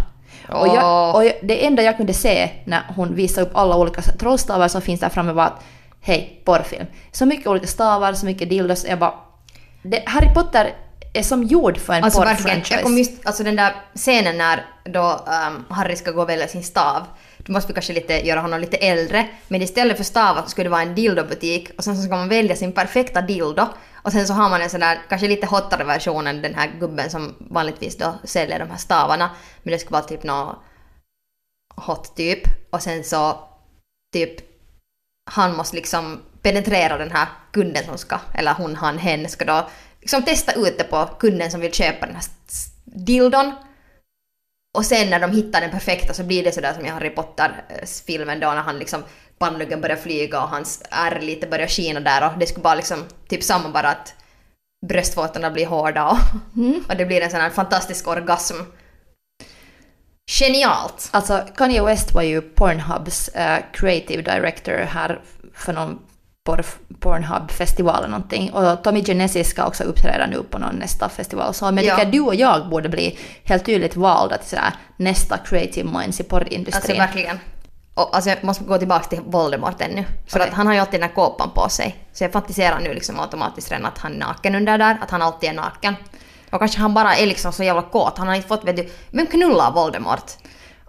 Och, 0.49 0.67
jag, 0.67 1.15
och 1.15 1.25
jag, 1.25 1.33
det 1.43 1.65
enda 1.65 1.83
jag 1.83 1.97
kunde 1.97 2.13
se 2.13 2.49
när 2.65 2.81
hon 2.95 3.15
visade 3.15 3.47
upp 3.47 3.55
alla 3.57 3.75
olika 3.77 4.01
trollstavar 4.01 4.67
som 4.67 4.81
finns 4.81 4.99
där 4.99 5.09
framme 5.09 5.31
var 5.31 5.43
att 5.43 5.63
hej, 6.01 6.41
porrfilm. 6.45 6.85
Så 7.11 7.25
mycket 7.25 7.47
olika 7.47 7.67
stavar, 7.67 8.13
så 8.13 8.25
mycket 8.25 8.49
dildos. 8.49 8.85
Jag 8.89 8.99
bara... 8.99 9.13
Det, 9.83 10.03
Harry 10.05 10.33
Potter 10.33 10.73
är 11.13 11.23
som 11.23 11.43
gjord 11.43 11.77
för 11.77 11.93
en 11.93 12.03
Alltså 12.03 12.21
porrfranchise. 12.21 12.73
jag 12.73 12.83
kom 12.83 12.97
just, 12.97 13.11
alltså 13.27 13.43
den 13.43 13.55
där 13.55 13.73
scenen 13.95 14.37
när 14.37 14.65
då 14.83 15.25
um, 15.47 15.65
Harry 15.69 15.95
ska 15.95 16.11
gå 16.11 16.21
och 16.21 16.29
välja 16.29 16.47
sin 16.47 16.63
stav. 16.63 17.01
Då 17.45 17.53
måste 17.53 17.67
vi 17.67 17.73
kanske 17.73 17.93
lite, 17.93 18.27
göra 18.27 18.39
honom 18.39 18.59
lite 18.59 18.77
äldre. 18.77 19.27
Men 19.47 19.61
istället 19.61 19.97
för 19.97 20.03
stavar 20.03 20.43
så 20.43 20.49
skulle 20.49 20.65
det 20.65 20.71
vara 20.71 20.81
en 20.81 20.95
dildobutik 20.95 21.69
och 21.77 21.83
sen 21.83 21.95
så 21.97 22.03
ska 22.03 22.15
man 22.15 22.29
välja 22.29 22.55
sin 22.55 22.71
perfekta 22.71 23.21
dildo. 23.21 23.67
Och 23.93 24.11
sen 24.11 24.27
så 24.27 24.33
har 24.33 24.49
man 24.49 24.61
en 24.61 24.69
sån 24.69 24.79
där, 24.79 25.01
kanske 25.09 25.27
lite 25.27 25.47
hottare 25.47 25.83
version 25.83 26.27
än 26.27 26.41
den 26.41 26.55
här 26.55 26.71
gubben 26.79 27.09
som 27.09 27.35
vanligtvis 27.39 27.97
då 27.97 28.15
säljer 28.23 28.59
de 28.59 28.69
här 28.69 28.77
stavarna. 28.77 29.29
Men 29.63 29.71
det 29.71 29.79
skulle 29.79 29.97
vara 29.97 30.07
typ 30.07 30.23
någon 30.23 30.55
hot 31.75 32.15
typ. 32.15 32.39
Och 32.69 32.81
sen 32.81 33.03
så 33.03 33.39
typ 34.13 34.35
han 35.31 35.55
måste 35.55 35.75
liksom 35.75 36.21
penetrera 36.41 36.97
den 36.97 37.11
här 37.11 37.27
kunden 37.51 37.85
som 37.85 37.97
ska, 37.97 38.19
eller 38.33 38.53
hon, 38.53 38.75
han, 38.75 38.97
hen 38.97 39.29
ska 39.29 39.45
då 39.45 39.69
liksom 40.01 40.23
testa 40.23 40.51
ut 40.51 40.77
det 40.77 40.83
på 40.83 41.09
kunden 41.19 41.51
som 41.51 41.61
vill 41.61 41.73
köpa 41.73 42.05
den 42.05 42.15
här 42.15 42.25
dildon. 42.85 43.51
Och 44.75 44.85
sen 44.85 45.09
när 45.09 45.19
de 45.19 45.31
hittar 45.31 45.61
den 45.61 45.71
perfekta 45.71 46.13
så 46.13 46.23
blir 46.23 46.43
det 46.43 46.51
sådär 46.51 46.73
som 46.73 46.85
i 46.85 46.89
Harry 46.89 47.09
Potter-filmen 47.09 48.39
då 48.39 48.47
när 48.47 48.61
han 48.61 48.79
liksom 48.79 49.03
pannluggen 49.37 49.81
börjar 49.81 49.95
flyga 49.95 50.41
och 50.41 50.49
hans 50.49 50.83
ärr 50.91 51.19
lite 51.19 51.47
börjar 51.47 51.67
skina 51.67 51.99
där 51.99 52.27
och 52.27 52.39
det 52.39 52.45
skulle 52.45 52.63
bara 52.63 52.75
liksom 52.75 53.05
typ 53.27 53.43
samma 53.43 53.69
bara 53.69 53.89
att 53.89 54.13
bröstvårtorna 54.87 55.51
blir 55.51 55.65
hårda 55.65 56.05
och, 56.05 56.17
och 56.89 56.97
det 56.97 57.05
blir 57.05 57.21
en 57.21 57.31
sån 57.31 57.41
här 57.41 57.49
fantastisk 57.49 58.07
orgasm. 58.07 58.55
Genialt! 60.31 61.09
Alltså 61.11 61.43
Kanye 61.55 61.83
West 61.83 62.13
var 62.13 62.21
ju 62.21 62.41
Pornhubs 62.41 63.27
eh, 63.27 63.63
creative 63.73 64.21
director 64.21 64.73
här 64.73 65.21
för 65.53 65.73
någon 65.73 65.99
Pornhub-festival 66.99 67.97
eller 67.97 68.07
någonting. 68.07 68.53
Och 68.53 68.83
Tommy 68.83 69.03
Genesis 69.03 69.49
ska 69.49 69.65
också 69.65 69.83
uppträda 69.83 70.25
nu 70.27 70.43
på 70.43 70.57
någon 70.57 70.75
nästa 70.75 71.09
festival. 71.09 71.53
Så 71.53 71.71
men 71.71 71.83
Ja. 71.83 71.95
tycker 71.95 72.11
du 72.11 72.19
och 72.21 72.35
jag 72.35 72.69
borde 72.69 72.89
bli 72.89 73.17
helt 73.43 73.65
tydligt 73.65 73.95
valda 73.95 74.37
till 74.37 74.49
sådär 74.49 74.73
nästa 74.97 75.37
creative 75.37 75.89
minds 75.99 76.19
i 76.19 76.23
Alltså 76.23 76.23
porrindustrin. 76.23 76.97
verkligen. 76.97 77.39
Och, 77.93 78.15
alltså 78.15 78.29
jag 78.29 78.43
måste 78.43 78.63
gå 78.63 78.77
tillbaka 78.77 79.03
till 79.05 79.19
Voldemort 79.25 79.81
ännu. 79.81 80.05
För 80.27 80.39
Okej. 80.39 80.49
att 80.49 80.55
han 80.55 80.67
har 80.67 80.73
ju 80.73 80.79
alltid 80.79 80.99
den 80.99 81.09
här 81.09 81.15
kåpan 81.15 81.49
på 81.55 81.69
sig. 81.69 81.95
Så 82.13 82.23
jag 82.23 82.31
fantiserar 82.31 82.79
nu 82.79 82.93
liksom 82.93 83.19
automatiskt 83.19 83.71
redan 83.71 83.85
att 83.85 83.97
han 83.97 84.13
är 84.13 84.17
naken 84.17 84.55
under 84.55 84.77
där, 84.77 84.97
att 85.01 85.11
han 85.11 85.21
alltid 85.21 85.49
är 85.49 85.53
naken. 85.53 85.95
Och 86.51 86.59
kanske 86.59 86.79
han 86.79 86.93
bara 86.93 87.15
är 87.15 87.25
liksom 87.25 87.53
så 87.53 87.63
jävla 87.63 87.81
kåt. 87.81 88.17
Han 88.17 88.27
har 88.27 88.35
inte 88.35 88.47
fått, 88.47 88.63
vet 88.63 88.75
du, 88.75 88.89
vem 89.11 89.25
knullar 89.27 89.71
Voldemort? 89.71 90.31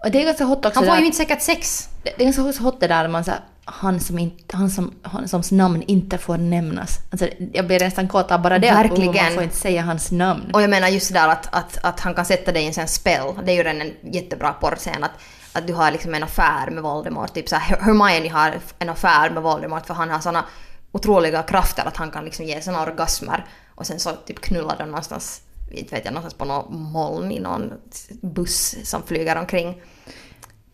och 0.03 0.11
det 0.11 0.21
är 0.21 0.25
ganska 0.25 0.43
hot 0.43 0.65
också 0.65 0.79
Han 0.79 0.87
får 0.87 0.97
ju 0.97 1.05
inte 1.05 1.17
säkert 1.17 1.41
sex. 1.41 1.89
det 2.03 2.13
det 2.17 2.23
är 2.23 2.31
ganska 2.33 2.63
hot 2.63 2.79
det 2.79 2.87
där 2.87 3.07
man 3.07 3.23
så 3.23 3.31
här, 3.31 3.39
han 3.69 3.99
som, 3.99 4.19
inte, 4.19 4.57
han 4.57 4.69
som, 4.69 4.93
han 5.01 5.27
som 5.27 5.57
namn 5.57 5.83
inte 5.87 6.17
får 6.17 6.37
nämnas. 6.37 6.99
Alltså, 7.11 7.27
jag 7.53 7.67
blir 7.67 7.79
nästan 7.79 8.07
kåt 8.07 8.31
av 8.31 8.41
bara 8.41 8.59
det. 8.59 8.69
att, 8.69 8.77
Verkligen. 8.77 9.13
Man 9.13 9.33
får 9.33 9.43
inte 9.43 9.55
säga 9.55 9.81
hans 9.81 10.11
namn. 10.11 10.51
Och 10.53 10.61
jag 10.61 10.69
menar 10.69 10.87
just 10.87 11.13
det 11.13 11.19
där 11.19 11.27
att, 11.27 11.47
att, 11.51 11.77
att 11.83 11.99
han 11.99 12.13
kan 12.13 12.25
sätta 12.25 12.51
dig 12.51 12.63
i 12.63 12.67
en 12.67 12.73
sån 12.73 12.87
spell. 12.87 13.33
Det 13.45 13.51
är 13.51 13.55
ju 13.55 13.63
redan 13.63 13.81
en 13.81 13.93
jättebra 14.13 14.53
porrscen. 14.53 15.03
Att, 15.03 15.11
att 15.53 15.67
du 15.67 15.73
har 15.73 15.91
liksom 15.91 16.13
en 16.13 16.23
affär 16.23 16.69
med 16.71 16.83
Voldemort. 16.83 17.33
Typ 17.33 17.49
så 17.49 17.55
här, 17.55 17.77
Hermione 17.77 18.29
har 18.29 18.59
en 18.79 18.89
affär 18.89 19.29
med 19.29 19.43
Voldemort 19.43 19.85
för 19.85 19.93
han 19.93 20.09
har 20.09 20.19
såna 20.19 20.45
otroliga 20.91 21.43
krafter 21.43 21.85
att 21.85 21.97
han 21.97 22.11
kan 22.11 22.25
liksom 22.25 22.45
ge 22.45 22.61
såna 22.61 22.81
orgasmer. 22.81 23.45
Och 23.75 23.87
sen 23.87 23.99
så 23.99 24.11
typ 24.11 24.39
knullar 24.41 24.77
de 24.77 24.85
någonstans, 24.85 25.41
inte 25.71 25.95
vet 25.95 26.05
jag, 26.05 26.13
någonstans 26.13 26.33
på 26.33 26.45
någon 26.45 26.81
moln 26.81 27.31
i 27.31 27.39
någon 27.39 27.73
buss 28.21 28.75
som 28.83 29.03
flyger 29.03 29.35
omkring. 29.35 29.81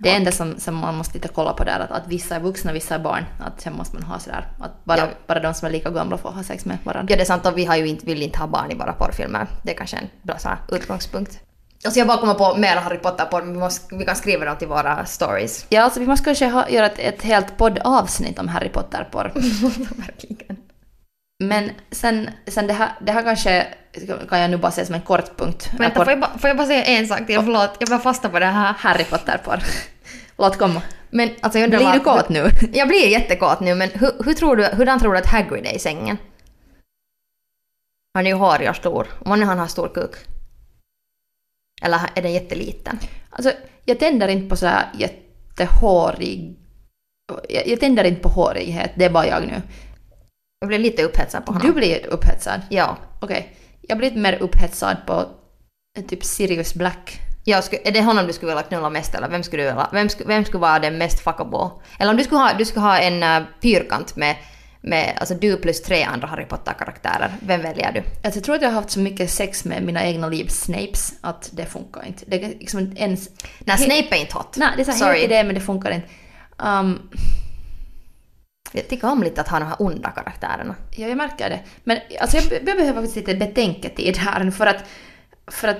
Det 0.03 0.09
enda 0.15 0.31
som, 0.31 0.59
som 0.59 0.75
man 0.75 0.95
måste 0.95 1.13
lite 1.13 1.27
kolla 1.27 1.53
på 1.53 1.63
där 1.63 1.79
att, 1.79 1.91
att 1.91 2.07
vissa 2.07 2.35
är 2.35 2.39
vuxna, 2.39 2.71
vissa 2.73 2.95
är 2.95 2.99
barn. 2.99 3.25
Att 3.39 3.61
sen 3.61 3.73
måste 3.73 3.95
man 3.95 4.03
ha 4.03 4.19
sådär 4.19 4.47
att 4.59 4.85
bara, 4.85 4.97
Ja. 4.97 5.07
bara 5.27 5.39
de 5.39 5.53
som 5.53 5.65
är 5.67 5.71
lika 5.71 5.89
gamla 5.89 6.17
får 6.17 6.29
ha 6.29 6.43
sex 6.43 6.65
med 6.65 6.77
varandra. 6.83 7.11
Ja 7.11 7.15
det 7.17 7.23
är 7.23 7.25
sant 7.25 7.45
och 7.45 7.57
vi 7.57 7.65
har 7.65 7.75
ju 7.75 7.87
inte, 7.87 8.05
vill 8.05 8.21
inte 8.21 8.39
ha 8.39 8.47
barn 8.47 8.71
i 8.71 8.75
våra 8.75 8.93
porrfilmer. 8.93 9.47
Det 9.63 9.71
är 9.71 9.75
kanske 9.77 9.97
en 9.97 10.07
bra 10.21 10.37
så 10.37 10.47
här, 10.49 10.57
utgångspunkt. 10.71 11.39
Alltså 11.85 11.99
jag 11.99 12.07
bara 12.07 12.17
kommer 12.17 12.33
på 12.33 12.55
mer 12.57 12.75
Harry 12.75 12.97
Potter-porr 12.97 13.41
vi, 13.41 13.53
måste, 13.59 13.95
vi 13.95 14.05
kan 14.05 14.15
skriva 14.15 14.45
dem 14.45 14.57
till 14.57 14.67
våra 14.67 15.05
stories. 15.05 15.65
Ja, 15.69 15.81
alltså 15.81 15.99
vi 15.99 16.07
måste 16.07 16.25
kanske 16.25 16.47
ha, 16.47 16.69
göra 16.69 16.85
ett, 16.85 16.99
ett 16.99 17.21
helt 17.21 17.57
poddavsnitt 17.57 18.39
om 18.39 18.47
Harry 18.47 18.69
Potter-porr. 18.69 19.31
Verkligen. 19.97 20.52
Men 21.47 21.71
sen, 21.91 22.29
sen 22.47 22.67
det, 22.67 22.73
här, 22.73 22.91
det 23.01 23.11
här 23.11 23.23
kanske 23.23 23.67
kan 24.29 24.39
jag 24.39 24.51
nu 24.51 24.57
bara 24.57 24.71
säga 24.71 24.85
som 24.85 24.95
en 24.95 25.01
kort 25.01 25.37
punkt. 25.37 25.69
Vänta, 25.77 25.95
Kort- 25.95 26.05
får 26.05 26.11
jag, 26.11 26.19
bara, 26.19 26.37
får 26.37 26.47
jag 26.47 26.57
bara 26.57 26.67
säga 26.67 26.83
en 26.83 27.07
sak 27.07 27.25
till? 27.25 27.35
Förlåt, 27.35 27.75
jag 27.79 27.89
bara 27.89 27.99
fasta 27.99 28.29
på 28.29 28.39
det 28.39 28.45
här. 28.45 28.73
Harry 28.73 29.03
Potter-porr. 29.03 29.59
Låt 30.37 30.57
komma. 30.57 30.81
Men 31.09 31.29
alltså 31.41 31.59
jag 31.59 31.65
undrar 31.65 31.79
Blir 31.79 31.93
du 31.93 31.99
kåt 31.99 32.29
nu? 32.29 32.49
Jag 32.73 32.87
blir 32.87 33.07
jättekåt 33.07 33.59
nu 33.59 33.75
men 33.75 33.89
hur, 33.89 34.11
hur 34.25 34.33
tror 34.33 34.55
du, 34.55 34.65
hurdan 34.65 34.99
tror 34.99 35.13
du 35.13 35.19
att 35.19 35.25
Hagrid 35.25 35.65
är 35.65 35.75
i 35.75 35.79
sängen? 35.79 36.17
Han 38.13 38.25
är 38.25 38.29
ju 38.29 38.35
hårig 38.35 38.69
och 38.69 38.75
stor. 38.75 39.07
Om 39.25 39.39
nu 39.39 39.45
han 39.45 39.59
har 39.59 39.67
stor 39.67 39.87
kuk. 39.87 40.11
Eller 41.81 41.99
är 42.15 42.21
den 42.21 42.33
jätteliten? 42.33 42.99
Alltså, 43.29 43.51
jag 43.85 43.99
tänder 43.99 44.27
inte 44.27 44.49
på 44.49 44.55
så 44.55 44.65
här 44.65 44.85
jättehårig... 44.97 46.59
Jag, 47.49 47.67
jag 47.67 47.79
tänder 47.79 48.03
inte 48.03 48.21
på 48.21 48.29
hårighet, 48.29 48.91
det 48.95 49.05
är 49.05 49.09
bara 49.09 49.27
jag 49.27 49.41
nu. 49.47 49.61
Jag 50.63 50.67
blir 50.67 50.79
lite 50.79 51.03
upphetsad 51.03 51.45
på 51.45 51.51
honom. 51.51 51.67
Du 51.67 51.73
blir 51.73 52.07
upphetsad. 52.07 52.61
Ja. 52.69 52.97
Okej. 53.19 53.57
Jag 53.81 53.97
blir 53.97 54.09
lite 54.09 54.19
mer 54.19 54.37
upphetsad 54.41 54.97
på 55.07 55.25
typ 56.09 56.23
Sirius 56.23 56.73
Black. 56.73 57.19
Jag 57.43 57.63
skulle, 57.63 57.81
är 57.85 57.91
det 57.91 58.01
honom 58.01 58.27
du 58.27 58.33
skulle 58.33 58.51
vilja 58.51 58.63
knulla 58.63 58.89
mest 58.89 59.15
eller 59.15 59.29
vem 59.29 59.43
skulle 59.43 59.63
du 59.63 59.69
vilja, 59.69 59.89
vem, 59.91 60.09
skulle, 60.09 60.27
vem 60.27 60.45
skulle 60.45 60.61
vara 60.61 60.79
den 60.79 60.97
mest 60.97 61.19
fuckable? 61.19 61.69
Eller 61.99 62.11
om 62.11 62.17
du 62.17 62.23
skulle 62.23 62.41
ha, 62.41 62.53
du 62.53 62.65
skulle 62.65 62.85
ha 62.85 62.97
en 62.97 63.41
uh, 63.41 63.47
fyrkant 63.61 64.15
med, 64.15 64.35
med 64.81 65.17
alltså 65.19 65.35
du 65.35 65.57
plus 65.57 65.81
tre 65.81 66.03
andra 66.03 66.27
Harry 66.27 66.45
Potter-karaktärer, 66.45 67.31
vem 67.39 67.61
väljer 67.61 67.91
du? 67.91 67.99
Alltså, 67.99 68.37
jag 68.39 68.43
tror 68.43 68.55
att 68.55 68.61
jag 68.61 68.69
har 68.69 68.75
haft 68.75 68.91
så 68.91 68.99
mycket 68.99 69.29
sex 69.29 69.65
med 69.65 69.83
mina 69.83 70.05
egna 70.05 70.27
livs 70.27 70.61
Snapes 70.61 71.13
att 71.21 71.49
det 71.53 71.65
funkar 71.65 72.05
inte. 72.05 72.23
Det 72.27 72.43
är 72.43 72.49
liksom 72.49 72.79
inte 72.79 73.01
ens... 73.01 73.29
Nej, 73.59 73.77
Snape 73.77 74.15
är 74.15 74.19
inte 74.19 74.37
hot. 74.37 74.57
Nej, 74.57 74.69
det 74.75 74.81
är 74.81 74.85
så 74.85 74.91
här 74.91 74.97
Sorry. 74.97 75.23
idé 75.23 75.43
men 75.43 75.55
det 75.55 75.61
funkar 75.61 75.91
inte. 75.91 76.07
Um, 76.57 77.09
Jag 78.73 78.87
tycker 78.87 79.09
om 79.11 79.23
lite 79.23 79.41
att 79.41 79.47
ha 79.47 79.59
de 79.59 79.65
här 79.65 79.75
onda 79.79 80.09
karaktärerna. 80.09 80.75
Ja, 80.91 81.07
jag 81.07 81.17
märker 81.17 81.49
det. 81.49 81.59
Men 81.83 81.99
alltså, 82.19 82.37
jag, 82.37 82.53
jag 82.53 82.77
behöver 82.77 82.93
faktiskt 82.93 83.15
lite 83.15 83.35
betänketid 83.35 84.17
här 84.17 84.51
för 84.51 84.65
att, 84.65 84.83
för 85.47 85.67
att 85.67 85.77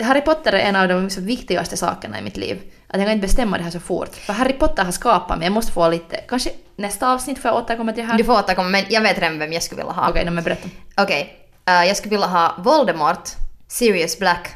Harry 0.00 0.20
Potter 0.20 0.52
är 0.52 0.58
en 0.58 0.76
av 0.76 0.88
de 0.88 1.10
så 1.10 1.20
viktigaste 1.20 1.76
sakerna 1.76 2.18
i 2.18 2.22
mitt 2.22 2.36
liv. 2.36 2.60
Att 2.86 2.96
jag 2.96 3.06
kan 3.06 3.12
inte 3.12 3.26
bestämma 3.26 3.58
det 3.58 3.64
här 3.64 3.70
så 3.70 3.80
fort. 3.80 4.14
För 4.14 4.32
Harry 4.32 4.52
Potter 4.52 4.84
har 4.84 4.92
skapat 4.92 5.38
mig. 5.38 5.46
Jag 5.46 5.52
måste 5.52 5.72
få 5.72 5.88
lite... 5.88 6.16
Kanske 6.16 6.50
nästa 6.76 7.12
avsnitt 7.12 7.38
får 7.38 7.48
jag 7.48 7.58
återkomma 7.58 7.92
till 7.92 8.02
det 8.04 8.10
här. 8.10 8.18
Du 8.18 8.24
får 8.24 8.32
återkomma 8.32 8.68
men 8.68 8.84
jag 8.88 9.00
vet 9.00 9.18
redan 9.18 9.38
vem 9.38 9.52
jag 9.52 9.62
skulle 9.62 9.80
vilja 9.80 9.92
ha. 9.92 10.08
Okej, 10.08 10.22
okay, 10.22 10.34
men 10.34 10.44
berätta. 10.44 10.68
Okej, 10.96 11.48
eh, 11.66 11.84
jag 11.84 11.96
skulle 11.96 12.10
vilja 12.10 12.26
ha 12.26 12.54
Voldemort, 12.58 13.28
Sirius 13.68 14.18
Black 14.18 14.54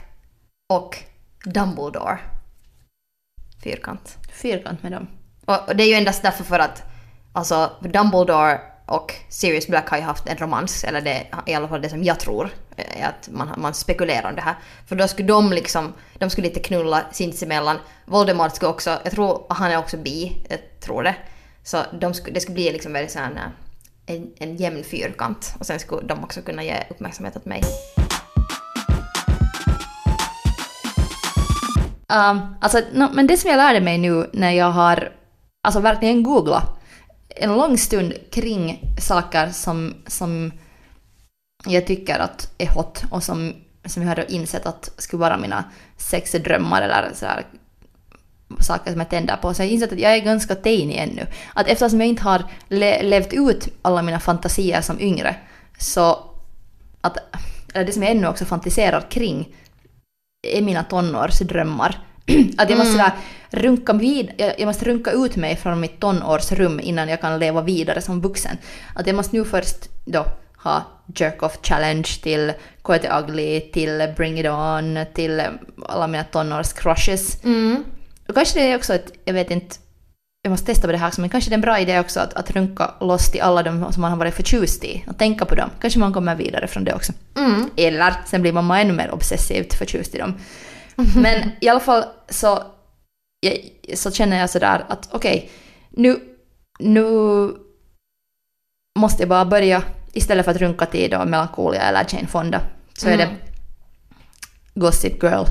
och 0.72 0.98
Dumbledore. 1.44 2.18
Fyrkant. 3.62 4.18
Fyrkant 4.32 4.82
med 4.82 4.92
dem. 4.92 5.08
Och, 5.44 5.68
och 5.68 5.76
det 5.76 5.82
är 5.82 5.88
ju 5.88 5.94
endast 5.94 6.22
därför 6.22 6.44
för 6.44 6.58
att 6.58 6.89
alltså 7.32 7.70
Dumbledore 7.80 8.60
och 8.86 9.14
Sirius 9.28 9.68
Black 9.68 9.88
har 9.88 9.96
ju 9.96 10.02
haft 10.02 10.28
en 10.28 10.36
romans, 10.36 10.84
eller 10.84 11.00
det 11.00 11.26
i 11.46 11.54
alla 11.54 11.68
fall 11.68 11.82
det 11.82 11.88
som 11.88 12.04
jag 12.04 12.20
tror 12.20 12.50
är 12.76 13.06
att 13.06 13.28
man, 13.32 13.54
man 13.56 13.74
spekulerar 13.74 14.28
om 14.28 14.34
det 14.34 14.42
här. 14.42 14.54
För 14.86 14.96
då 14.96 15.08
skulle 15.08 15.28
de 15.28 15.52
liksom, 15.52 15.92
de 16.18 16.30
skulle 16.30 16.48
lite 16.48 16.60
knulla 16.60 17.02
sinsemellan. 17.12 17.76
Voldemort 18.04 18.56
skulle 18.56 18.70
också, 18.70 18.98
jag 19.04 19.12
tror 19.12 19.46
han 19.48 19.70
är 19.70 19.78
också 19.78 19.96
bi, 19.96 20.46
jag 20.48 20.80
tror 20.80 21.02
det. 21.02 21.14
Så 21.62 21.82
de 22.00 22.14
skulle, 22.14 22.34
det 22.34 22.40
skulle 22.40 22.54
bli 22.54 22.72
liksom 22.72 22.92
väldigt 22.92 23.12
sån 23.12 23.22
eh, 23.22 23.42
en, 24.06 24.30
en 24.38 24.56
jämn 24.56 24.84
fyrkant. 24.84 25.54
Och 25.58 25.66
sen 25.66 25.78
skulle 25.78 26.06
de 26.06 26.24
också 26.24 26.42
kunna 26.42 26.62
ge 26.62 26.76
uppmärksamhet 26.90 27.36
åt 27.36 27.44
mig. 27.44 27.62
Um, 32.08 32.54
alltså, 32.60 32.80
no, 32.92 33.08
men 33.12 33.26
det 33.26 33.36
som 33.36 33.50
jag 33.50 33.56
lärde 33.56 33.80
mig 33.80 33.98
nu 33.98 34.30
när 34.32 34.50
jag 34.50 34.70
har 34.70 35.12
alltså 35.62 35.80
verkligen 35.80 36.22
googlat 36.22 36.79
en 37.36 37.56
lång 37.56 37.78
stund 37.78 38.14
kring 38.30 38.94
saker 39.00 39.50
som, 39.50 39.94
som 40.06 40.52
jag 41.66 41.86
tycker 41.86 42.18
att 42.18 42.54
är 42.58 42.68
hot 42.68 43.02
och 43.10 43.22
som, 43.22 43.54
som 43.84 44.02
jag 44.02 44.08
har 44.08 44.30
insett 44.30 44.66
att 44.66 44.90
skulle 44.96 45.20
vara 45.20 45.36
mina 45.38 45.64
sexdrömmar 45.96 46.82
eller 46.82 47.10
sådär 47.14 47.46
saker 48.60 48.90
som 48.90 49.00
jag 49.00 49.10
tänder 49.10 49.36
på. 49.36 49.54
Så 49.54 49.62
jag 49.62 49.66
har 49.66 49.72
insett 49.72 49.92
att 49.92 49.98
jag 49.98 50.14
är 50.14 50.20
ganska 50.20 50.54
teiny 50.54 50.96
ännu. 50.96 51.26
Att 51.54 51.68
eftersom 51.68 52.00
jag 52.00 52.08
inte 52.08 52.22
har 52.22 52.44
le- 52.68 53.02
levt 53.02 53.32
ut 53.32 53.68
alla 53.82 54.02
mina 54.02 54.20
fantasier 54.20 54.80
som 54.80 55.00
yngre 55.00 55.36
så 55.78 56.24
att 57.00 57.16
eller 57.74 57.86
det 57.86 57.92
som 57.92 58.02
jag 58.02 58.10
ännu 58.10 58.26
också 58.26 58.44
fantiserar 58.44 59.10
kring 59.10 59.54
är 60.48 60.62
mina 60.62 60.84
tonårsdrömmar. 60.84 62.06
Att 62.58 62.70
jag 62.70 62.78
måste 62.78 62.92
sådär 62.92 63.12
runka, 63.50 63.92
vid, 63.92 64.30
jag 64.36 64.54
jag 64.58 64.66
måste 64.66 64.84
runka 64.84 65.10
ut 65.10 65.36
mig 65.36 65.56
från 65.56 65.80
mitt 65.80 66.00
tonårsrum 66.00 66.80
innan 66.80 67.08
jag 67.08 67.20
kan 67.20 67.38
leva 67.38 67.62
vidare 67.62 68.00
som 68.00 68.20
vuxen. 68.20 68.58
Att 68.94 69.06
jag 69.06 69.16
måste 69.16 69.36
nu 69.36 69.44
först 69.44 69.76
då 70.04 70.26
ha 70.56 70.82
jerk 71.16 71.42
off 71.42 71.58
challenge 71.62 72.08
till 72.22 72.52
Quite 72.84 73.08
Ugly, 73.18 73.60
till 73.60 74.12
Bring 74.16 74.40
It 74.40 74.46
On, 74.46 74.98
till 75.14 75.42
alla 75.88 76.06
mina 76.06 76.24
tonårscrushes. 76.24 77.44
Mm. 77.44 77.84
Och 78.28 78.34
kanske 78.34 78.60
det 78.60 78.72
är 78.72 78.76
också 78.76 78.94
ett, 78.94 79.12
jag 79.24 79.34
vet 79.34 79.50
inte, 79.50 79.76
jag 80.42 80.50
måste 80.50 80.66
testa 80.66 80.86
på 80.86 80.92
det 80.92 80.98
här 80.98 81.08
också, 81.08 81.20
men 81.20 81.30
kanske 81.30 81.50
det 81.50 81.54
är 81.54 81.56
en 81.56 81.60
bra 81.60 81.78
idé 81.78 82.00
också 82.00 82.20
att, 82.20 82.34
att 82.34 82.50
runka 82.50 82.94
loss 83.00 83.30
till 83.30 83.40
alla 83.40 83.62
de 83.62 83.92
som 83.92 84.00
man 84.00 84.10
har 84.10 84.18
varit 84.18 84.34
förtjust 84.34 84.84
i 84.84 85.04
och 85.06 85.18
tänka 85.18 85.44
på 85.44 85.54
dem. 85.54 85.70
Kanske 85.80 85.98
man 85.98 86.12
kommer 86.12 86.34
vidare 86.34 86.66
från 86.66 86.84
det 86.84 86.94
också. 86.94 87.12
Mm. 87.36 87.70
Eller 87.76 88.14
sen 88.26 88.42
blir 88.42 88.52
man 88.52 88.70
ännu 88.70 88.92
mer 88.92 89.10
obsessivt 89.10 89.74
förtjust 89.74 90.14
i 90.14 90.18
dem. 90.18 90.34
Men 91.16 91.50
i 91.60 91.68
alla 91.68 91.80
fall 91.80 92.04
så, 92.28 92.62
jag, 93.40 93.58
så 93.98 94.10
känner 94.10 94.38
jag 94.40 94.50
sådär 94.50 94.84
att 94.88 95.08
okej, 95.12 95.50
nu, 95.90 96.20
nu 96.78 97.00
måste 98.98 99.22
jag 99.22 99.28
bara 99.28 99.44
börja, 99.44 99.82
istället 100.12 100.44
för 100.44 100.52
att 100.52 100.60
runka 100.60 100.86
till 100.86 101.10
då 101.10 101.24
Melancholia 101.24 101.82
eller 101.82 102.06
Jane 102.08 102.26
Fonda, 102.28 102.60
så 102.94 103.08
är 103.08 103.14
Mm. 103.14 103.28
det 103.28 103.36
Gossip 104.80 105.22
Girl, 105.22 105.44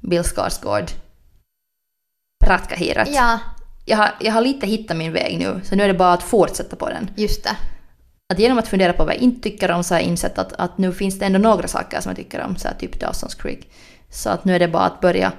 Bill 0.00 0.22
Skarsgård, 0.24 0.90
Pratkahiret. 2.44 3.08
Ja, 3.14 3.38
Jag, 3.84 3.96
har, 3.96 4.10
jag 4.20 4.32
har 4.32 4.40
lite 4.40 4.66
hittat 4.66 4.96
min 4.96 5.12
väg 5.12 5.38
nu, 5.38 5.60
så 5.64 5.74
nu 5.76 5.82
är 5.82 5.88
det 5.88 5.94
bara 5.94 6.12
att 6.12 6.22
fortsätta 6.22 6.76
på 6.76 6.88
den. 6.88 7.10
just 7.16 7.44
det. 7.44 7.56
Att 8.32 8.38
genom 8.38 8.58
att 8.58 8.68
fundera 8.68 8.92
på 8.92 9.04
vad 9.04 9.14
jag 9.14 9.22
inte 9.22 9.42
tycker 9.50 9.70
om 9.70 9.84
så 9.84 9.94
har 9.94 10.00
jag 10.00 10.08
insett 10.08 10.38
att, 10.38 10.52
att 10.52 10.78
nu 10.78 10.92
finns 10.92 11.18
det 11.18 11.26
ändå 11.26 11.38
några 11.38 11.68
saker 11.68 12.00
som 12.00 12.10
jag 12.10 12.16
tycker 12.16 12.40
om, 12.40 12.56
så 12.56 12.68
här 12.68 12.74
typ 12.74 13.02
Dawson's 13.02 13.40
Creek. 13.42 13.70
Så 14.10 14.30
att 14.30 14.44
nu 14.44 14.54
är 14.54 14.58
det 14.58 14.68
bara 14.68 14.84
att 14.84 15.00
börja 15.00 15.32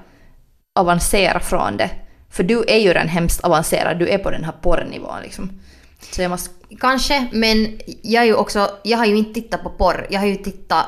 avancera 0.76 1.40
från 1.40 1.78
det. 1.78 1.90
För 2.30 2.44
du 2.44 2.64
är 2.68 2.78
ju 2.78 2.88
redan 2.90 3.08
hemskt 3.08 3.44
avancerad, 3.44 4.00
du 4.00 4.10
är 4.10 4.18
på 4.18 4.32
den 4.32 4.44
här 4.44 4.54
porrnivån 4.62 5.22
liksom. 5.22 5.60
Så 6.12 6.22
jag 6.22 6.30
måste... 6.30 6.50
Kanske, 6.80 7.28
men 7.32 7.80
jag 8.02 8.24
är 8.24 8.28
ju 8.28 8.36
också, 8.36 8.70
jag 8.84 8.98
har 8.98 9.06
ju 9.06 9.18
inte 9.18 9.34
tittat 9.34 9.64
på 9.64 9.70
porr. 9.70 10.08
Jag 10.10 10.20
har 10.20 10.28
ju 10.28 10.36
tittat, 10.36 10.86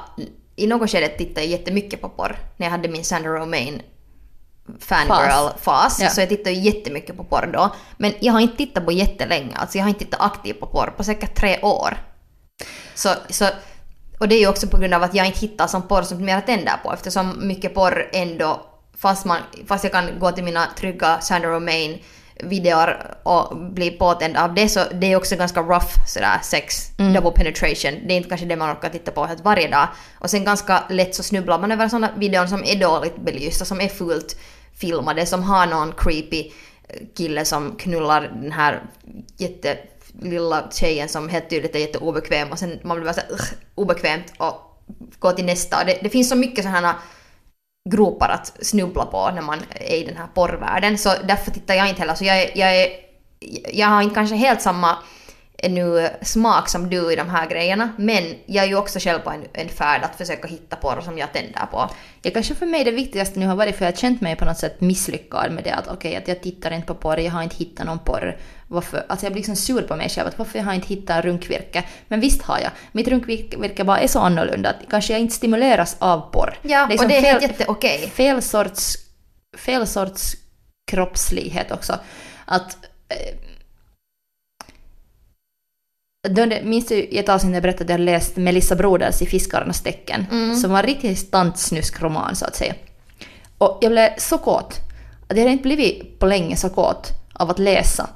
i 0.56 0.68
något 0.68 0.92
skede 0.92 1.08
tittade 1.08 1.42
jag 1.42 1.52
jättemycket 1.52 2.02
på 2.02 2.10
porr. 2.10 2.38
När 2.58 2.68
jag 2.68 2.72
hade 2.72 2.90
min 2.90 3.04
Sandra 3.04 3.40
Romain 3.40 3.82
fangirl-fas. 4.80 6.00
Ja. 6.02 6.10
Så 6.10 6.22
jag 6.22 6.30
tittade 6.30 6.52
ju 6.52 6.62
jättemycket 6.62 7.18
på 7.18 7.24
porr 7.24 7.50
då. 7.54 7.76
Men 7.98 8.14
jag 8.20 8.34
har 8.34 8.40
inte 8.40 8.58
tittat 8.58 8.86
på 8.86 8.92
jättelänge. 8.92 9.56
Alltså 9.56 9.78
jag 9.78 9.86
har 9.86 9.90
inte 9.90 10.06
tittat 10.06 10.22
aktivt 10.22 10.60
på 10.60 10.68
porr 10.68 10.94
på 10.98 11.04
säkert 11.04 11.36
tre 11.36 11.60
år. 11.62 11.98
Så, 12.96 13.10
så, 13.30 13.46
och 14.20 14.28
det 14.28 14.36
är 14.36 14.40
ju 14.40 14.48
också 14.48 14.68
på 14.68 14.78
grund 14.78 14.94
av 14.94 15.04
att 15.04 15.16
jag 15.16 15.26
inte 15.26 15.40
hittar 15.40 15.68
som 15.68 15.88
porr 15.88 16.02
som 16.02 16.28
jag 16.28 16.46
tänder 16.46 16.74
på. 16.84 16.94
Eftersom 16.94 17.48
mycket 17.48 17.74
porr 17.74 18.10
ändå, 18.14 18.66
fast, 18.98 19.26
man, 19.26 19.38
fast 19.68 19.84
jag 19.84 19.94
kan 19.94 20.20
gå 20.20 20.32
till 20.32 20.44
mina 20.44 20.66
trygga 20.78 21.22
Sandra 21.22 21.50
Romain 21.50 22.00
videor 22.44 22.90
och 23.24 23.58
bli 23.58 23.92
påtänd 23.92 24.38
av 24.38 24.54
det 24.54 24.70
så 24.70 24.84
det 24.94 25.12
är 25.12 25.16
också 25.16 25.36
ganska 25.36 25.62
rough 25.62 26.08
sådär 26.08 26.40
sex, 26.44 26.90
double 26.98 27.32
penetration. 27.32 28.08
Det 28.08 28.14
är 28.14 28.18
inte 28.18 28.30
kanske 28.30 28.48
det 28.48 28.56
man 28.56 28.72
orkar 28.72 28.90
titta 28.90 29.12
på 29.12 29.26
helt 29.26 29.44
varje 29.44 29.68
dag. 29.68 29.88
Och 30.20 30.30
sen 30.30 30.46
ganska 30.46 30.84
lätt 30.90 31.16
så 31.16 31.24
snubblar 31.24 31.60
man 31.60 31.72
över 31.72 31.88
sådana 31.88 32.10
videor 32.18 32.46
som 32.46 32.64
är 32.66 32.80
dåligt 32.80 33.16
belysta, 33.26 33.66
som 33.66 33.82
är 33.82 33.88
fullt 33.88 34.40
filmade, 34.80 35.26
som 35.26 35.44
har 35.44 35.66
någon 35.68 35.94
creepy 35.98 36.52
kille 37.18 37.46
som 37.46 37.76
knullar 37.76 38.22
den 38.42 38.52
här 38.52 38.84
lilla 40.22 40.70
tjejen 40.72 41.10
som 41.10 41.30
helt 41.30 41.50
tydligt 41.50 41.76
är 41.76 41.80
jätteobekväm 41.80 42.52
och 42.52 42.60
sen 42.60 42.80
man 42.84 42.98
blir 42.98 43.06
bara 43.06 43.14
så 43.14 43.22
obekvämt 43.76 44.34
och 44.38 44.56
går 45.20 45.32
till 45.32 45.46
nästa. 45.46 45.80
Och 45.80 45.86
det, 45.86 46.00
det 46.04 46.10
finns 46.10 46.30
så 46.30 46.36
mycket 46.36 46.64
sådana 46.66 46.96
gropar 47.90 48.30
att 48.30 48.66
snubbla 48.66 49.06
på 49.06 49.32
när 49.36 49.42
man 49.42 49.60
är 49.70 49.96
i 49.96 50.04
den 50.04 50.18
här 50.18 50.28
porrvärlden. 50.34 50.98
Så 50.98 51.10
därför 51.28 51.52
tittar 51.52 51.74
jag 51.74 51.90
inte 51.90 52.02
heller. 52.02 52.16
Så 52.16 52.26
jag, 52.26 52.42
är- 52.42 52.58
jag, 52.58 52.76
är, 52.82 52.88
jag 53.74 53.88
har 53.88 54.02
inte 54.02 54.16
kanske 54.16 54.36
helt 54.36 54.62
samma 54.62 54.98
nu 55.70 56.10
smak 56.22 56.70
som 56.70 56.90
du 56.90 57.14
i 57.14 57.16
de 57.16 57.30
här 57.30 57.50
grejerna. 57.50 57.90
Men 57.98 58.24
jag 58.46 58.64
är 58.66 58.70
ju 58.70 58.76
också 58.76 59.00
själv 59.00 59.20
på 59.20 59.30
en, 59.30 59.46
en 59.54 59.70
färd 59.70 60.04
att 60.04 60.16
försöka 60.16 60.48
hitta 60.48 60.76
porr 60.76 61.02
som 61.02 61.18
jag 61.18 61.34
tänder 61.34 61.66
på. 61.72 61.90
Ja, 62.22 62.32
kanske 62.34 62.56
för 62.56 62.66
mig 62.66 62.84
det 62.84 62.92
viktigaste 62.92 63.40
nu 63.40 63.48
har 63.48 63.56
varit 63.56 63.76
för 63.76 63.86
jag 63.86 63.92
har 63.92 63.98
känt 63.98 64.22
mig 64.22 64.36
på 64.36 64.46
något 64.46 64.58
sätt 64.58 64.82
misslyckad 64.82 65.52
med 65.52 65.64
det 65.64 65.72
att 65.72 65.88
okej, 65.88 66.16
att 66.16 66.28
jag 66.28 66.42
tittar 66.44 66.72
inte 66.72 66.88
på 66.88 66.96
porr, 66.96 67.18
jag 67.20 67.32
har 67.32 67.44
inte 67.44 67.56
hittat 67.56 67.86
någon 67.86 68.00
porr. 68.00 68.38
Varför? 68.72 69.06
Alltså 69.10 69.26
jag 69.26 69.34
blir 69.34 69.40
liksom 69.40 69.56
sur 69.56 69.82
på 69.82 69.96
mig 69.96 70.10
själv 70.10 70.28
att 70.28 70.38
varför 70.38 70.58
jag 70.60 70.66
har 70.66 70.74
inte 70.74 70.88
hittat 70.88 71.26
runkvirke. 71.26 71.84
Men 72.08 72.20
visst 72.20 72.42
har 72.42 72.60
jag. 72.60 72.72
Mitt 72.92 73.08
runkvirke 73.08 73.84
bara 73.84 74.00
är 74.00 74.08
så 74.08 74.20
annorlunda 74.20 74.70
att 74.70 74.76
kanske 74.90 75.14
jag 75.14 75.20
inte 75.22 75.36
stimuleras 75.36 75.96
av 76.00 76.32
porr. 76.32 76.58
Ja, 76.62 76.88
liksom 76.90 77.06
och 77.06 77.10
det 77.12 77.18
är 77.18 77.22
helt 77.22 77.42
fel- 77.42 77.50
jätteokej. 77.52 78.10
fel 78.10 78.42
sorts, 78.42 78.96
fel 79.58 79.88
sorts 79.88 80.36
kroppslighet 80.92 81.72
också. 81.72 82.00
Att... 82.46 82.78
Eh, 83.10 83.36
det- 86.30 86.62
minns 86.64 86.88
du 86.88 86.96
i 86.96 87.18
ett 87.18 87.30
avsnitt 87.30 87.50
när 87.52 87.56
jag 87.56 87.64
berättade 87.64 87.84
att 87.94 88.00
jag 88.00 88.06
läst 88.06 88.36
Melissa 88.36 88.76
Broders 88.76 89.22
i 89.22 89.26
Fiskarnas 89.26 89.82
tecken, 89.82 90.26
som 90.62 90.72
var 90.72 90.80
en 90.80 90.86
riktig 90.86 91.18
stantsnuskroman 91.18 92.36
så 92.36 92.46
att 92.46 92.56
säga. 92.56 92.74
Och 93.58 93.78
jag 93.82 93.92
blev 93.92 94.10
så 94.18 94.38
kåt. 94.38 94.74
Att 95.28 95.38
jag 95.38 95.44
hade 95.44 95.52
inte 95.52 95.64
blivit 95.64 96.20
på 96.20 96.26
länge 96.26 96.56
så 96.56 96.70
kåt 96.70 97.12
av 97.34 97.50
att 97.50 97.60
läsa 97.60 98.10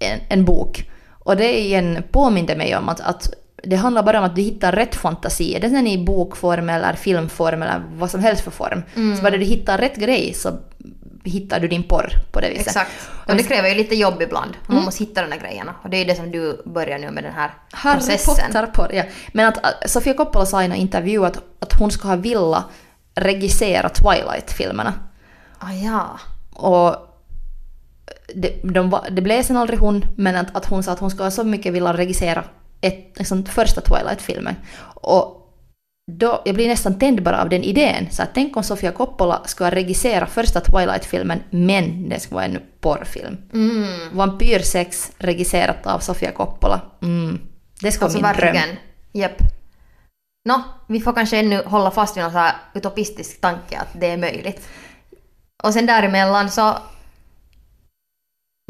en, 0.00 0.20
en 0.28 0.44
bok. 0.44 0.90
Och 1.08 1.36
det 1.36 1.58
igen 1.60 2.02
påminde 2.10 2.56
mig 2.56 2.76
om 2.76 2.88
att, 2.88 3.00
att 3.00 3.34
det 3.62 3.76
handlar 3.76 4.02
bara 4.02 4.18
om 4.18 4.24
att 4.24 4.36
du 4.36 4.42
hittar 4.42 4.72
rätt 4.72 4.94
fantasi. 4.94 5.58
Det 5.60 5.66
är 5.66 5.86
i 5.86 6.04
bokform 6.04 6.68
eller 6.68 6.92
filmform 6.92 7.62
eller 7.62 7.82
vad 7.94 8.10
som 8.10 8.20
helst 8.20 8.44
för 8.44 8.50
form. 8.50 8.82
Så 9.16 9.22
bara 9.22 9.36
du 9.36 9.44
hittar 9.44 9.78
rätt 9.78 9.96
grej 9.96 10.34
så 10.34 10.58
hittar 11.24 11.60
du 11.60 11.68
din 11.68 11.82
porr 11.82 12.12
på 12.32 12.40
det 12.40 12.50
viset. 12.50 12.66
Exakt. 12.66 12.90
Och 13.28 13.36
det 13.36 13.42
kräver 13.42 13.68
ju 13.68 13.74
lite 13.74 13.94
jobb 13.94 14.22
ibland. 14.22 14.56
Man 14.66 14.84
måste 14.84 15.04
hitta 15.04 15.22
de 15.22 15.30
där 15.30 15.36
grejerna. 15.36 15.74
Och 15.82 15.90
det 15.90 15.96
är 15.96 16.04
det 16.04 16.14
som 16.14 16.30
du 16.30 16.62
börjar 16.64 16.98
nu 16.98 17.10
med 17.10 17.24
den 17.24 17.32
här 17.32 17.50
Harry 17.70 17.98
processen. 17.98 18.34
Potter-porr, 18.34 18.94
ja. 18.94 19.02
Men 19.32 19.46
att 19.46 19.56
äh, 19.56 19.70
Sofia 19.86 20.14
Coppola 20.14 20.46
sa 20.46 20.62
i 20.62 20.64
en 20.64 20.74
intervju 20.74 21.24
att, 21.24 21.38
att 21.60 21.72
hon 21.72 21.90
ska 21.90 22.08
ha 22.08 22.16
vilja 22.16 22.64
regissera 23.14 23.88
Twilight-filmerna. 23.88 24.92
Ah, 25.58 25.72
ja. 25.72 26.18
Och 26.52 27.09
det, 28.34 28.60
de, 28.62 28.98
det 29.10 29.22
blev 29.22 29.42
sen 29.42 29.56
aldrig 29.56 29.78
hon, 29.78 30.04
men 30.16 30.36
att, 30.36 30.56
att 30.56 30.66
hon 30.66 30.82
sa 30.82 30.92
att 30.92 30.98
hon 30.98 31.10
ska 31.10 31.30
så 31.30 31.44
mycket 31.44 31.72
vilja 31.72 31.92
regissera 31.92 32.44
ett, 32.80 33.12
liksom, 33.16 33.44
första 33.44 33.80
Twilight-filmen. 33.80 34.54
Och 34.94 35.36
då, 36.12 36.42
jag 36.44 36.54
blir 36.54 36.68
nästan 36.68 36.98
tänd 36.98 37.22
bara 37.22 37.42
av 37.42 37.48
den 37.48 37.62
idén. 37.62 38.10
Så 38.10 38.22
att 38.22 38.30
tänk 38.34 38.56
om 38.56 38.62
Sofia 38.62 38.92
Coppola 38.92 39.42
ska 39.44 39.70
regissera 39.70 40.26
första 40.26 40.60
Twilight-filmen, 40.60 41.42
men 41.50 42.08
det 42.08 42.20
ska 42.20 42.34
vara 42.34 42.44
en 42.44 42.58
porrfilm. 42.80 43.36
Mm. 43.52 44.16
Vampyrsex 44.16 45.12
regisserat 45.18 45.86
av 45.86 45.98
Sofia 45.98 46.30
Coppola. 46.30 46.80
Mm. 47.02 47.40
Det 47.80 47.92
ska 47.92 48.04
Alltså 48.04 48.20
vara 48.20 48.32
min 48.32 48.40
dröm. 48.40 48.76
Japp. 49.12 49.38
Nå, 50.44 50.62
vi 50.86 51.00
får 51.00 51.12
kanske 51.12 51.38
ännu 51.38 51.62
hålla 51.64 51.90
fast 51.90 52.16
vid 52.16 52.22
någon 52.22 52.32
så 52.32 52.38
här 52.38 52.54
utopistisk 52.74 53.40
tanke 53.40 53.78
att 53.78 54.00
det 54.00 54.06
är 54.06 54.16
möjligt. 54.16 54.68
Och 55.62 55.72
sen 55.72 55.86
däremellan 55.86 56.50
så 56.50 56.74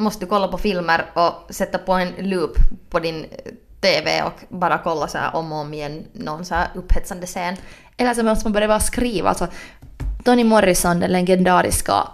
måste 0.01 0.25
du 0.25 0.29
kolla 0.29 0.47
på 0.47 0.57
filmer 0.57 1.05
och 1.13 1.53
sätta 1.53 1.77
på 1.77 1.93
en 1.93 2.13
loop 2.17 2.57
på 2.89 2.99
din 2.99 3.25
eh, 3.25 3.51
TV 3.81 4.23
och 4.23 4.57
bara 4.57 4.77
kolla 4.77 5.07
så 5.07 5.17
här 5.17 5.35
om 5.35 5.51
och 5.51 5.57
om 5.57 5.73
igen 5.73 6.05
någon 6.13 6.45
så 6.45 6.55
här 6.55 6.67
upphetsande 6.75 7.27
scen. 7.27 7.55
Eller 7.97 8.13
så 8.13 8.23
måste 8.23 8.45
man 8.45 8.53
börja 8.53 8.67
bara 8.67 8.79
skriva. 8.79 9.29
Alltså, 9.29 9.47
Toni 10.23 10.43
Morrison, 10.43 10.99
den 10.99 11.11
legendariska 11.11 12.07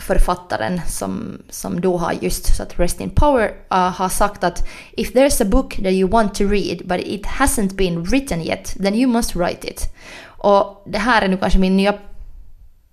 författaren 0.00 0.80
som, 0.88 1.42
som 1.50 1.80
då 1.80 1.96
har 1.96 2.12
just 2.12 2.56
så 2.56 2.62
att 2.62 2.78
Rest 2.78 3.00
in 3.00 3.10
Power 3.10 3.48
uh, 3.48 3.78
har 3.78 4.08
sagt 4.08 4.44
att 4.44 4.68
if 4.96 5.14
there's 5.14 5.42
a 5.42 5.44
book 5.44 5.74
that 5.76 5.92
you 5.92 6.10
want 6.10 6.34
to 6.34 6.44
read 6.44 6.78
but 6.84 7.00
it 7.00 7.26
hasn't 7.26 7.74
been 7.74 8.04
written 8.04 8.42
yet 8.42 8.76
then 8.82 8.94
you 8.94 9.12
must 9.12 9.36
write 9.36 9.68
it. 9.68 9.94
Och 10.26 10.82
det 10.86 10.98
här 10.98 11.22
är 11.22 11.28
nu 11.28 11.36
kanske 11.36 11.58
min 11.58 11.76
nya 11.76 11.94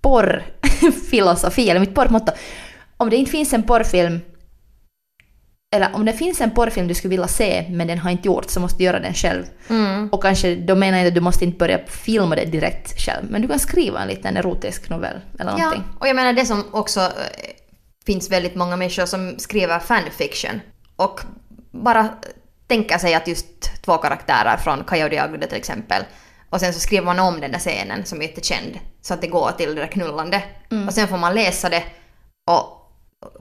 porrfilosofi, 0.02 1.70
eller 1.70 1.80
mitt 1.80 1.94
porrmotto. 1.94 2.32
Om 3.02 3.10
det 3.10 3.16
inte 3.16 3.30
finns 3.30 3.52
en 3.52 3.62
porrfilm 3.62 4.20
eller 5.74 5.94
om 5.94 6.04
det 6.04 6.12
finns 6.12 6.40
en 6.40 6.50
porrfilm 6.50 6.88
du 6.88 6.94
skulle 6.94 7.10
vilja 7.10 7.28
se 7.28 7.66
men 7.70 7.86
den 7.86 7.98
har 7.98 8.10
inte 8.10 8.28
gjorts 8.28 8.52
så 8.54 8.60
måste 8.60 8.78
du 8.78 8.84
göra 8.84 9.00
den 9.00 9.14
själv. 9.14 9.44
Och 10.12 10.22
kanske, 10.22 10.54
då 10.54 10.74
menar 10.74 10.98
jag 10.98 11.06
att 11.06 11.14
du 11.14 11.20
måste 11.20 11.44
inte 11.44 11.58
börja 11.58 11.78
filma 11.86 12.36
det 12.36 12.44
direkt 12.44 13.00
själv, 13.00 13.30
men 13.30 13.42
du 13.42 13.48
kan 13.48 13.58
skriva 13.58 14.02
en 14.02 14.08
liten 14.08 14.36
erotisk 14.36 14.88
novell 14.90 15.20
eller 15.38 15.50
Ja, 15.50 15.56
någonting. 15.58 15.82
och 16.00 16.08
jag 16.08 16.16
menar 16.16 16.32
det 16.32 16.46
som 16.46 16.64
också 16.72 17.00
eh, 17.00 17.08
finns 18.06 18.30
väldigt 18.30 18.54
många 18.54 18.76
människor 18.76 19.06
som 19.06 19.34
skriver 19.38 19.78
fanfiction 19.78 20.60
och 20.96 21.20
bara 21.70 22.08
tänker 22.66 22.98
sig 22.98 23.14
att 23.14 23.28
just 23.28 23.46
två 23.84 23.96
karaktärer 23.98 24.56
från 24.56 24.84
Coyote 24.84 25.24
Ugly 25.28 25.46
till 25.46 25.58
exempel 25.58 26.02
och 26.50 26.60
sen 26.60 26.72
så 26.74 26.80
skriver 26.80 27.04
man 27.04 27.18
om 27.18 27.40
den 27.40 27.52
där 27.52 27.58
scenen 27.58 28.04
som 28.04 28.18
är 28.22 28.22
jättekänd 28.26 28.78
så 29.02 29.14
att 29.14 29.20
det 29.20 29.26
går 29.26 29.50
till 29.58 29.74
det 29.74 29.80
där 29.80 29.86
knullande 29.88 30.42
och 30.86 30.94
sen 30.94 31.08
får 31.08 31.18
man 31.18 31.34
läsa 31.34 31.68
det 31.68 31.82
och 32.50 32.78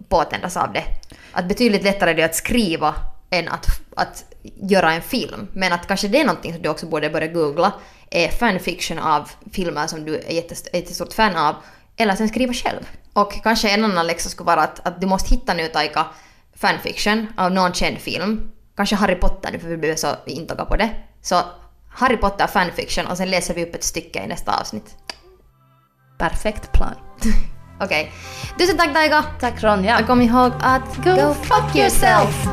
påtändas 0.09 0.57
av 0.57 0.73
det. 0.73 0.83
Att 1.31 1.45
betydligt 1.47 1.83
lättare 1.83 2.09
är 2.09 2.15
det 2.15 2.23
att 2.23 2.35
skriva 2.35 2.95
än 3.29 3.47
att, 3.47 3.65
att 3.95 4.23
göra 4.43 4.93
en 4.93 5.01
film. 5.01 5.47
Men 5.53 5.73
att 5.73 5.87
kanske 5.87 6.07
det 6.07 6.19
är 6.19 6.25
någonting 6.25 6.53
som 6.53 6.61
du 6.61 6.69
också 6.69 6.85
borde 6.85 7.09
börja 7.09 7.27
googla 7.27 7.73
är 8.09 8.29
fanfiction 8.29 8.99
av 8.99 9.29
filmer 9.51 9.87
som 9.87 10.05
du 10.05 10.15
är 10.15 10.31
jättest- 10.31 10.67
jättestort 10.73 11.13
fan 11.13 11.35
av 11.35 11.55
eller 11.97 12.15
sen 12.15 12.29
skriva 12.29 12.53
själv. 12.53 12.79
Och 13.13 13.43
kanske 13.43 13.69
en 13.69 13.85
annan 13.85 14.07
läxa 14.07 14.29
skulle 14.29 14.47
vara 14.47 14.61
att, 14.61 14.87
att 14.87 15.01
du 15.01 15.07
måste 15.07 15.35
hitta 15.35 15.53
nu 15.53 15.67
Taika 15.67 16.05
fanfiction 16.55 17.27
av 17.37 17.51
någon 17.51 17.73
känd 17.73 17.97
film. 17.97 18.51
Kanske 18.75 18.95
Harry 18.95 19.15
Potter 19.15 19.51
nu 19.51 19.59
för 19.59 19.67
vi 19.67 19.77
blev 19.77 19.95
så 19.95 20.07
intaga 20.25 20.65
på 20.65 20.75
det. 20.75 20.89
Så 21.21 21.41
Harry 21.89 22.17
Potter 22.17 22.47
fanfiction 22.47 23.07
och 23.07 23.17
sen 23.17 23.29
läser 23.29 23.53
vi 23.53 23.63
upp 23.63 23.75
ett 23.75 23.83
stycke 23.83 24.23
i 24.23 24.27
nästa 24.27 24.59
avsnitt. 24.59 24.95
Perfekt 26.17 26.71
plan. 26.71 26.95
Okej. 27.81 28.11
Tusen 28.57 28.77
tack 28.77 28.93
Taika! 28.93 29.23
Tack 29.39 29.63
Ronja. 29.63 29.99
Och 29.99 30.07
kom 30.07 30.21
ihåg 30.21 30.51
att 30.61 30.95
Go 31.03 31.33
fuck 31.33 31.75
yourself. 31.75 32.47